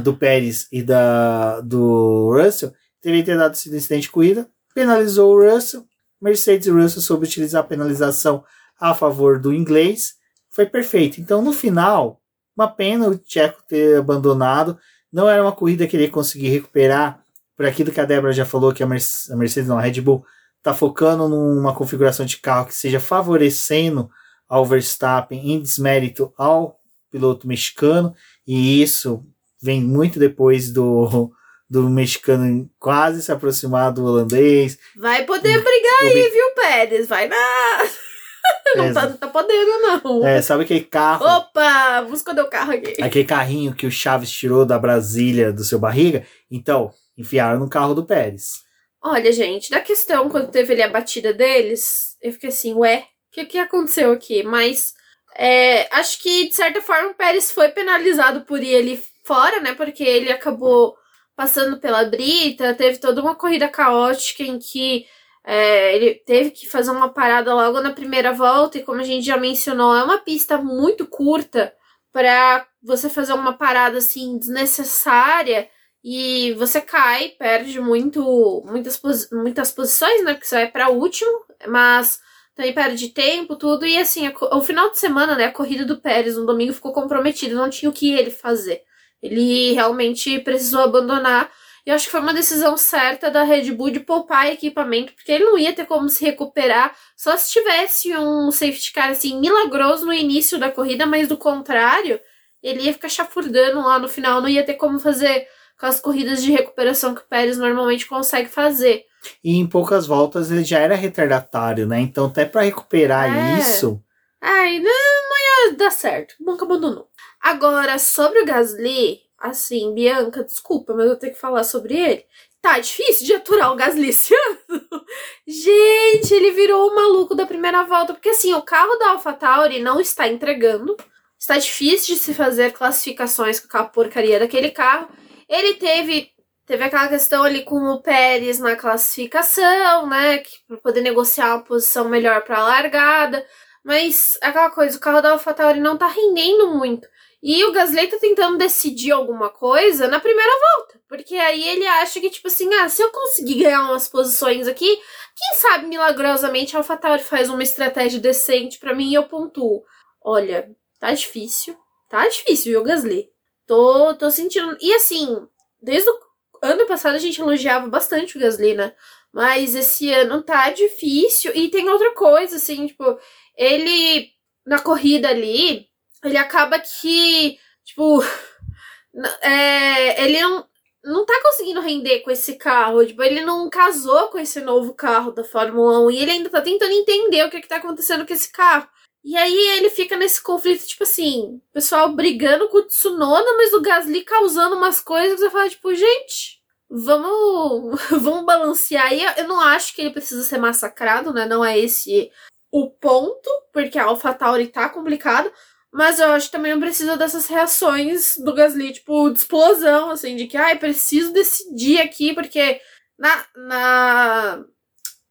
[0.02, 5.40] Do Pérez e da, do Russell, teria ter dado esse incidente de corrida, penalizou o
[5.42, 5.84] Russell,
[6.22, 8.44] Mercedes e Russell soube utilizar a penalização
[8.78, 10.14] a favor do inglês.
[10.50, 11.20] Foi perfeito.
[11.20, 12.20] Então, no final,
[12.56, 14.78] uma pena o Tcheco ter abandonado.
[15.12, 17.22] Não era uma corrida que ele ia conseguir recuperar
[17.56, 20.24] por aquilo que a Débora já falou, que a Mercedes, não, a Red Bull,
[20.58, 24.08] está focando numa configuração de carro que seja favorecendo
[24.52, 26.78] ao Verstappen em desmérito ao
[27.10, 28.14] piloto mexicano.
[28.46, 29.24] E isso
[29.62, 31.32] vem muito depois do,
[31.70, 34.78] do mexicano quase se aproximar do holandês.
[34.94, 37.08] Vai poder brigar aí, viu, Pérez?
[37.08, 37.36] Vai na.
[38.76, 40.26] não é, tá, tá podendo, não.
[40.26, 41.24] É, sabe aquele carro.
[41.24, 42.02] Opa!
[42.02, 43.02] Vamos esconder o carro aqui.
[43.02, 46.26] Aquele carrinho que o Chaves tirou da Brasília do seu barriga.
[46.50, 48.64] Então, enfiaram no carro do Pérez.
[49.02, 53.06] Olha, gente, da questão, quando teve ali a batida deles, eu fiquei assim, ué, o
[53.32, 54.42] que, que aconteceu aqui?
[54.42, 54.94] Mas
[55.36, 59.74] é, acho que, de certa forma, o Pérez foi penalizado por ir ali fora, né?
[59.74, 60.96] Porque ele acabou
[61.34, 65.06] passando pela brita, teve toda uma corrida caótica em que
[65.44, 69.26] é, ele teve que fazer uma parada logo na primeira volta, e como a gente
[69.26, 71.74] já mencionou, é uma pista muito curta
[72.12, 75.68] para você fazer uma parada assim desnecessária
[76.04, 79.00] e você cai, perde muito, muitas,
[79.32, 80.34] muitas posições, né?
[80.34, 81.30] Porque você vai para último,
[81.66, 82.20] mas
[82.54, 83.86] também perde tempo, tudo.
[83.86, 85.46] E assim, o final de semana, né?
[85.46, 88.82] A corrida do Pérez no domingo ficou comprometida, não tinha o que ele fazer.
[89.22, 91.50] Ele realmente precisou abandonar.
[91.84, 95.32] E eu acho que foi uma decisão certa da Red Bull de poupar equipamento, porque
[95.32, 100.06] ele não ia ter como se recuperar só se tivesse um safety car assim milagroso
[100.06, 102.20] no início da corrida, mas do contrário,
[102.62, 105.48] ele ia ficar chafurdando lá no final, não ia ter como fazer
[105.78, 109.04] com as corridas de recuperação que o Pérez normalmente consegue fazer.
[109.42, 112.00] E em poucas voltas ele já era retardatário, né?
[112.00, 113.58] Então até para recuperar é.
[113.58, 114.02] isso.
[114.40, 116.34] Ai, não, não ia dar certo.
[116.40, 117.08] Nunca abandonou.
[117.40, 122.24] Agora, sobre o Gasly, assim, Bianca, desculpa, mas eu tenho que falar sobre ele.
[122.60, 124.34] Tá difícil de aturar o Gasly esse
[124.68, 125.04] ano.
[125.46, 128.14] Gente, ele virou o maluco da primeira volta.
[128.14, 130.96] Porque assim, o carro da AlphaTauri não está entregando.
[131.38, 135.08] Está difícil de se fazer classificações com aquela porcaria daquele carro.
[135.48, 136.31] Ele teve
[136.72, 140.42] teve aquela questão ali com o Pérez na classificação, né?
[140.66, 143.46] Para poder negociar uma posição melhor para a largada.
[143.84, 147.06] Mas aquela coisa, o carro da AlphaTauri não tá rendendo muito.
[147.42, 150.98] E o Gasly tá tentando decidir alguma coisa na primeira volta.
[151.06, 154.98] Porque aí ele acha que, tipo assim, ah, se eu conseguir ganhar umas posições aqui,
[155.36, 159.84] quem sabe milagrosamente a AlphaTauri faz uma estratégia decente para mim e eu pontuo.
[160.24, 161.76] Olha, tá difícil.
[162.08, 163.28] Tá difícil, viu, Gasly?
[163.66, 164.74] Tô, tô sentindo.
[164.80, 165.46] E assim,
[165.82, 166.31] desde o
[166.62, 168.94] ano passado a gente elogiava bastante o Gasly, né?
[169.32, 171.52] Mas esse ano tá difícil.
[171.54, 173.18] E tem outra coisa, assim, tipo,
[173.56, 174.30] ele
[174.64, 175.88] na corrida ali,
[176.24, 178.22] ele acaba que, tipo,
[179.42, 180.66] é, ele não,
[181.04, 183.04] não tá conseguindo render com esse carro.
[183.04, 186.60] Tipo, ele não casou com esse novo carro da Fórmula 1 e ele ainda tá
[186.60, 188.88] tentando entender o que, é que tá acontecendo com esse carro.
[189.24, 193.72] E aí ele fica nesse conflito, tipo assim, o pessoal brigando com o Tsunoda, mas
[193.72, 199.12] o Gasly causando umas coisas que você fala, tipo, gente, vamos, vamos balancear.
[199.12, 201.46] E eu não acho que ele precisa ser massacrado, né?
[201.46, 202.30] Não é esse
[202.70, 205.52] o ponto, porque a AlphaTauri tá complicado,
[205.92, 210.36] mas eu acho que também não precisa dessas reações do Gasly, tipo, de explosão, assim,
[210.36, 212.80] de que, ai, ah, preciso decidir aqui, porque
[213.18, 214.64] na, na,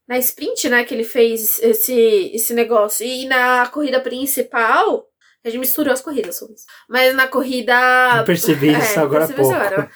[0.08, 5.06] na sprint, né, que ele fez esse, esse negócio, e na corrida principal,
[5.44, 6.40] a gente misturou as corridas,
[6.88, 7.74] mas na corrida...
[8.18, 9.52] Eu percebi é, isso agora há pouco.
[9.52, 9.90] Agora.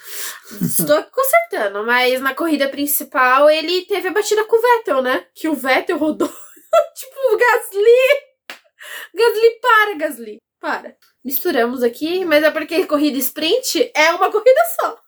[0.61, 5.49] Estou consertando, mas na corrida principal ele teve a batida com o Vettel, né, que
[5.49, 6.29] o Vettel rodou
[6.95, 8.27] tipo, Gasly!
[9.15, 10.39] Gasly, para, Gasly.
[10.61, 10.97] Para.
[11.25, 14.99] Misturamos aqui, mas é porque corrida sprint é uma corrida só.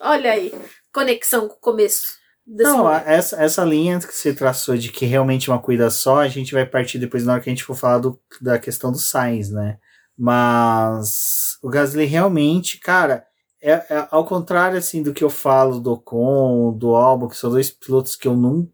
[0.10, 0.52] Olha aí.
[0.92, 2.18] Conexão com o começo.
[2.48, 6.54] Não, essa, essa linha que você traçou de que realmente uma corrida só, a gente
[6.54, 9.50] vai partir depois na hora que a gente for falar do, da questão do Sainz,
[9.50, 9.78] né?
[10.16, 13.26] Mas o Gasly realmente, cara,
[13.60, 17.50] é, é, ao contrário assim do que eu falo do Ocon, do Albon, que são
[17.50, 18.68] dois pilotos que eu não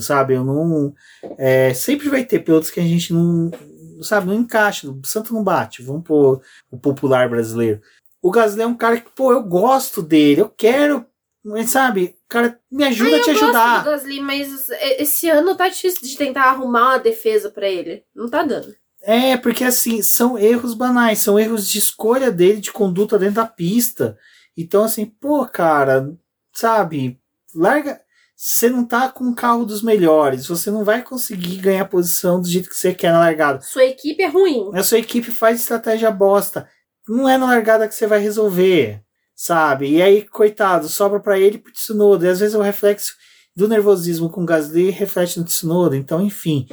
[0.00, 0.94] sabe, eu não.
[1.36, 3.50] É, sempre vai ter pilotos que a gente não.
[4.02, 5.82] Sabe, não encaixa, o santo não bate.
[5.82, 6.40] Vamos pôr
[6.70, 7.80] o popular brasileiro.
[8.20, 11.06] O Gasly é um cara que, pô, eu gosto dele, eu quero.
[11.66, 13.78] Sabe, cara me ajuda Ai, a te ajudar.
[13.78, 17.68] Eu gosto do Gasly, mas esse ano tá difícil de tentar arrumar uma defesa para
[17.68, 18.04] ele.
[18.14, 18.74] Não tá dando.
[19.02, 23.46] É, porque assim, são erros banais, são erros de escolha dele, de conduta dentro da
[23.46, 24.18] pista.
[24.56, 26.12] Então, assim, pô, cara,
[26.52, 27.20] sabe,
[27.54, 28.00] larga
[28.36, 32.48] você não tá com o carro dos melhores, você não vai conseguir ganhar posição do
[32.48, 33.60] jeito que você quer na largada.
[33.60, 34.70] Sua equipe é ruim.
[34.74, 36.68] A sua equipe faz estratégia bosta.
[37.08, 39.03] Não é na largada que você vai resolver,
[39.34, 39.88] sabe?
[39.88, 42.26] E aí, coitado, sobra para ele pro Tsunoda.
[42.26, 43.14] E às vezes o reflexo
[43.56, 45.96] do nervosismo com o Gasly reflete no Tsunoda.
[45.96, 46.66] Então, enfim,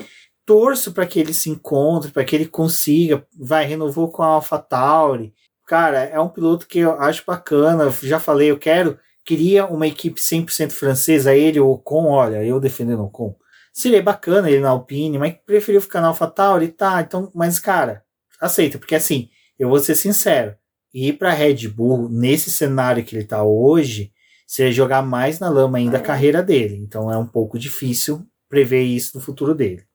[0.46, 3.26] torço para que ele se encontre, para que ele consiga.
[3.38, 5.34] Vai, renovou com a AlphaTauri.
[5.68, 7.90] Cara, é um piloto que eu acho bacana.
[8.02, 13.02] Já falei, eu quero queria uma equipe 100% francesa, ele ou Ocon, olha, eu defendendo
[13.02, 13.36] o Ocon.
[13.74, 18.04] Seria bacana ele na Alpine, mas preferiu ficar na AlphaTauri, tá, então, mas cara,
[18.40, 20.56] aceita, porque assim, eu vou ser sincero,
[20.94, 24.12] ir para Red Bull nesse cenário que ele tá hoje,
[24.46, 28.84] seria jogar mais na lama ainda a carreira dele, então é um pouco difícil prever
[28.84, 29.86] isso no futuro dele.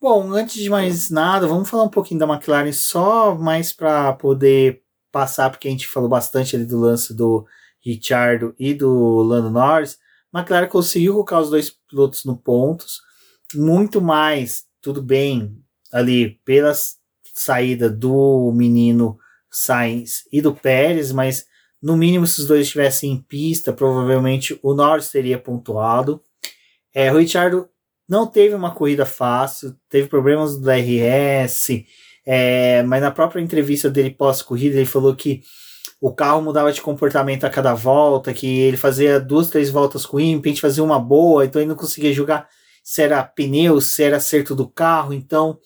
[0.00, 4.82] Bom, antes de mais nada, vamos falar um pouquinho da McLaren só mais para poder
[5.10, 7.46] passar, porque a gente falou bastante ali do lance do
[7.84, 9.98] Richardo e do Lando Norris.
[10.34, 13.00] McLaren conseguiu colocar os dois pilotos no pontos,
[13.54, 15.56] muito mais, tudo bem,
[15.92, 16.72] ali pela
[17.38, 19.18] saída do menino
[19.50, 21.46] Sainz e do Pérez, mas
[21.80, 26.20] no mínimo se os dois estivessem em pista, provavelmente o Norris teria pontuado.
[26.92, 27.68] É, o Richardo
[28.08, 31.84] não teve uma corrida fácil, teve problemas do DRS,
[32.26, 35.42] é, mas na própria entrevista dele pós-corrida, ele falou que
[36.00, 40.16] o carro mudava de comportamento a cada volta, que ele fazia duas, três voltas com
[40.16, 42.48] o a gente fazia uma boa, então ele não conseguia julgar
[42.82, 45.58] se era pneu, se era acerto do carro, então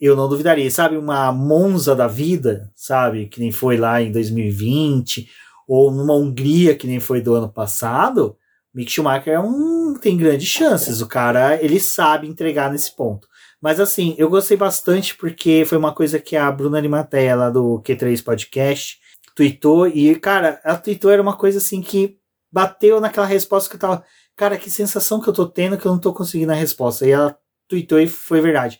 [0.00, 0.70] eu não duvidaria.
[0.70, 5.28] Sabe, uma Monza da vida, sabe, que nem foi lá em 2020,
[5.66, 8.36] ou numa Hungria que nem foi do ano passado,
[8.74, 11.00] Mick Schumacher é um, tem grandes chances.
[11.00, 13.26] O cara, ele sabe entregar nesse ponto.
[13.60, 17.82] Mas assim, eu gostei bastante porque foi uma coisa que a Bruna Limateia lá do
[17.82, 18.98] Q3 Podcast
[19.34, 22.18] tweetou e, cara, ela tweetou era uma coisa assim que
[22.52, 24.04] bateu naquela resposta que eu tava,
[24.36, 27.06] cara, que sensação que eu tô tendo que eu não tô conseguindo a resposta.
[27.06, 27.36] E ela
[27.66, 28.78] tweetou e foi verdade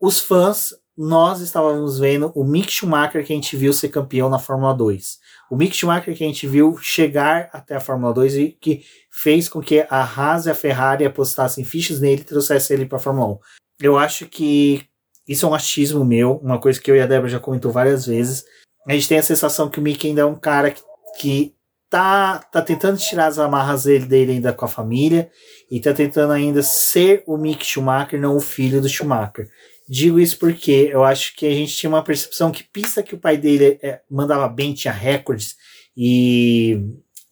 [0.00, 4.38] os fãs, nós estávamos vendo o Mick Schumacher que a gente viu ser campeão na
[4.38, 5.18] Fórmula 2.
[5.50, 9.48] O Mick Schumacher que a gente viu chegar até a Fórmula 2 e que fez
[9.48, 13.00] com que a Haas e a Ferrari apostassem fichas nele e trouxessem ele para a
[13.00, 13.38] Fórmula 1.
[13.82, 14.86] Eu acho que
[15.28, 18.06] isso é um achismo meu, uma coisa que eu e a Débora já comentou várias
[18.06, 18.44] vezes.
[18.86, 20.82] A gente tem a sensação que o Mick ainda é um cara que,
[21.18, 21.54] que
[21.88, 25.30] tá, tá tentando tirar as amarras dele, dele ainda com a família
[25.70, 29.48] e tá tentando ainda ser o Mick Schumacher, não o filho do Schumacher.
[29.92, 33.18] Digo isso porque eu acho que a gente tinha uma percepção que pista que o
[33.18, 35.56] pai dele é, mandava bem, tinha recordes
[35.96, 36.80] e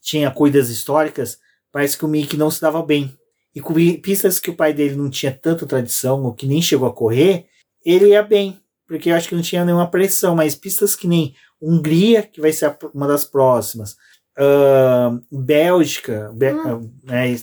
[0.02, 1.38] tinha cuidas históricas,
[1.70, 3.16] parece que o Mick não se dava bem.
[3.54, 3.72] E com
[4.02, 7.46] pistas que o pai dele não tinha tanta tradição, ou que nem chegou a correr,
[7.84, 11.36] ele ia bem, porque eu acho que não tinha nenhuma pressão, mas pistas que nem
[11.62, 13.92] Hungria, que vai ser uma das próximas,
[14.36, 16.90] uh, Bélgica, hum.
[17.08, 17.36] é,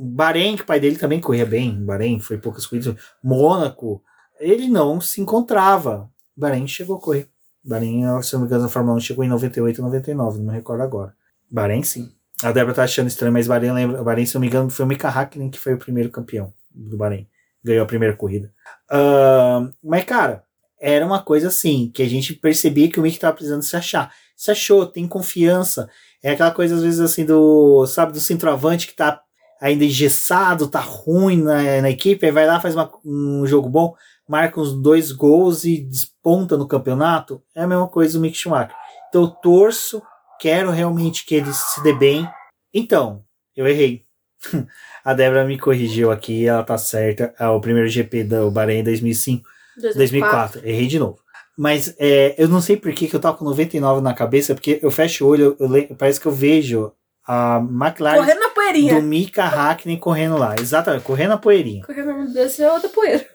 [0.00, 4.02] Bahrein, que o pai dele também corria bem, Bahrein foi poucas corridas, Mônaco,
[4.40, 6.10] ele não se encontrava.
[6.36, 7.28] Bahrein chegou a correr.
[7.62, 10.82] Bahrein, se não me engano, na Fórmula 1 chegou em 98 99, não me recordo
[10.82, 11.14] agora.
[11.50, 12.10] Bahrein sim.
[12.42, 14.88] A Débora tá achando estranho, mas Bahrein, lembra, Bahrein, se não me engano, foi o
[14.88, 17.28] Mika Hakkinen que foi o primeiro campeão do Bahrein.
[17.62, 18.50] Ganhou a primeira corrida.
[18.90, 20.42] Uh, mas, cara,
[20.80, 24.10] era uma coisa assim, que a gente percebia que o Mick tava precisando se achar.
[24.34, 25.90] Se achou, tem confiança.
[26.22, 29.20] É aquela coisa, às vezes, assim, do, sabe, do centroavante que tá
[29.60, 33.94] ainda engessado, tá ruim na, na equipe, aí vai lá, faz uma, um jogo bom
[34.30, 38.76] marca uns dois gols e desponta no campeonato, é a mesma coisa do Mick Schumacher.
[39.08, 40.00] Então eu torço,
[40.38, 42.30] quero realmente que ele se dê bem.
[42.72, 43.24] Então,
[43.56, 44.04] eu errei.
[45.04, 47.34] a Débora me corrigiu aqui, ela tá certa.
[47.40, 49.42] É o primeiro GP do Bahrein em 2005,
[49.82, 50.60] 2004.
[50.60, 50.68] 2004.
[50.68, 51.18] Errei de novo.
[51.58, 54.78] Mas é, eu não sei por que, que eu tava com 99 na cabeça, porque
[54.80, 56.92] eu fecho o olho, eu, eu, parece que eu vejo
[57.26, 58.94] a McLaren correndo na poeirinha.
[58.94, 60.54] do Mika Hakkinen correndo lá.
[60.58, 61.84] Exatamente, correndo na poeirinha.
[61.84, 63.26] Correndo na é outra poeira.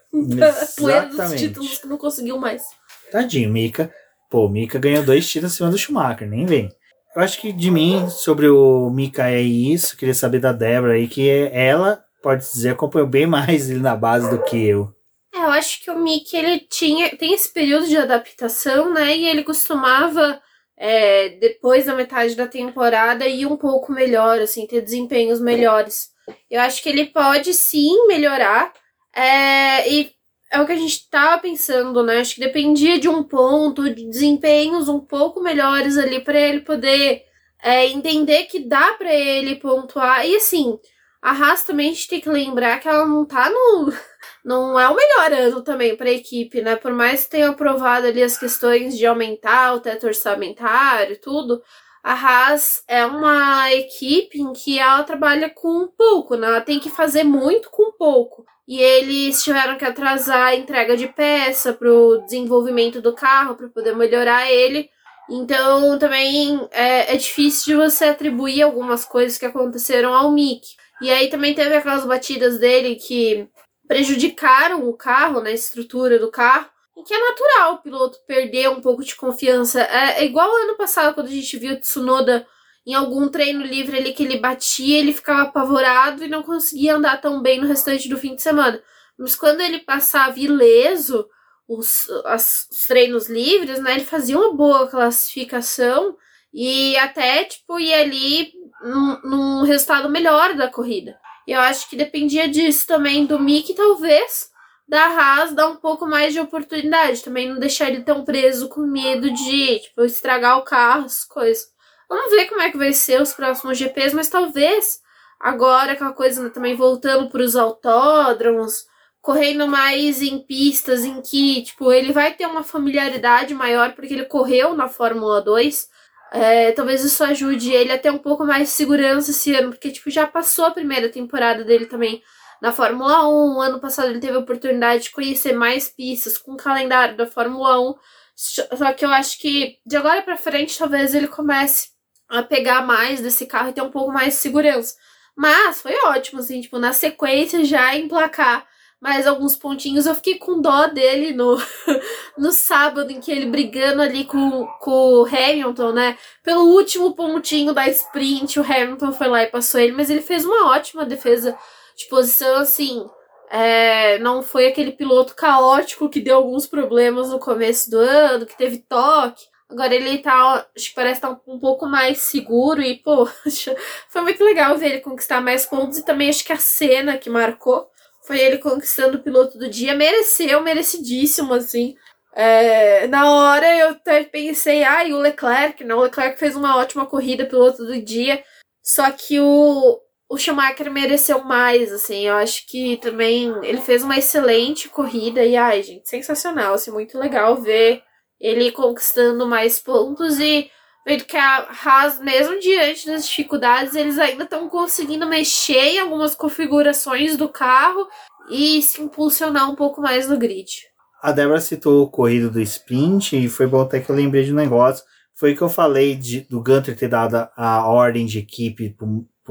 [0.77, 2.63] Poeira dos títulos que não conseguiu mais.
[3.11, 3.93] Tadinho, Mika.
[4.29, 6.69] Pô, Mika ganhou dois títulos em cima do Schumacher, nem vem.
[7.15, 9.95] Eu acho que de mim, sobre o Mika é isso.
[9.95, 14.29] Queria saber da Débora aí, que ela, pode dizer, acompanhou bem mais ele na base
[14.29, 14.93] do que eu.
[15.33, 19.15] É, eu acho que o Mickey, ele tinha, tem esse período de adaptação, né?
[19.15, 20.41] E ele costumava,
[20.77, 26.09] é, depois da metade da temporada, ir um pouco melhor, assim, ter desempenhos melhores.
[26.49, 28.71] Eu acho que ele pode sim melhorar,
[29.15, 30.11] é, e
[30.51, 32.19] é o que a gente tava pensando, né?
[32.19, 37.23] Acho que dependia de um ponto, de desempenhos um pouco melhores ali para ele poder
[37.61, 40.25] é, entender que dá para ele pontuar.
[40.25, 40.79] E assim,
[41.21, 43.91] a Haas também a gente tem que lembrar que ela não tá no.
[44.45, 46.75] Não é o melhor ano também para a equipe, né?
[46.75, 51.63] Por mais que tenha aprovado ali as questões de aumentar o teto orçamentário e tudo,
[52.05, 56.45] a Haas é uma equipe em que ela trabalha com pouco, né?
[56.45, 61.07] Ela tem que fazer muito com pouco e eles tiveram que atrasar a entrega de
[61.07, 64.87] peça para o desenvolvimento do carro para poder melhorar ele.
[65.27, 70.75] Então também é, é difícil de você atribuir algumas coisas que aconteceram ao Mick.
[71.01, 73.49] E aí também teve aquelas batidas dele que
[73.87, 76.69] prejudicaram o carro, né, a estrutura do carro.
[76.97, 79.81] E que é natural o piloto perder um pouco de confiança.
[79.81, 82.47] É, é igual ano passado, quando a gente viu o Tsunoda
[82.85, 87.19] em algum treino livre ali que ele batia, ele ficava apavorado e não conseguia andar
[87.19, 88.81] tão bem no restante do fim de semana.
[89.17, 91.27] Mas quando ele passava ileso
[91.67, 96.15] os, as, os treinos livres, né, ele fazia uma boa classificação
[96.53, 98.53] e até, tipo, ia ali
[98.83, 101.17] num, num resultado melhor da corrida.
[101.47, 104.49] E eu acho que dependia disso também do Mick, talvez
[104.87, 107.23] da Haas dar um pouco mais de oportunidade.
[107.23, 111.67] Também não deixar ele tão preso com medo de, tipo, estragar o carro, as coisas.
[112.07, 114.99] Vamos ver como é que vai ser os próximos GPs, mas talvez
[115.39, 118.85] agora aquela coisa né, também voltando para os autódromos,
[119.21, 124.25] correndo mais em pistas em que, tipo, ele vai ter uma familiaridade maior porque ele
[124.25, 125.89] correu na Fórmula 2.
[126.31, 129.91] É, talvez isso ajude ele a ter um pouco mais de segurança esse ano, porque,
[129.91, 132.21] tipo, já passou a primeira temporada dele também
[132.61, 133.61] na Fórmula 1.
[133.61, 137.79] Ano passado ele teve a oportunidade de conhecer mais pistas com o calendário da Fórmula
[137.79, 137.95] 1.
[138.35, 141.89] Só que eu acho que de agora para frente talvez ele comece
[142.27, 144.95] a pegar mais desse carro e ter um pouco mais de segurança.
[145.35, 148.65] Mas foi ótimo, assim, tipo, na sequência já emplacar
[148.99, 150.05] mais alguns pontinhos.
[150.05, 151.57] Eu fiquei com dó dele no,
[152.37, 156.17] no sábado, em que ele brigando ali com, com o Hamilton, né?
[156.41, 160.45] Pelo último pontinho da sprint, o Hamilton foi lá e passou ele, mas ele fez
[160.45, 161.55] uma ótima defesa
[161.95, 163.05] de posição, assim.
[163.49, 168.57] É, não foi aquele piloto caótico que deu alguns problemas no começo do ano, que
[168.57, 169.45] teve toque.
[169.69, 173.75] Agora ele tá, acho que parece estar tá um pouco mais seguro e, poxa,
[174.09, 177.29] foi muito legal ver ele conquistar mais pontos e também acho que a cena que
[177.29, 177.89] marcou
[178.25, 179.95] foi ele conquistando o piloto do dia.
[179.95, 181.95] Mereceu, merecidíssimo, assim.
[182.33, 187.05] É, na hora eu até pensei, ah, o Leclerc, não, o Leclerc fez uma ótima
[187.05, 188.43] corrida, piloto do dia.
[188.83, 189.99] Só que o,
[190.29, 192.27] o Schumacher mereceu mais, assim.
[192.27, 197.17] Eu acho que também ele fez uma excelente corrida e, ai, gente, sensacional, assim, muito
[197.17, 198.01] legal ver
[198.39, 200.69] ele conquistando mais pontos e
[201.05, 206.35] vendo que a Haas, mesmo diante das dificuldades, eles ainda estão conseguindo mexer em algumas
[206.35, 208.07] configurações do carro
[208.49, 210.87] e se impulsionar um pouco mais no grid.
[211.21, 214.51] A Débora citou o corrido do sprint e foi bom até que eu lembrei de
[214.51, 215.03] um negócio.
[215.33, 218.95] Foi que eu falei de, do Gunter ter dado a ordem de equipe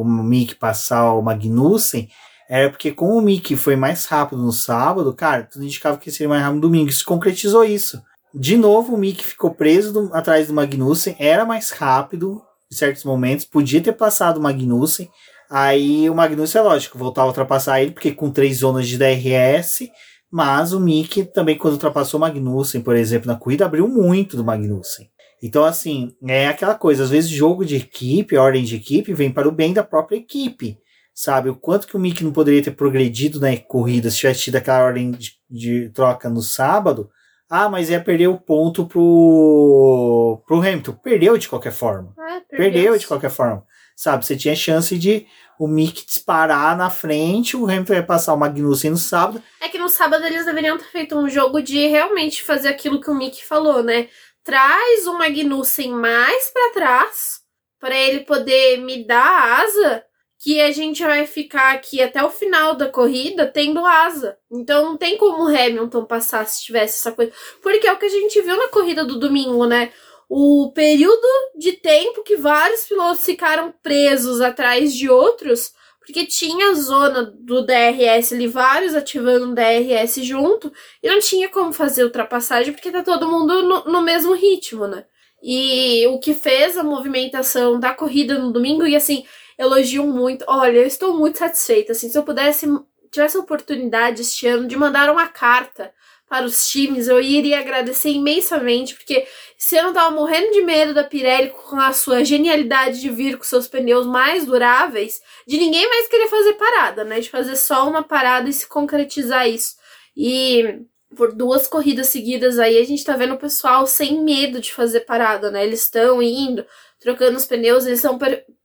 [0.02, 2.08] o Mick passar o Magnussen.
[2.48, 6.28] Era porque como o Mick foi mais rápido no sábado, cara, tudo indicava que seria
[6.28, 6.90] mais rápido no domingo.
[6.90, 8.02] Isso concretizou isso.
[8.34, 13.04] De novo, o Mick ficou preso do, atrás do Magnussen, era mais rápido em certos
[13.04, 15.08] momentos, podia ter passado o Magnussen.
[15.48, 19.88] Aí o Magnussen, é lógico, voltava a ultrapassar ele, porque com três zonas de DRS,
[20.30, 24.44] mas o Mick também, quando ultrapassou o Magnussen, por exemplo, na corrida, abriu muito do
[24.44, 25.08] Magnussen.
[25.46, 29.46] Então, assim, é aquela coisa, às vezes jogo de equipe, ordem de equipe, vem para
[29.46, 30.78] o bem da própria equipe.
[31.14, 31.50] Sabe?
[31.50, 34.82] O quanto que o Mick não poderia ter progredido na corrida se tivesse tido aquela
[34.82, 37.10] ordem de, de troca no sábado,
[37.50, 40.92] ah, mas ia perder o ponto pro, pro Hamilton.
[40.92, 42.14] Perdeu de qualquer forma.
[42.18, 43.62] É, perdeu de qualquer forma.
[43.94, 45.26] Sabe, você tinha chance de
[45.58, 49.42] o Mick disparar na frente, o Hamilton ia passar o Magnussen no sábado.
[49.60, 53.10] É que no sábado eles deveriam ter feito um jogo de realmente fazer aquilo que
[53.10, 54.08] o Mick falou, né?
[54.44, 57.40] Traz o Magnussen mais para trás
[57.80, 60.04] para ele poder me dar asa
[60.38, 64.36] que a gente vai ficar aqui até o final da corrida tendo asa.
[64.52, 67.32] Então não tem como o Hamilton passar se tivesse essa coisa.
[67.62, 69.90] Porque é o que a gente viu na corrida do domingo, né?
[70.28, 71.26] O período
[71.56, 75.72] de tempo que vários pilotos ficaram presos atrás de outros,
[76.06, 80.72] porque tinha a zona do DRS ali, vários ativando o DRS junto,
[81.02, 85.04] e não tinha como fazer ultrapassagem, porque tá todo mundo no, no mesmo ritmo, né?
[85.42, 89.24] E o que fez a movimentação da corrida no domingo, e assim,
[89.58, 90.44] elogio muito.
[90.48, 91.92] Olha, eu estou muito satisfeita.
[91.92, 92.66] Assim, se eu pudesse,
[93.10, 95.92] tivesse a oportunidade este ano de mandar uma carta
[96.28, 99.26] para os times, eu iria agradecer imensamente, porque
[99.58, 103.36] se eu não tava morrendo de medo da Pirelli com a sua genialidade de vir
[103.36, 107.20] com seus pneus mais duráveis, de ninguém mais querer fazer parada, né?
[107.20, 109.76] De fazer só uma parada e se concretizar isso.
[110.16, 110.80] E
[111.14, 115.00] por duas corridas seguidas aí a gente tá vendo o pessoal sem medo de fazer
[115.00, 115.64] parada, né?
[115.64, 116.66] Eles estão indo,
[116.98, 118.18] trocando os pneus, eles estão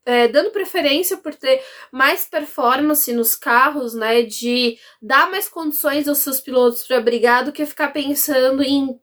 [0.06, 1.62] é, dando preferência por ter
[1.92, 4.24] mais performance nos carros, né?
[4.24, 9.00] De dar mais condições aos seus pilotos para brigar do que ficar pensando em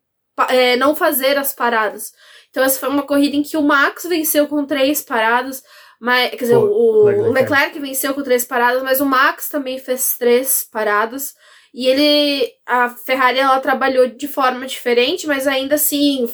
[0.49, 2.13] é, não fazer as paradas.
[2.51, 5.63] Então, essa foi uma corrida em que o Max venceu com três paradas.
[6.01, 7.29] Mas, quer dizer, Pô, o, Leclerc.
[7.29, 11.35] o Leclerc venceu com três paradas, mas o Max também fez três paradas.
[11.73, 12.51] E ele.
[12.65, 16.27] A Ferrari ela trabalhou de forma diferente, mas ainda assim,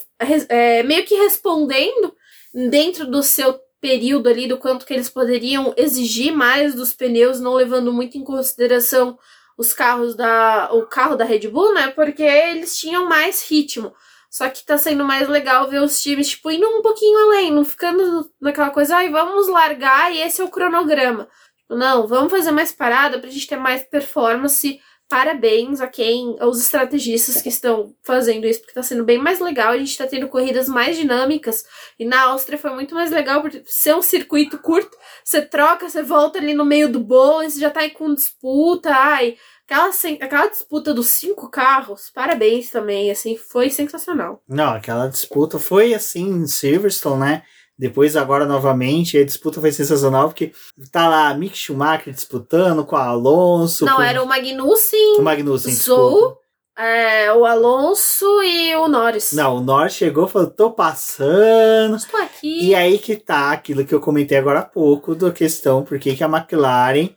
[0.48, 2.14] é, meio que respondendo
[2.70, 7.52] dentro do seu período ali, do quanto que eles poderiam exigir mais dos pneus, não
[7.54, 9.18] levando muito em consideração
[9.58, 10.70] os carros da.
[10.72, 11.88] o carro da Red Bull, né?
[11.88, 13.92] Porque eles tinham mais ritmo.
[14.30, 17.64] Só que tá sendo mais legal ver os times, tipo, indo um pouquinho além, não
[17.64, 21.28] ficando naquela coisa, ai, vamos largar e esse é o cronograma.
[21.58, 24.80] Tipo, não, vamos fazer mais parada pra gente ter mais performance.
[25.12, 29.72] Parabéns a quem, aos estrategistas que estão fazendo isso, porque tá sendo bem mais legal.
[29.72, 31.66] A gente tá tendo corridas mais dinâmicas.
[31.98, 34.96] E na Áustria foi muito mais legal, por ser um circuito curto.
[35.22, 38.88] Você troca, você volta ali no meio do bolo, você já tá aí com disputa.
[38.90, 39.36] Ai,
[39.66, 39.90] Aquela,
[40.20, 44.42] aquela disputa dos cinco carros, parabéns também, assim, foi sensacional.
[44.48, 47.42] Não, aquela disputa foi assim em Silverstone, né?
[47.82, 50.52] Depois, agora novamente, a disputa foi sensacional, porque
[50.92, 53.84] tá lá Mick Schumacher disputando com o Alonso.
[53.84, 54.02] Não, com...
[54.02, 55.18] era o Magnussen.
[55.18, 56.38] O Magnussen, Zou,
[56.78, 59.32] é, o Alonso e o Norris.
[59.32, 61.96] Não, o Norris chegou e falou: tô passando.
[61.96, 62.68] Estou aqui.
[62.68, 66.22] E aí que tá aquilo que eu comentei agora há pouco, da questão por que
[66.22, 67.10] a McLaren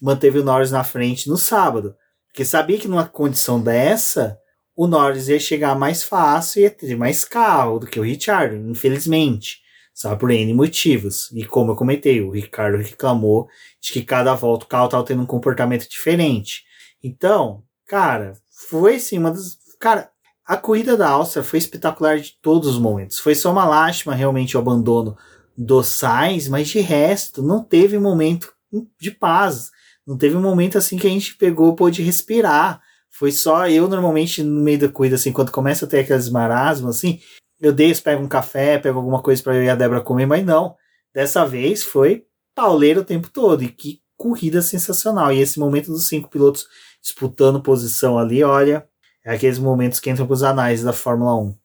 [0.00, 1.96] manteve o Norris na frente no sábado.
[2.28, 4.38] Porque sabia que numa condição dessa,
[4.76, 8.54] o Norris ia chegar mais fácil e ia ter mais carro do que o Richard,
[8.70, 9.61] infelizmente.
[9.94, 11.30] Só por N motivos.
[11.32, 13.48] E como eu comentei, o Ricardo reclamou
[13.80, 16.64] de que cada volta o carro estava tendo um comportamento diferente.
[17.02, 19.58] Então, cara, foi assim uma das.
[19.78, 20.10] Cara,
[20.44, 23.18] a corrida da Áustria foi espetacular de todos os momentos.
[23.18, 25.16] Foi só uma lástima realmente o abandono
[25.56, 28.52] do Sainz, mas de resto, não teve momento
[28.98, 29.70] de paz.
[30.06, 32.80] Não teve um momento assim que a gente pegou, pôde respirar.
[33.10, 36.96] Foi só eu, normalmente, no meio da corrida, assim, quando começa a ter aqueles marasmos,
[36.96, 37.20] assim,
[37.62, 40.44] eu desço, pego um café, pego alguma coisa para eu e a Débora comer, mas
[40.44, 40.74] não.
[41.14, 42.26] Dessa vez foi
[42.56, 43.62] pauleiro o tempo todo.
[43.62, 45.32] E que corrida sensacional.
[45.32, 46.66] E esse momento dos cinco pilotos
[47.00, 48.86] disputando posição ali, olha,
[49.24, 51.56] é aqueles momentos que entram para os anais da Fórmula 1.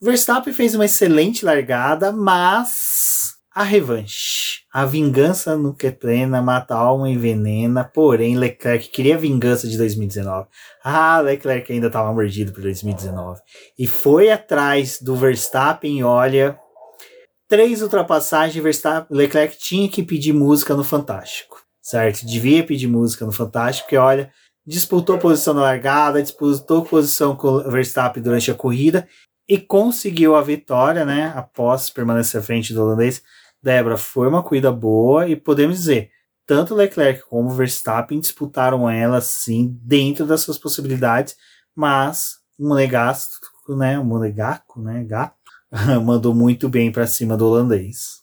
[0.00, 4.51] Verstappen fez uma excelente largada, mas a revanche.
[4.72, 7.84] A vingança nunca é plena, mata a alma e envenena.
[7.84, 10.48] Porém, Leclerc queria vingança de 2019.
[10.82, 13.38] Ah, Leclerc ainda estava mordido por 2019.
[13.78, 16.58] E foi atrás do Verstappen olha.
[17.46, 21.60] Três ultrapassagens, Verstappen, Leclerc tinha que pedir música no Fantástico.
[21.82, 22.24] Certo?
[22.24, 24.32] Devia pedir música no Fantástico, porque olha,
[24.66, 29.06] disputou posição na largada, disputou posição com o Verstappen durante a corrida
[29.46, 31.30] e conseguiu a vitória, né?
[31.36, 33.22] Após permanecer à frente do holandês
[33.62, 36.10] Débora, foi uma corrida boa e podemos dizer,
[36.46, 41.36] tanto Leclerc como Verstappen disputaram ela sim dentro das suas possibilidades,
[41.74, 45.36] mas o Monegasco, né, o Monegaco, né, gato,
[46.04, 48.22] mandou muito bem para cima do holandês.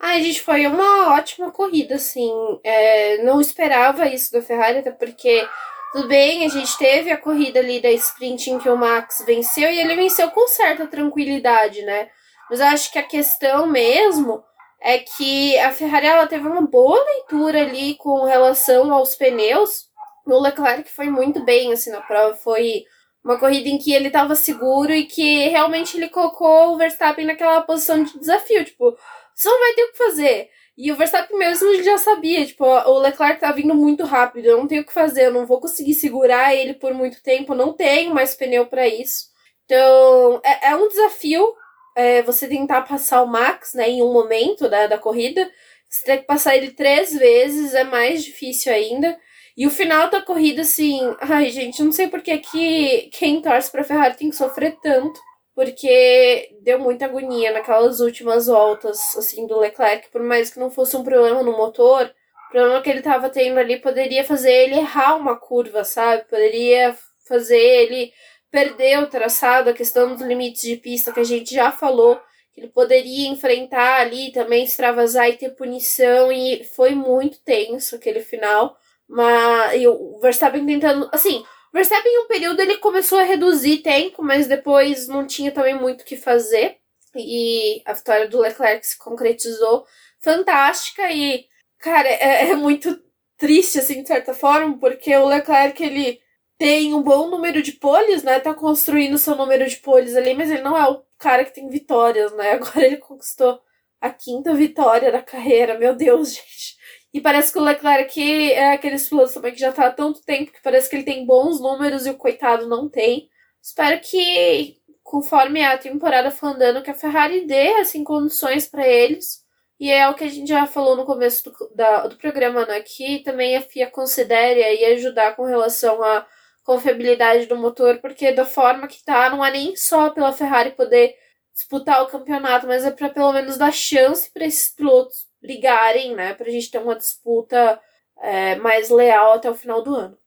[0.00, 2.30] Ai, gente, foi uma ótima corrida, assim.
[2.62, 5.48] É, não esperava isso da Ferrari, até porque,
[5.92, 9.70] tudo bem, a gente teve a corrida ali da sprint em que o Max venceu
[9.70, 12.08] e ele venceu com certa tranquilidade, né?
[12.50, 14.42] Mas eu acho que a questão mesmo
[14.84, 19.86] é que a Ferrari ela teve uma boa leitura ali com relação aos pneus.
[20.26, 22.84] O Leclerc foi muito bem assim na prova, foi
[23.24, 27.62] uma corrida em que ele estava seguro e que realmente ele colocou o Verstappen naquela
[27.62, 28.94] posição de desafio, tipo,
[29.34, 30.50] você não vai ter o que fazer.
[30.76, 34.66] E o Verstappen mesmo já sabia, tipo, o Leclerc tá vindo muito rápido, eu não
[34.66, 38.12] tenho o que fazer, eu não vou conseguir segurar ele por muito tempo, não tenho
[38.12, 39.28] mais pneu para isso.
[39.64, 41.54] Então, é, é um desafio
[41.94, 45.50] é, você tentar passar o Max, né, em um momento da, da corrida,
[45.88, 49.16] você tem que passar ele três vezes, é mais difícil ainda.
[49.56, 53.70] E o final da corrida, assim, ai, gente, não sei por que, que quem torce
[53.70, 55.20] pra Ferrari tem que sofrer tanto.
[55.54, 60.10] Porque deu muita agonia naquelas últimas voltas, assim, do Leclerc.
[60.10, 62.12] Por mais que não fosse um problema no motor,
[62.48, 66.24] o problema que ele tava tendo ali poderia fazer ele errar uma curva, sabe?
[66.28, 66.96] Poderia
[67.28, 68.12] fazer ele
[68.54, 72.20] perder o traçado, a questão dos limites de pista que a gente já falou,
[72.52, 78.20] que ele poderia enfrentar ali também, extravasar e ter punição, e foi muito tenso aquele
[78.20, 78.78] final.
[79.08, 81.10] Mas e o Verstappen tentando.
[81.12, 85.50] Assim, o Verstappen em um período ele começou a reduzir tempo, mas depois não tinha
[85.50, 86.76] também muito o que fazer.
[87.16, 89.84] E a vitória do Leclerc se concretizou
[90.20, 91.44] fantástica e,
[91.80, 93.02] cara, é, é muito
[93.36, 96.20] triste, assim, de certa forma, porque o Leclerc ele
[96.58, 98.38] tem um bom número de poles, né?
[98.40, 101.68] Tá construindo seu número de poles ali, mas ele não é o cara que tem
[101.68, 102.52] vitórias, né?
[102.54, 103.60] Agora ele conquistou
[104.00, 106.76] a quinta vitória da carreira, meu Deus, gente.
[107.12, 110.52] E parece que o Leclerc é aqueles pilotos também que já tá há tanto tempo
[110.52, 113.28] que parece que ele tem bons números e o coitado não tem.
[113.62, 119.44] Espero que, conforme a temporada for andando, que a Ferrari dê assim, condições para eles
[119.78, 122.80] E é o que a gente já falou no começo do, da, do programa, né?
[122.80, 126.26] Que também a FIA considere aí ajudar com relação à
[126.64, 131.14] confiabilidade do motor, porque da forma que tá, não é nem só pela Ferrari poder
[131.54, 136.34] disputar o campeonato, mas é para pelo menos dar chance para esses pilotos brigarem, né?
[136.34, 137.78] Pra gente ter uma disputa
[138.20, 140.18] é, mais leal até o final do ano.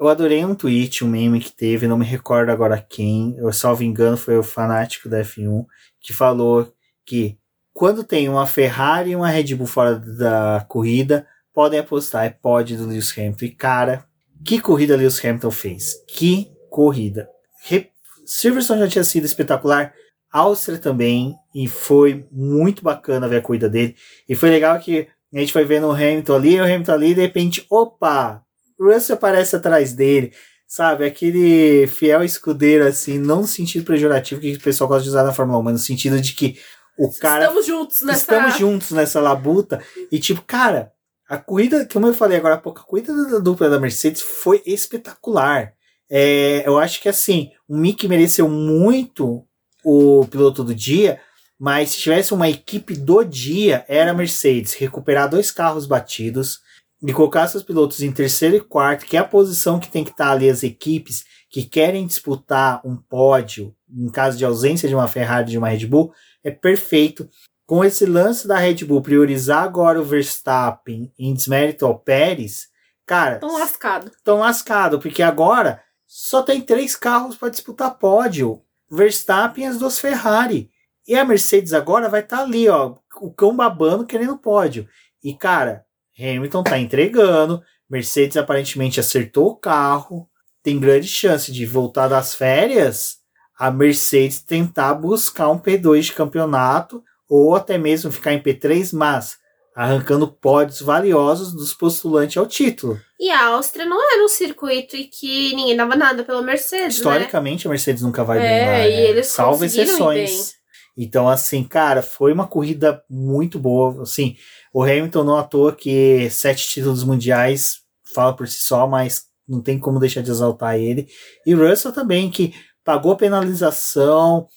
[0.00, 3.82] Eu adorei um tweet, um meme que teve, não me recordo agora quem, eu salvo
[3.82, 5.66] engano foi o fanático da F1,
[6.00, 6.72] que falou
[7.04, 7.36] que
[7.74, 12.76] quando tem uma Ferrari e uma Red Bull fora da corrida, podem apostar, é pode
[12.76, 13.44] do Lewis Hamilton.
[13.44, 14.07] E cara,
[14.44, 15.94] que corrida Lewis Hamilton fez?
[16.06, 17.28] Que corrida!
[17.64, 17.90] Re
[18.24, 19.94] Silverstone já tinha sido espetacular,
[20.30, 23.96] Áustria também, e foi muito bacana ver a corrida dele.
[24.28, 27.14] E foi legal que a gente foi vendo o Hamilton ali, o Hamilton ali, e
[27.14, 28.42] de repente, opa,
[28.78, 30.32] Russell aparece atrás dele,
[30.66, 31.06] sabe?
[31.06, 35.32] Aquele fiel escudeiro, assim, não no sentido pejorativo que o pessoal gosta de usar na
[35.32, 36.58] Fórmula 1, mas no sentido de que
[36.98, 37.44] o cara.
[37.44, 38.18] Estamos juntos nessa.
[38.18, 39.82] Estamos juntos nessa labuta.
[40.10, 40.92] E tipo, cara,
[41.28, 44.62] a corrida, como eu falei agora há pouco, a corrida da dupla da Mercedes foi
[44.64, 45.74] espetacular.
[46.08, 49.44] É, eu acho que assim, o Mick mereceu muito
[49.84, 51.20] o piloto do dia,
[51.58, 54.72] mas se tivesse uma equipe do dia, era a Mercedes.
[54.74, 56.60] Recuperar dois carros batidos
[57.02, 60.10] e colocar seus pilotos em terceiro e quarto, que é a posição que tem que
[60.10, 65.08] estar ali as equipes que querem disputar um pódio, em caso de ausência de uma
[65.08, 67.28] Ferrari de uma Red Bull, é perfeito.
[67.68, 72.68] Com esse lance da Red Bull priorizar agora o Verstappen em desmérito ao Pérez,
[73.04, 73.36] cara.
[73.36, 74.10] Tão lascado.
[74.24, 79.98] Tão lascado, porque agora só tem três carros para disputar pódio: Verstappen e as duas
[79.98, 80.70] Ferrari.
[81.06, 84.88] E a Mercedes agora vai estar tá ali, ó, o cão babando querendo pódio.
[85.22, 85.84] E cara,
[86.18, 90.26] Hamilton tá entregando, Mercedes aparentemente acertou o carro,
[90.62, 93.18] tem grande chance de voltar das férias,
[93.58, 99.36] a Mercedes tentar buscar um P2 de campeonato ou até mesmo ficar em P3, mas
[99.78, 103.00] arrancando pódios valiosos dos postulantes ao título.
[103.20, 106.88] E a Áustria não era um circuito em que ninguém dava nada pela Mercedes, né?
[106.88, 107.68] Historicamente, né?
[107.68, 110.54] a Mercedes nunca vai é, bem lá, e eles salvo exceções.
[110.96, 114.02] Então, assim, cara, foi uma corrida muito boa.
[114.02, 114.36] Assim,
[114.74, 117.76] o Hamilton não à toa que sete títulos mundiais
[118.12, 121.06] fala por si só, mas não tem como deixar de exaltar ele.
[121.46, 122.52] E Russell também, que
[122.84, 124.48] pagou penalização,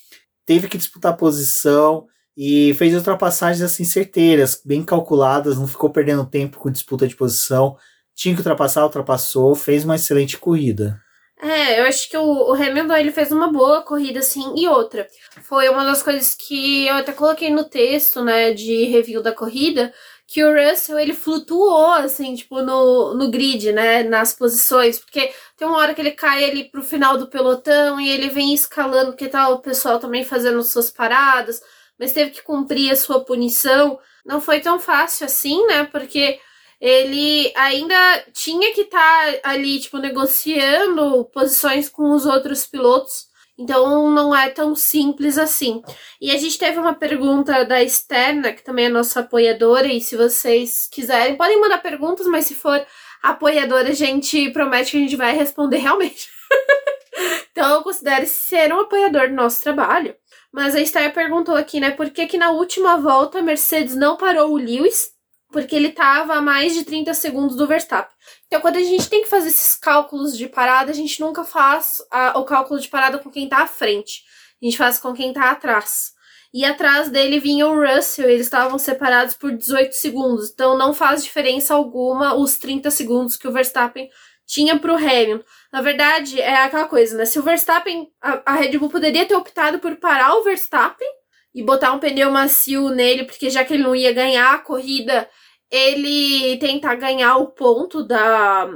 [0.47, 6.57] teve que disputar posição e fez ultrapassagens assim certeiras, bem calculadas, não ficou perdendo tempo
[6.57, 7.77] com disputa de posição.
[8.15, 10.99] Tinha que ultrapassar, ultrapassou, fez uma excelente corrida.
[11.43, 15.07] É, eu acho que o, o Hamilton ele fez uma boa corrida, assim, e outra.
[15.41, 19.91] Foi uma das coisas que eu até coloquei no texto, né, de review da corrida,
[20.27, 25.67] que o Russell, ele flutuou, assim, tipo, no, no grid, né, nas posições, porque tem
[25.67, 29.27] uma hora que ele cai ali pro final do pelotão e ele vem escalando, porque
[29.27, 31.59] tá o pessoal também fazendo suas paradas,
[32.01, 33.99] mas teve que cumprir a sua punição.
[34.25, 36.39] Não foi tão fácil assim, né, porque
[36.79, 43.29] ele ainda tinha que estar tá ali, tipo, negociando posições com os outros pilotos.
[43.55, 45.83] Então não é tão simples assim.
[46.19, 50.15] E a gente teve uma pergunta da Externa, que também é nossa apoiadora, e se
[50.15, 52.83] vocês quiserem, podem mandar perguntas, mas se for
[53.21, 56.29] apoiadora, a gente promete que a gente vai responder realmente.
[57.51, 60.15] então considere ser um apoiador do nosso trabalho.
[60.51, 64.17] Mas a Esther perguntou aqui, né, por que que na última volta a Mercedes não
[64.17, 65.11] parou o Lewis
[65.51, 68.15] porque ele estava a mais de 30 segundos do Verstappen.
[68.47, 71.97] Então, quando a gente tem que fazer esses cálculos de parada, a gente nunca faz
[72.09, 74.23] a, o cálculo de parada com quem está à frente.
[74.61, 76.13] A gente faz com quem está atrás.
[76.53, 80.49] E atrás dele vinha o Russell, eles estavam separados por 18 segundos.
[80.49, 84.09] Então, não faz diferença alguma os 30 segundos que o Verstappen
[84.45, 85.43] tinha para o Hamilton.
[85.71, 87.25] Na verdade, é aquela coisa, né?
[87.25, 91.07] Se o Verstappen, a, a Red Bull poderia ter optado por parar o Verstappen
[91.55, 95.29] e botar um pneu macio nele, porque já que ele não ia ganhar a corrida,
[95.69, 98.69] ele tentar ganhar o ponto da,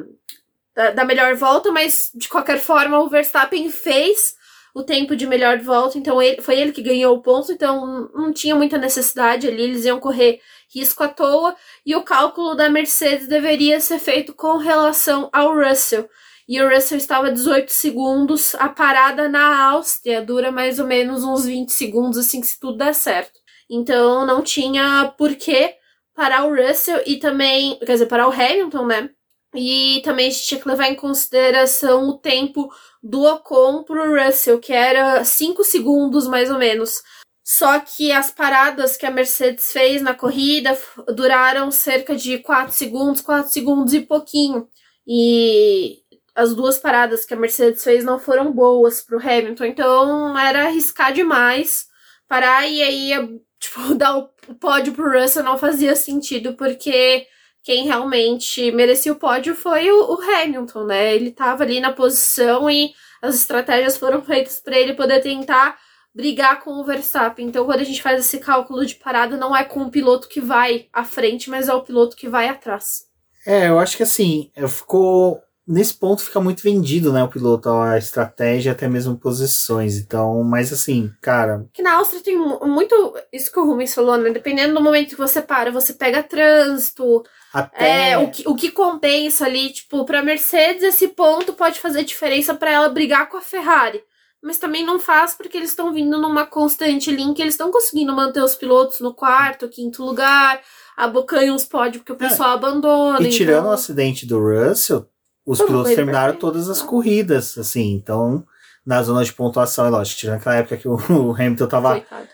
[0.73, 4.35] da, da, melhor volta, mas de qualquer forma o Verstappen fez
[4.73, 8.33] o tempo de melhor volta, então ele, foi ele que ganhou o ponto, então não
[8.33, 10.41] tinha muita necessidade ali, eles iam correr
[10.73, 11.55] risco à toa,
[11.85, 16.09] e o cálculo da Mercedes deveria ser feito com relação ao Russell.
[16.47, 21.45] E o Russell estava 18 segundos, a parada na Áustria dura mais ou menos uns
[21.45, 23.39] 20 segundos, assim, se tudo der certo.
[23.69, 25.75] Então não tinha porquê
[26.13, 29.09] parar o Russell e também, quer dizer, parar o Hamilton, né?
[29.55, 32.69] E também a gente tinha que levar em consideração o tempo
[33.01, 37.01] do Ocon pro Russell, que era 5 segundos mais ou menos.
[37.43, 40.77] Só que as paradas que a Mercedes fez na corrida
[41.15, 44.67] duraram cerca de 4 segundos, 4 segundos e pouquinho.
[45.07, 45.99] E
[46.35, 51.13] as duas paradas que a Mercedes fez não foram boas pro Hamilton, então era arriscar
[51.13, 51.87] demais
[52.27, 54.29] parar e aí tipo, dar o
[54.59, 57.25] pódio pro Russell não fazia sentido, porque
[57.63, 61.15] quem realmente merecia o pódio foi o, Hamilton, né?
[61.15, 65.75] Ele tava ali na posição e as estratégias foram feitas para ele poder tentar
[66.13, 67.47] brigar com o Verstappen.
[67.47, 70.39] Então, quando a gente faz esse cálculo de parada, não é com o piloto que
[70.39, 73.05] vai à frente, mas é o piloto que vai atrás.
[73.47, 77.97] É, eu acho que assim, ficou nesse ponto fica muito vendido, né, o piloto, a
[77.97, 79.97] estratégia, até mesmo posições.
[79.97, 81.65] Então, mas assim, cara.
[81.73, 84.29] Que na Áustria tem muito isso que o Rubens falou, né?
[84.29, 87.23] Dependendo do momento que você para, você pega trânsito.
[87.53, 88.11] Até...
[88.11, 92.53] É, o, que, o que compensa ali, tipo, pra Mercedes, esse ponto pode fazer diferença
[92.53, 94.03] para ela brigar com a Ferrari.
[94.43, 98.43] Mas também não faz porque eles estão vindo numa constante link, eles estão conseguindo manter
[98.43, 100.61] os pilotos no quarto, quinto lugar,
[100.95, 102.29] abocanham os pódios porque o é.
[102.29, 102.53] pessoal é.
[102.53, 103.27] abandona.
[103.27, 103.71] E tirando então...
[103.71, 105.09] o acidente do Russell,
[105.45, 106.41] os pilotos terminaram perfeito.
[106.41, 108.45] todas as corridas, assim, então,
[108.85, 112.27] na zona de pontuação, é lógico, tirando aquela época que o, Hamilton tava Coitado.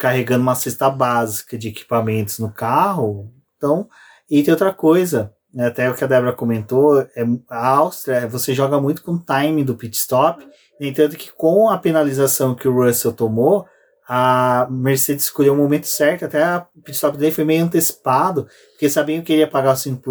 [0.00, 3.88] carregando uma cesta básica de equipamentos no carro, então,
[4.30, 8.54] e tem outra coisa, né, até o que a Débora comentou, é, a Áustria, você
[8.54, 10.46] joga muito com o time do pit stop,
[10.80, 13.66] entanto que com a penalização que o Russell tomou,
[14.12, 18.90] a Mercedes escolheu o momento certo, até a pit stop dele foi meio antecipado, porque
[18.90, 20.10] sabiam que ele ia pagar os 5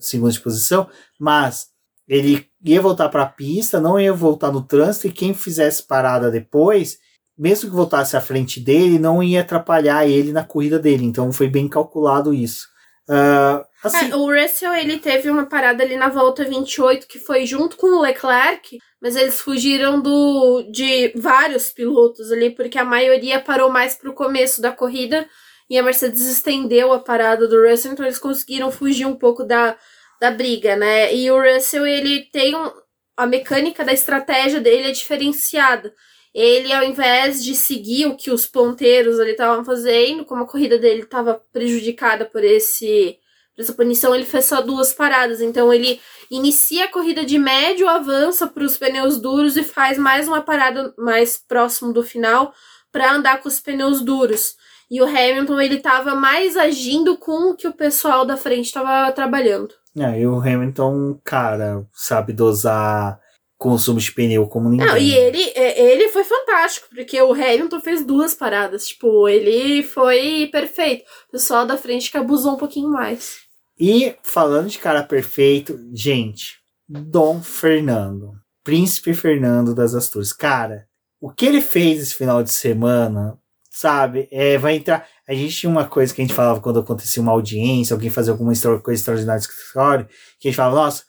[0.00, 0.88] segundos de posição,
[1.20, 1.66] mas
[2.08, 6.30] ele ia voltar para a pista, não ia voltar no trânsito, e quem fizesse parada
[6.30, 6.96] depois,
[7.36, 11.04] mesmo que voltasse à frente dele, não ia atrapalhar ele na corrida dele.
[11.04, 12.66] Então foi bem calculado isso.
[13.06, 17.46] Uh, assim, é, o Russell ele teve uma parada ali na volta 28 que foi
[17.46, 23.40] junto com o Leclerc, mas eles fugiram do de vários pilotos ali, porque a maioria
[23.40, 25.28] parou mais pro começo da corrida
[25.68, 29.76] e a Mercedes estendeu a parada do Russell, então eles conseguiram fugir um pouco da,
[30.20, 31.14] da briga, né?
[31.14, 32.70] E o Russell, ele tem um,
[33.16, 35.94] a mecânica da estratégia dele é diferenciada.
[36.34, 40.78] Ele, ao invés de seguir o que os ponteiros ali estavam fazendo, como a corrida
[40.78, 43.18] dele estava prejudicada por esse
[43.58, 45.40] essa punição, ele fez só duas paradas.
[45.40, 46.00] Então ele
[46.30, 50.92] inicia a corrida de médio, avança para os pneus duros e faz mais uma parada
[50.96, 52.52] mais próximo do final
[52.90, 54.54] para andar com os pneus duros.
[54.90, 59.10] E o Hamilton ele estava mais agindo com o que o pessoal da frente estava
[59.12, 59.74] trabalhando.
[59.96, 63.21] É, e o Hamilton, cara, sabe dosar
[63.62, 64.86] consumo de pneu como ninguém.
[64.86, 68.88] Não, e ele, é, ele foi fantástico, porque o Hamilton fez duas paradas.
[68.88, 71.04] Tipo, ele foi perfeito.
[71.28, 73.36] O pessoal da frente que abusou um pouquinho mais.
[73.78, 76.56] E falando de cara perfeito, gente,
[76.88, 78.32] Dom Fernando,
[78.64, 80.32] Príncipe Fernando das Astúrias.
[80.32, 80.86] Cara,
[81.20, 83.38] o que ele fez esse final de semana,
[83.70, 84.28] sabe?
[84.32, 85.06] É, vai entrar.
[85.28, 88.32] A gente tinha uma coisa que a gente falava quando acontecia uma audiência, alguém fazia
[88.32, 90.06] alguma coisa extraordinária no escritório,
[90.38, 91.04] que a gente falava, nossa,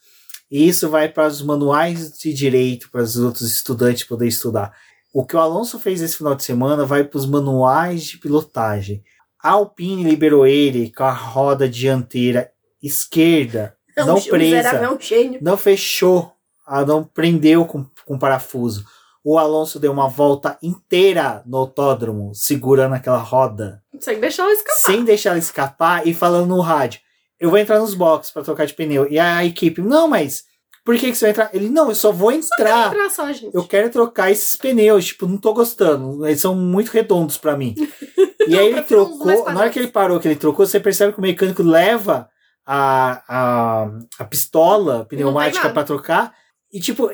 [0.55, 4.71] isso vai para os manuais de direito, para os outros estudantes poderem estudar.
[5.11, 9.03] O que o Alonso fez esse final de semana vai para os manuais de pilotagem.
[9.41, 12.51] A Alpine liberou ele com a roda dianteira
[12.81, 16.33] esquerda, não, não presa, é não fechou,
[16.85, 18.85] não prendeu com, com parafuso.
[19.23, 23.81] O Alonso deu uma volta inteira no autódromo, segurando aquela roda.
[23.99, 24.77] Sem deixar ela escapar.
[24.77, 26.99] Sem deixar ela escapar e falando no rádio
[27.39, 29.07] eu vou entrar nos boxes para trocar de pneu.
[29.09, 30.43] E a equipe, não, mas
[30.83, 31.49] por que, que você vai entrar?
[31.53, 32.91] Ele, não, eu só vou entrar.
[32.91, 33.47] Só entrar só.
[33.53, 36.25] Eu quero trocar esses pneus, tipo, não tô gostando.
[36.25, 37.73] Eles são muito redondos para mim.
[38.47, 41.19] e aí ele trocou, na hora que ele parou, que ele trocou, você percebe que
[41.19, 42.27] o mecânico leva
[42.65, 43.89] a, a,
[44.19, 46.33] a pistola pneumática para trocar.
[46.71, 47.09] E tipo,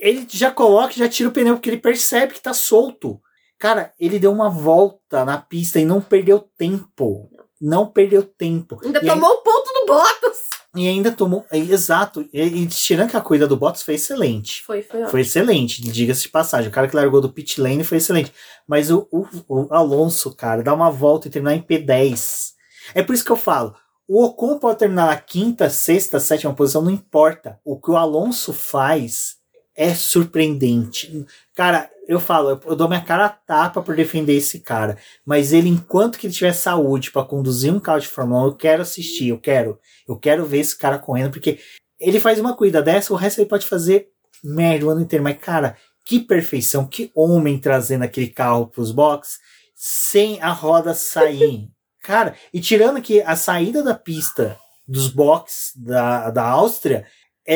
[0.00, 3.20] ele já coloca, já tira o pneu, porque ele percebe que tá solto.
[3.58, 7.30] Cara, ele deu uma volta na pista e não perdeu tempo
[7.60, 8.80] não perdeu tempo.
[8.84, 10.48] Ainda e tomou o ponto do Bottas.
[10.76, 11.44] E ainda tomou.
[11.50, 12.28] Exato.
[12.32, 14.62] E, e tirando que a corrida do Bottas foi excelente.
[14.64, 16.68] Foi, foi Foi excelente, diga-se de passagem.
[16.68, 18.32] O cara que largou do pit lane foi excelente.
[18.66, 22.52] Mas o, o, o Alonso, cara, dá uma volta e terminar em P10.
[22.94, 23.74] É por isso que eu falo.
[24.06, 27.60] O Ocon pode terminar na quinta, sexta, sétima posição, não importa.
[27.64, 29.37] O que o Alonso faz
[29.78, 31.24] é surpreendente.
[31.54, 34.98] Cara, eu falo, eu, dou minha cara a tapa por defender esse cara.
[35.24, 38.56] Mas ele, enquanto que ele tiver saúde para conduzir um carro de Fórmula 1, eu
[38.56, 39.78] quero assistir, eu quero.
[40.08, 41.60] Eu quero ver esse cara correndo, porque
[42.00, 44.08] ele faz uma corrida dessa, o resto ele pode fazer
[44.42, 45.22] merda o ano inteiro.
[45.22, 49.38] Mas, cara, que perfeição, que homem trazendo aquele carro pros boxes
[49.76, 51.70] sem a roda sair.
[52.02, 57.06] cara, e tirando que a saída da pista dos boxes da, da Áustria,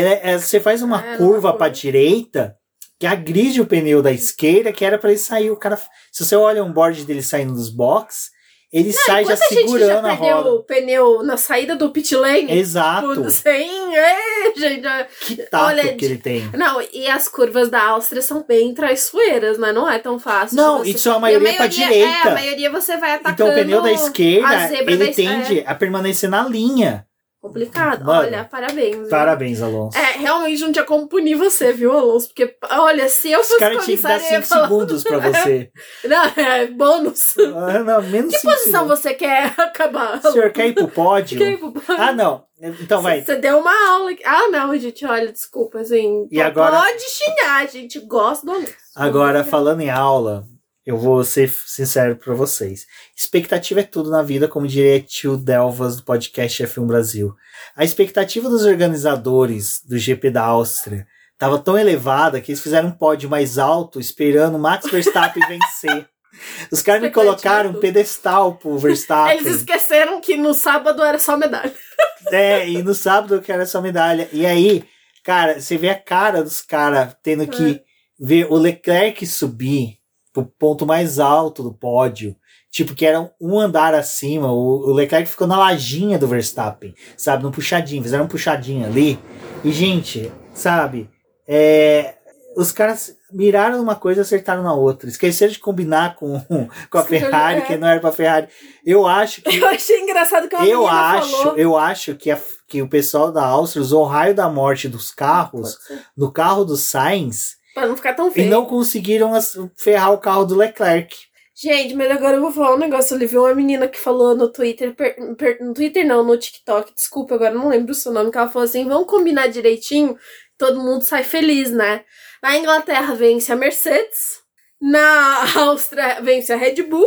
[0.00, 2.56] é, é, você faz uma é, curva para direita
[2.98, 5.50] que agride o pneu da esquerda, que era para ele sair.
[5.50, 5.76] O cara,
[6.10, 8.30] se você olha um board dele saindo dos box,
[8.72, 10.52] ele sai já segurando já a perdeu roda.
[10.54, 12.50] o pneu na saída do pit lane?
[12.56, 13.08] Exato.
[13.14, 13.94] Tipo, sem.
[13.96, 14.16] É,
[14.56, 14.86] gente.
[14.86, 16.48] é- Que tato Olha, que ele tem.
[16.54, 19.72] Não, e as curvas da Áustria são bem traiçoeiras, né?
[19.72, 20.56] Não é tão fácil.
[20.56, 20.92] Não, você...
[20.92, 22.28] isso é a E maioria pra É, direita.
[22.28, 23.34] a maioria você vai atacando.
[23.34, 27.04] Então o pneu da a esquerda, ele da tende a permanecer na linha.
[27.42, 28.04] Complicado.
[28.04, 28.96] Mano, olha, parabéns.
[28.96, 29.08] viu?
[29.08, 29.98] Parabéns, Alonso.
[29.98, 32.28] É, realmente não tinha como punir você, viu, Alonso?
[32.28, 34.68] Porque, olha, se eu Os fosse caras tinham que dar comissário, eu ia 5 falar...
[34.68, 35.72] segundos pra você.
[36.06, 37.34] Não, é bônus.
[37.38, 38.98] Ah, não, menos Que posição segundos.
[39.00, 40.20] você quer acabar?
[40.24, 41.36] O senhor quer ir pro pódio?
[41.36, 42.00] Quer ir pro pódio?
[42.00, 42.44] Ah, não.
[42.80, 43.22] Então vai.
[43.24, 44.12] Você deu uma aula.
[44.12, 44.22] aqui.
[44.24, 46.28] Ah, não, gente, olha, desculpa, assim.
[46.30, 48.72] E agora- Pode xingar, a gente gosta do Alonso.
[48.94, 50.46] Agora, falando em aula,
[50.84, 52.86] eu vou ser sincero pra vocês.
[53.16, 57.34] Expectativa é tudo na vida, como diria tio Delvas do podcast F1 Brasil.
[57.76, 62.92] A expectativa dos organizadores do GP da Áustria estava tão elevada que eles fizeram um
[62.92, 66.08] pódio mais alto esperando Max Verstappen vencer.
[66.72, 69.38] Os caras me Expectativa colocaram um pedestal pro Verstappen.
[69.38, 71.72] Eles esqueceram que no sábado era só medalha.
[72.30, 74.28] É, e no sábado eu quero essa medalha.
[74.32, 74.84] E aí,
[75.24, 77.80] cara, você vê a cara dos caras tendo que É.
[78.18, 79.98] ver o Leclerc subir
[80.32, 82.34] pro ponto mais alto do pódio.
[82.70, 84.50] Tipo, que era um andar acima.
[84.50, 87.42] O, o Leclerc ficou na lajinha do Verstappen, sabe?
[87.42, 89.18] No puxadinho, fizeram um puxadinho ali.
[89.62, 91.10] E, gente, sabe?
[91.46, 92.14] É,
[92.56, 95.06] os caras miraram numa coisa e acertaram na outra.
[95.08, 96.40] Esqueceram de combinar com,
[96.90, 97.60] com a Ferrari, é.
[97.62, 98.48] que não era pra Ferrari.
[98.86, 101.56] Eu acho que Eu achei engraçado que uma eu acho, falou.
[101.58, 105.10] eu acho que, a- que o pessoal da Áustria usou o raio da morte dos
[105.10, 105.76] carros
[106.16, 108.50] no carro do Sainz Pra não ficar tão e feio.
[108.50, 109.32] não conseguiram
[109.76, 111.14] ferrar o carro do Leclerc.
[111.54, 113.14] Gente, mas agora eu vou falar um negócio.
[113.20, 116.92] Eu vi uma menina que falou no Twitter, per- per- no Twitter não, no TikTok,
[116.94, 120.16] desculpa, agora não lembro o seu nome, que ela falou assim: vamos combinar direitinho,
[120.58, 122.04] todo mundo sai feliz, né?
[122.42, 124.40] Na Inglaterra vence a Mercedes,
[124.80, 127.06] na Áustria vence a Red Bull,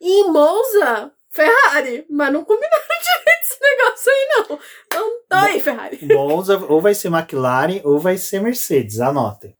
[0.00, 2.06] e em Monza, Ferrari.
[2.10, 4.58] Mas não combinaram direito esse negócio aí, não.
[4.86, 5.98] Então, tá aí, Ferrari.
[6.14, 9.54] Monza ou vai ser McLaren ou vai ser Mercedes, anotem.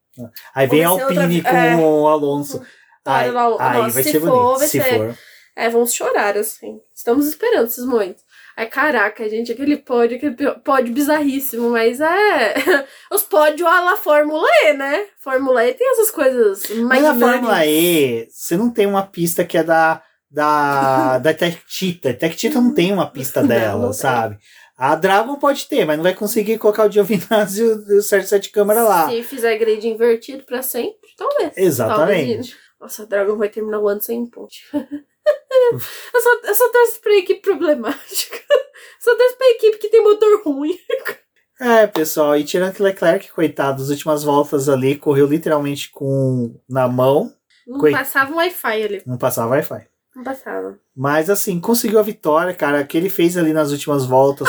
[0.54, 1.76] Aí vem Alpine outra- com é.
[1.76, 2.62] o Alonso.
[3.06, 5.18] Lá, aí nossa, vai se ser for, bonito, vai se ser- for.
[5.54, 6.78] É, vamos chorar, assim.
[6.94, 8.22] Estamos esperando esses momentos.
[8.56, 12.54] Aí, caraca, gente, aquele pódio, aquele pódio bizarríssimo, mas é.
[13.12, 15.06] Os pódios à la Fórmula E, né?
[15.22, 17.14] Fórmula E tem essas coisas Mas na.
[17.14, 22.74] Fórmula E, você não tem uma pista que é da da, da Tech Cheetah não
[22.74, 23.98] tem uma pista Não, dela, não tem.
[23.98, 24.38] sabe?
[24.76, 28.28] A Dragon pode ter, mas não vai conseguir colocar o Giovinazzi e o, o Sérgio
[28.28, 29.08] Sete Câmara lá.
[29.08, 31.52] Se fizer grid invertido pra sempre, talvez.
[31.56, 32.26] Exatamente.
[32.26, 32.56] Talvez.
[32.80, 34.64] Nossa, a Dragon vai terminar o ano sem ponte.
[34.74, 38.38] eu, só, eu só torço pra equipe problemática.
[39.00, 40.78] só torço pra equipe que tem motor ruim.
[41.58, 46.86] É, pessoal, e tirando que Leclerc, coitado, as últimas voltas ali, correu literalmente com na
[46.86, 47.32] mão,
[47.66, 49.02] Não Coi- passava um Wi-Fi ali.
[49.06, 49.86] não passava Wi-Fi.
[50.14, 50.78] Não passava.
[50.94, 54.48] Mas assim, conseguiu a vitória, cara, que ele fez ali nas últimas voltas.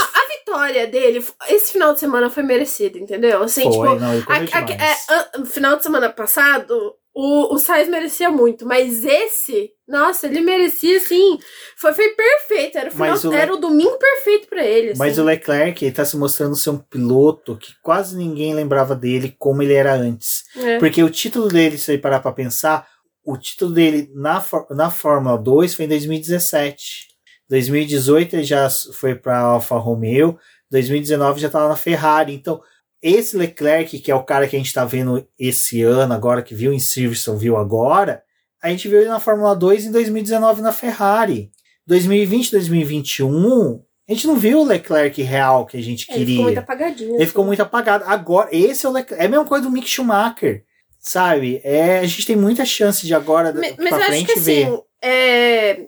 [0.51, 3.43] A vitória dele, esse final de semana foi merecido, entendeu?
[3.43, 4.81] Assim, foi, tipo, não, ele a- a- demais.
[4.81, 10.39] é, a- final de semana passado, o, o Sainz merecia muito, mas esse, nossa, ele
[10.41, 11.37] merecia, assim,
[11.75, 14.99] foi, foi perfeito, era o, final, o Le- era o domingo perfeito pra ele, assim.
[14.99, 19.35] Mas o Leclerc ele tá se mostrando ser um piloto que quase ninguém lembrava dele
[19.39, 20.43] como ele era antes.
[20.55, 20.77] É.
[20.77, 22.87] Porque o título dele, se você parar pra pensar,
[23.25, 27.07] o título dele na, na Fórmula 2 foi em 2017.
[27.49, 30.37] 2018 ele já foi pra Alfa Romeo,
[30.71, 32.33] 2019 já tava na Ferrari.
[32.33, 32.61] Então,
[33.01, 36.53] esse Leclerc, que é o cara que a gente tá vendo esse ano, agora que
[36.55, 38.21] viu em Silverstone, viu agora,
[38.61, 41.51] a gente viu ele na Fórmula 2 em 2019 na Ferrari.
[41.85, 46.27] 2020, 2021, a gente não viu o Leclerc real que a gente Ele queria.
[46.33, 47.15] ficou muito apagadinho.
[47.15, 47.47] Ele ficou assim.
[47.47, 48.03] muito apagado.
[48.07, 49.23] Agora, esse é o Leclerc.
[49.23, 50.63] É a mesma coisa do Mick Schumacher.
[50.99, 51.61] Sabe?
[51.63, 54.39] É, a gente tem muita chance de agora Me- pra Mas eu acho frente que
[54.41, 54.63] ver.
[54.67, 55.87] assim, é,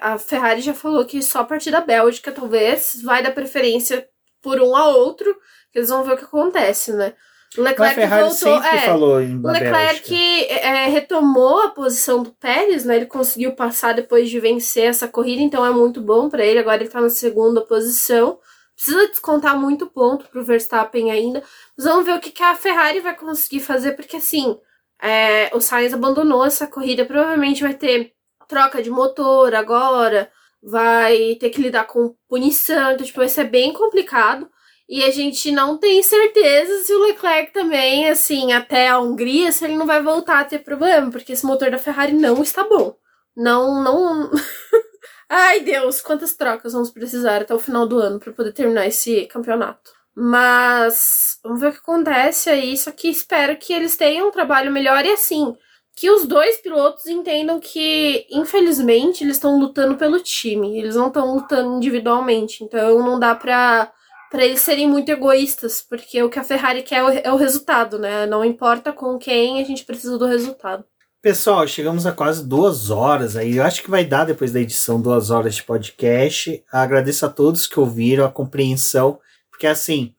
[0.00, 4.06] a, Ferrari já falou que só a partir da Bélgica, talvez, vai dar preferência
[4.42, 5.34] por um a outro,
[5.70, 7.14] que eles vão ver o que acontece, né?
[7.56, 8.62] O Mas a Leclerc Ferrari voltou.
[8.62, 12.96] é, falou em O Leclerc é, retomou a posição do Pérez, né?
[12.96, 16.58] Ele conseguiu passar depois de vencer essa corrida, então é muito bom pra ele.
[16.58, 18.38] Agora ele tá na segunda posição.
[18.74, 21.42] Precisa descontar muito ponto pro Verstappen ainda.
[21.76, 24.58] Mas vamos ver o que, que a Ferrari vai conseguir fazer, porque assim,
[25.00, 27.04] é, o Sainz abandonou essa corrida.
[27.04, 28.14] Provavelmente vai ter
[28.46, 30.30] troca de motor agora,
[30.62, 34.48] vai ter que lidar com punição, então, tipo, vai ser bem complicado.
[34.88, 39.64] E a gente não tem certeza se o Leclerc também, assim, até a Hungria, se
[39.64, 42.94] ele não vai voltar a ter problema, porque esse motor da Ferrari não está bom.
[43.34, 44.30] Não, não.
[45.28, 49.24] Ai, Deus, quantas trocas vamos precisar até o final do ano para poder terminar esse
[49.26, 49.90] campeonato.
[50.14, 52.76] Mas vamos ver o que acontece aí.
[52.76, 55.56] Só que espero que eles tenham um trabalho melhor e assim.
[55.96, 61.34] Que os dois pilotos entendam que, infelizmente, eles estão lutando pelo time, eles não estão
[61.34, 62.64] lutando individualmente.
[62.64, 63.92] Então não dá pra,
[64.30, 67.98] pra eles serem muito egoístas, porque o que a Ferrari quer é é o resultado,
[67.98, 68.26] né?
[68.26, 70.84] Não importa com quem, a gente precisa do resultado.
[71.20, 73.58] Pessoal, chegamos a quase duas horas aí.
[73.58, 76.64] Eu acho que vai dar depois da edição duas horas de podcast.
[76.72, 80.12] Agradeço a todos que ouviram a compreensão, porque assim,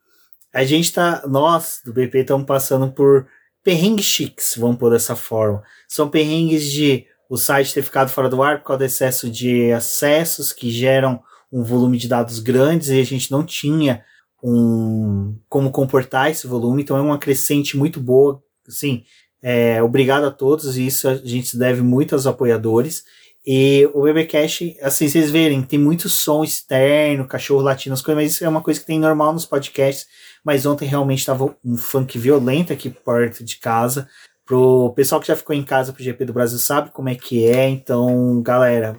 [0.53, 3.27] a gente tá, nós do BP estamos passando por
[3.63, 5.63] perrengues chiques, vamos por dessa forma.
[5.87, 9.71] São perrengues de o site ter ficado fora do ar por causa do excesso de
[9.71, 11.21] acessos que geram
[11.51, 14.03] um volume de dados grandes e a gente não tinha
[14.43, 19.03] um como comportar esse volume, então é uma crescente muito boa, assim,
[19.41, 23.03] é, obrigado a todos, e isso a gente deve muito aos apoiadores.
[23.45, 28.31] E o BBcast, assim, vocês verem, tem muito som externo, cachorro latino, as coisas, mas
[28.33, 30.07] isso é uma coisa que tem normal nos podcasts.
[30.43, 34.07] Mas ontem realmente estava um funk violento aqui perto de casa.
[34.45, 37.45] Pro pessoal que já ficou em casa pro GP do Brasil sabe como é que
[37.45, 37.69] é.
[37.69, 38.97] Então, galera,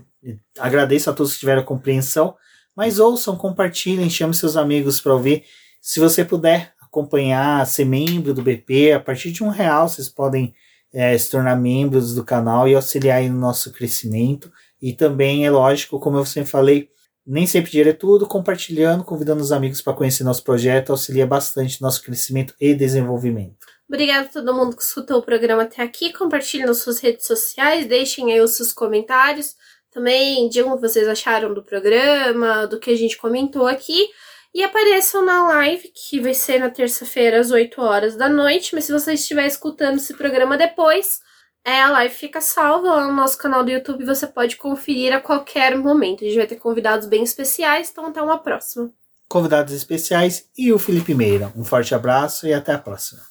[0.58, 2.34] agradeço a todos que tiveram compreensão.
[2.74, 5.44] Mas ouçam, compartilhem, chame seus amigos para ouvir.
[5.80, 10.54] Se você puder, acompanhar, ser membro do BP, a partir de um real vocês podem
[10.92, 14.50] é, se tornar membros do canal e auxiliar no nosso crescimento.
[14.80, 16.88] E também é lógico, como eu sempre falei,
[17.26, 21.80] nem sempre dinheiro é tudo, compartilhando, convidando os amigos para conhecer nosso projeto, auxilia bastante
[21.80, 23.66] nosso crescimento e desenvolvimento.
[23.88, 26.12] Obrigada a todo mundo que escutou o programa até aqui.
[26.12, 29.54] Compartilhe nas suas redes sociais, deixem aí os seus comentários.
[29.90, 34.08] Também digam o que vocês acharam do programa, do que a gente comentou aqui.
[34.52, 38.74] E apareçam na live, que vai ser na terça-feira, às 8 horas da noite.
[38.74, 41.20] Mas se você estiver escutando esse programa depois,
[41.64, 44.04] é, a live fica salva lá no nosso canal do YouTube.
[44.04, 46.22] Você pode conferir a qualquer momento.
[46.22, 48.90] A gente vai ter convidados bem especiais, então até uma próxima.
[49.26, 51.50] Convidados especiais e o Felipe Meira.
[51.56, 53.22] Um forte abraço e até a próxima.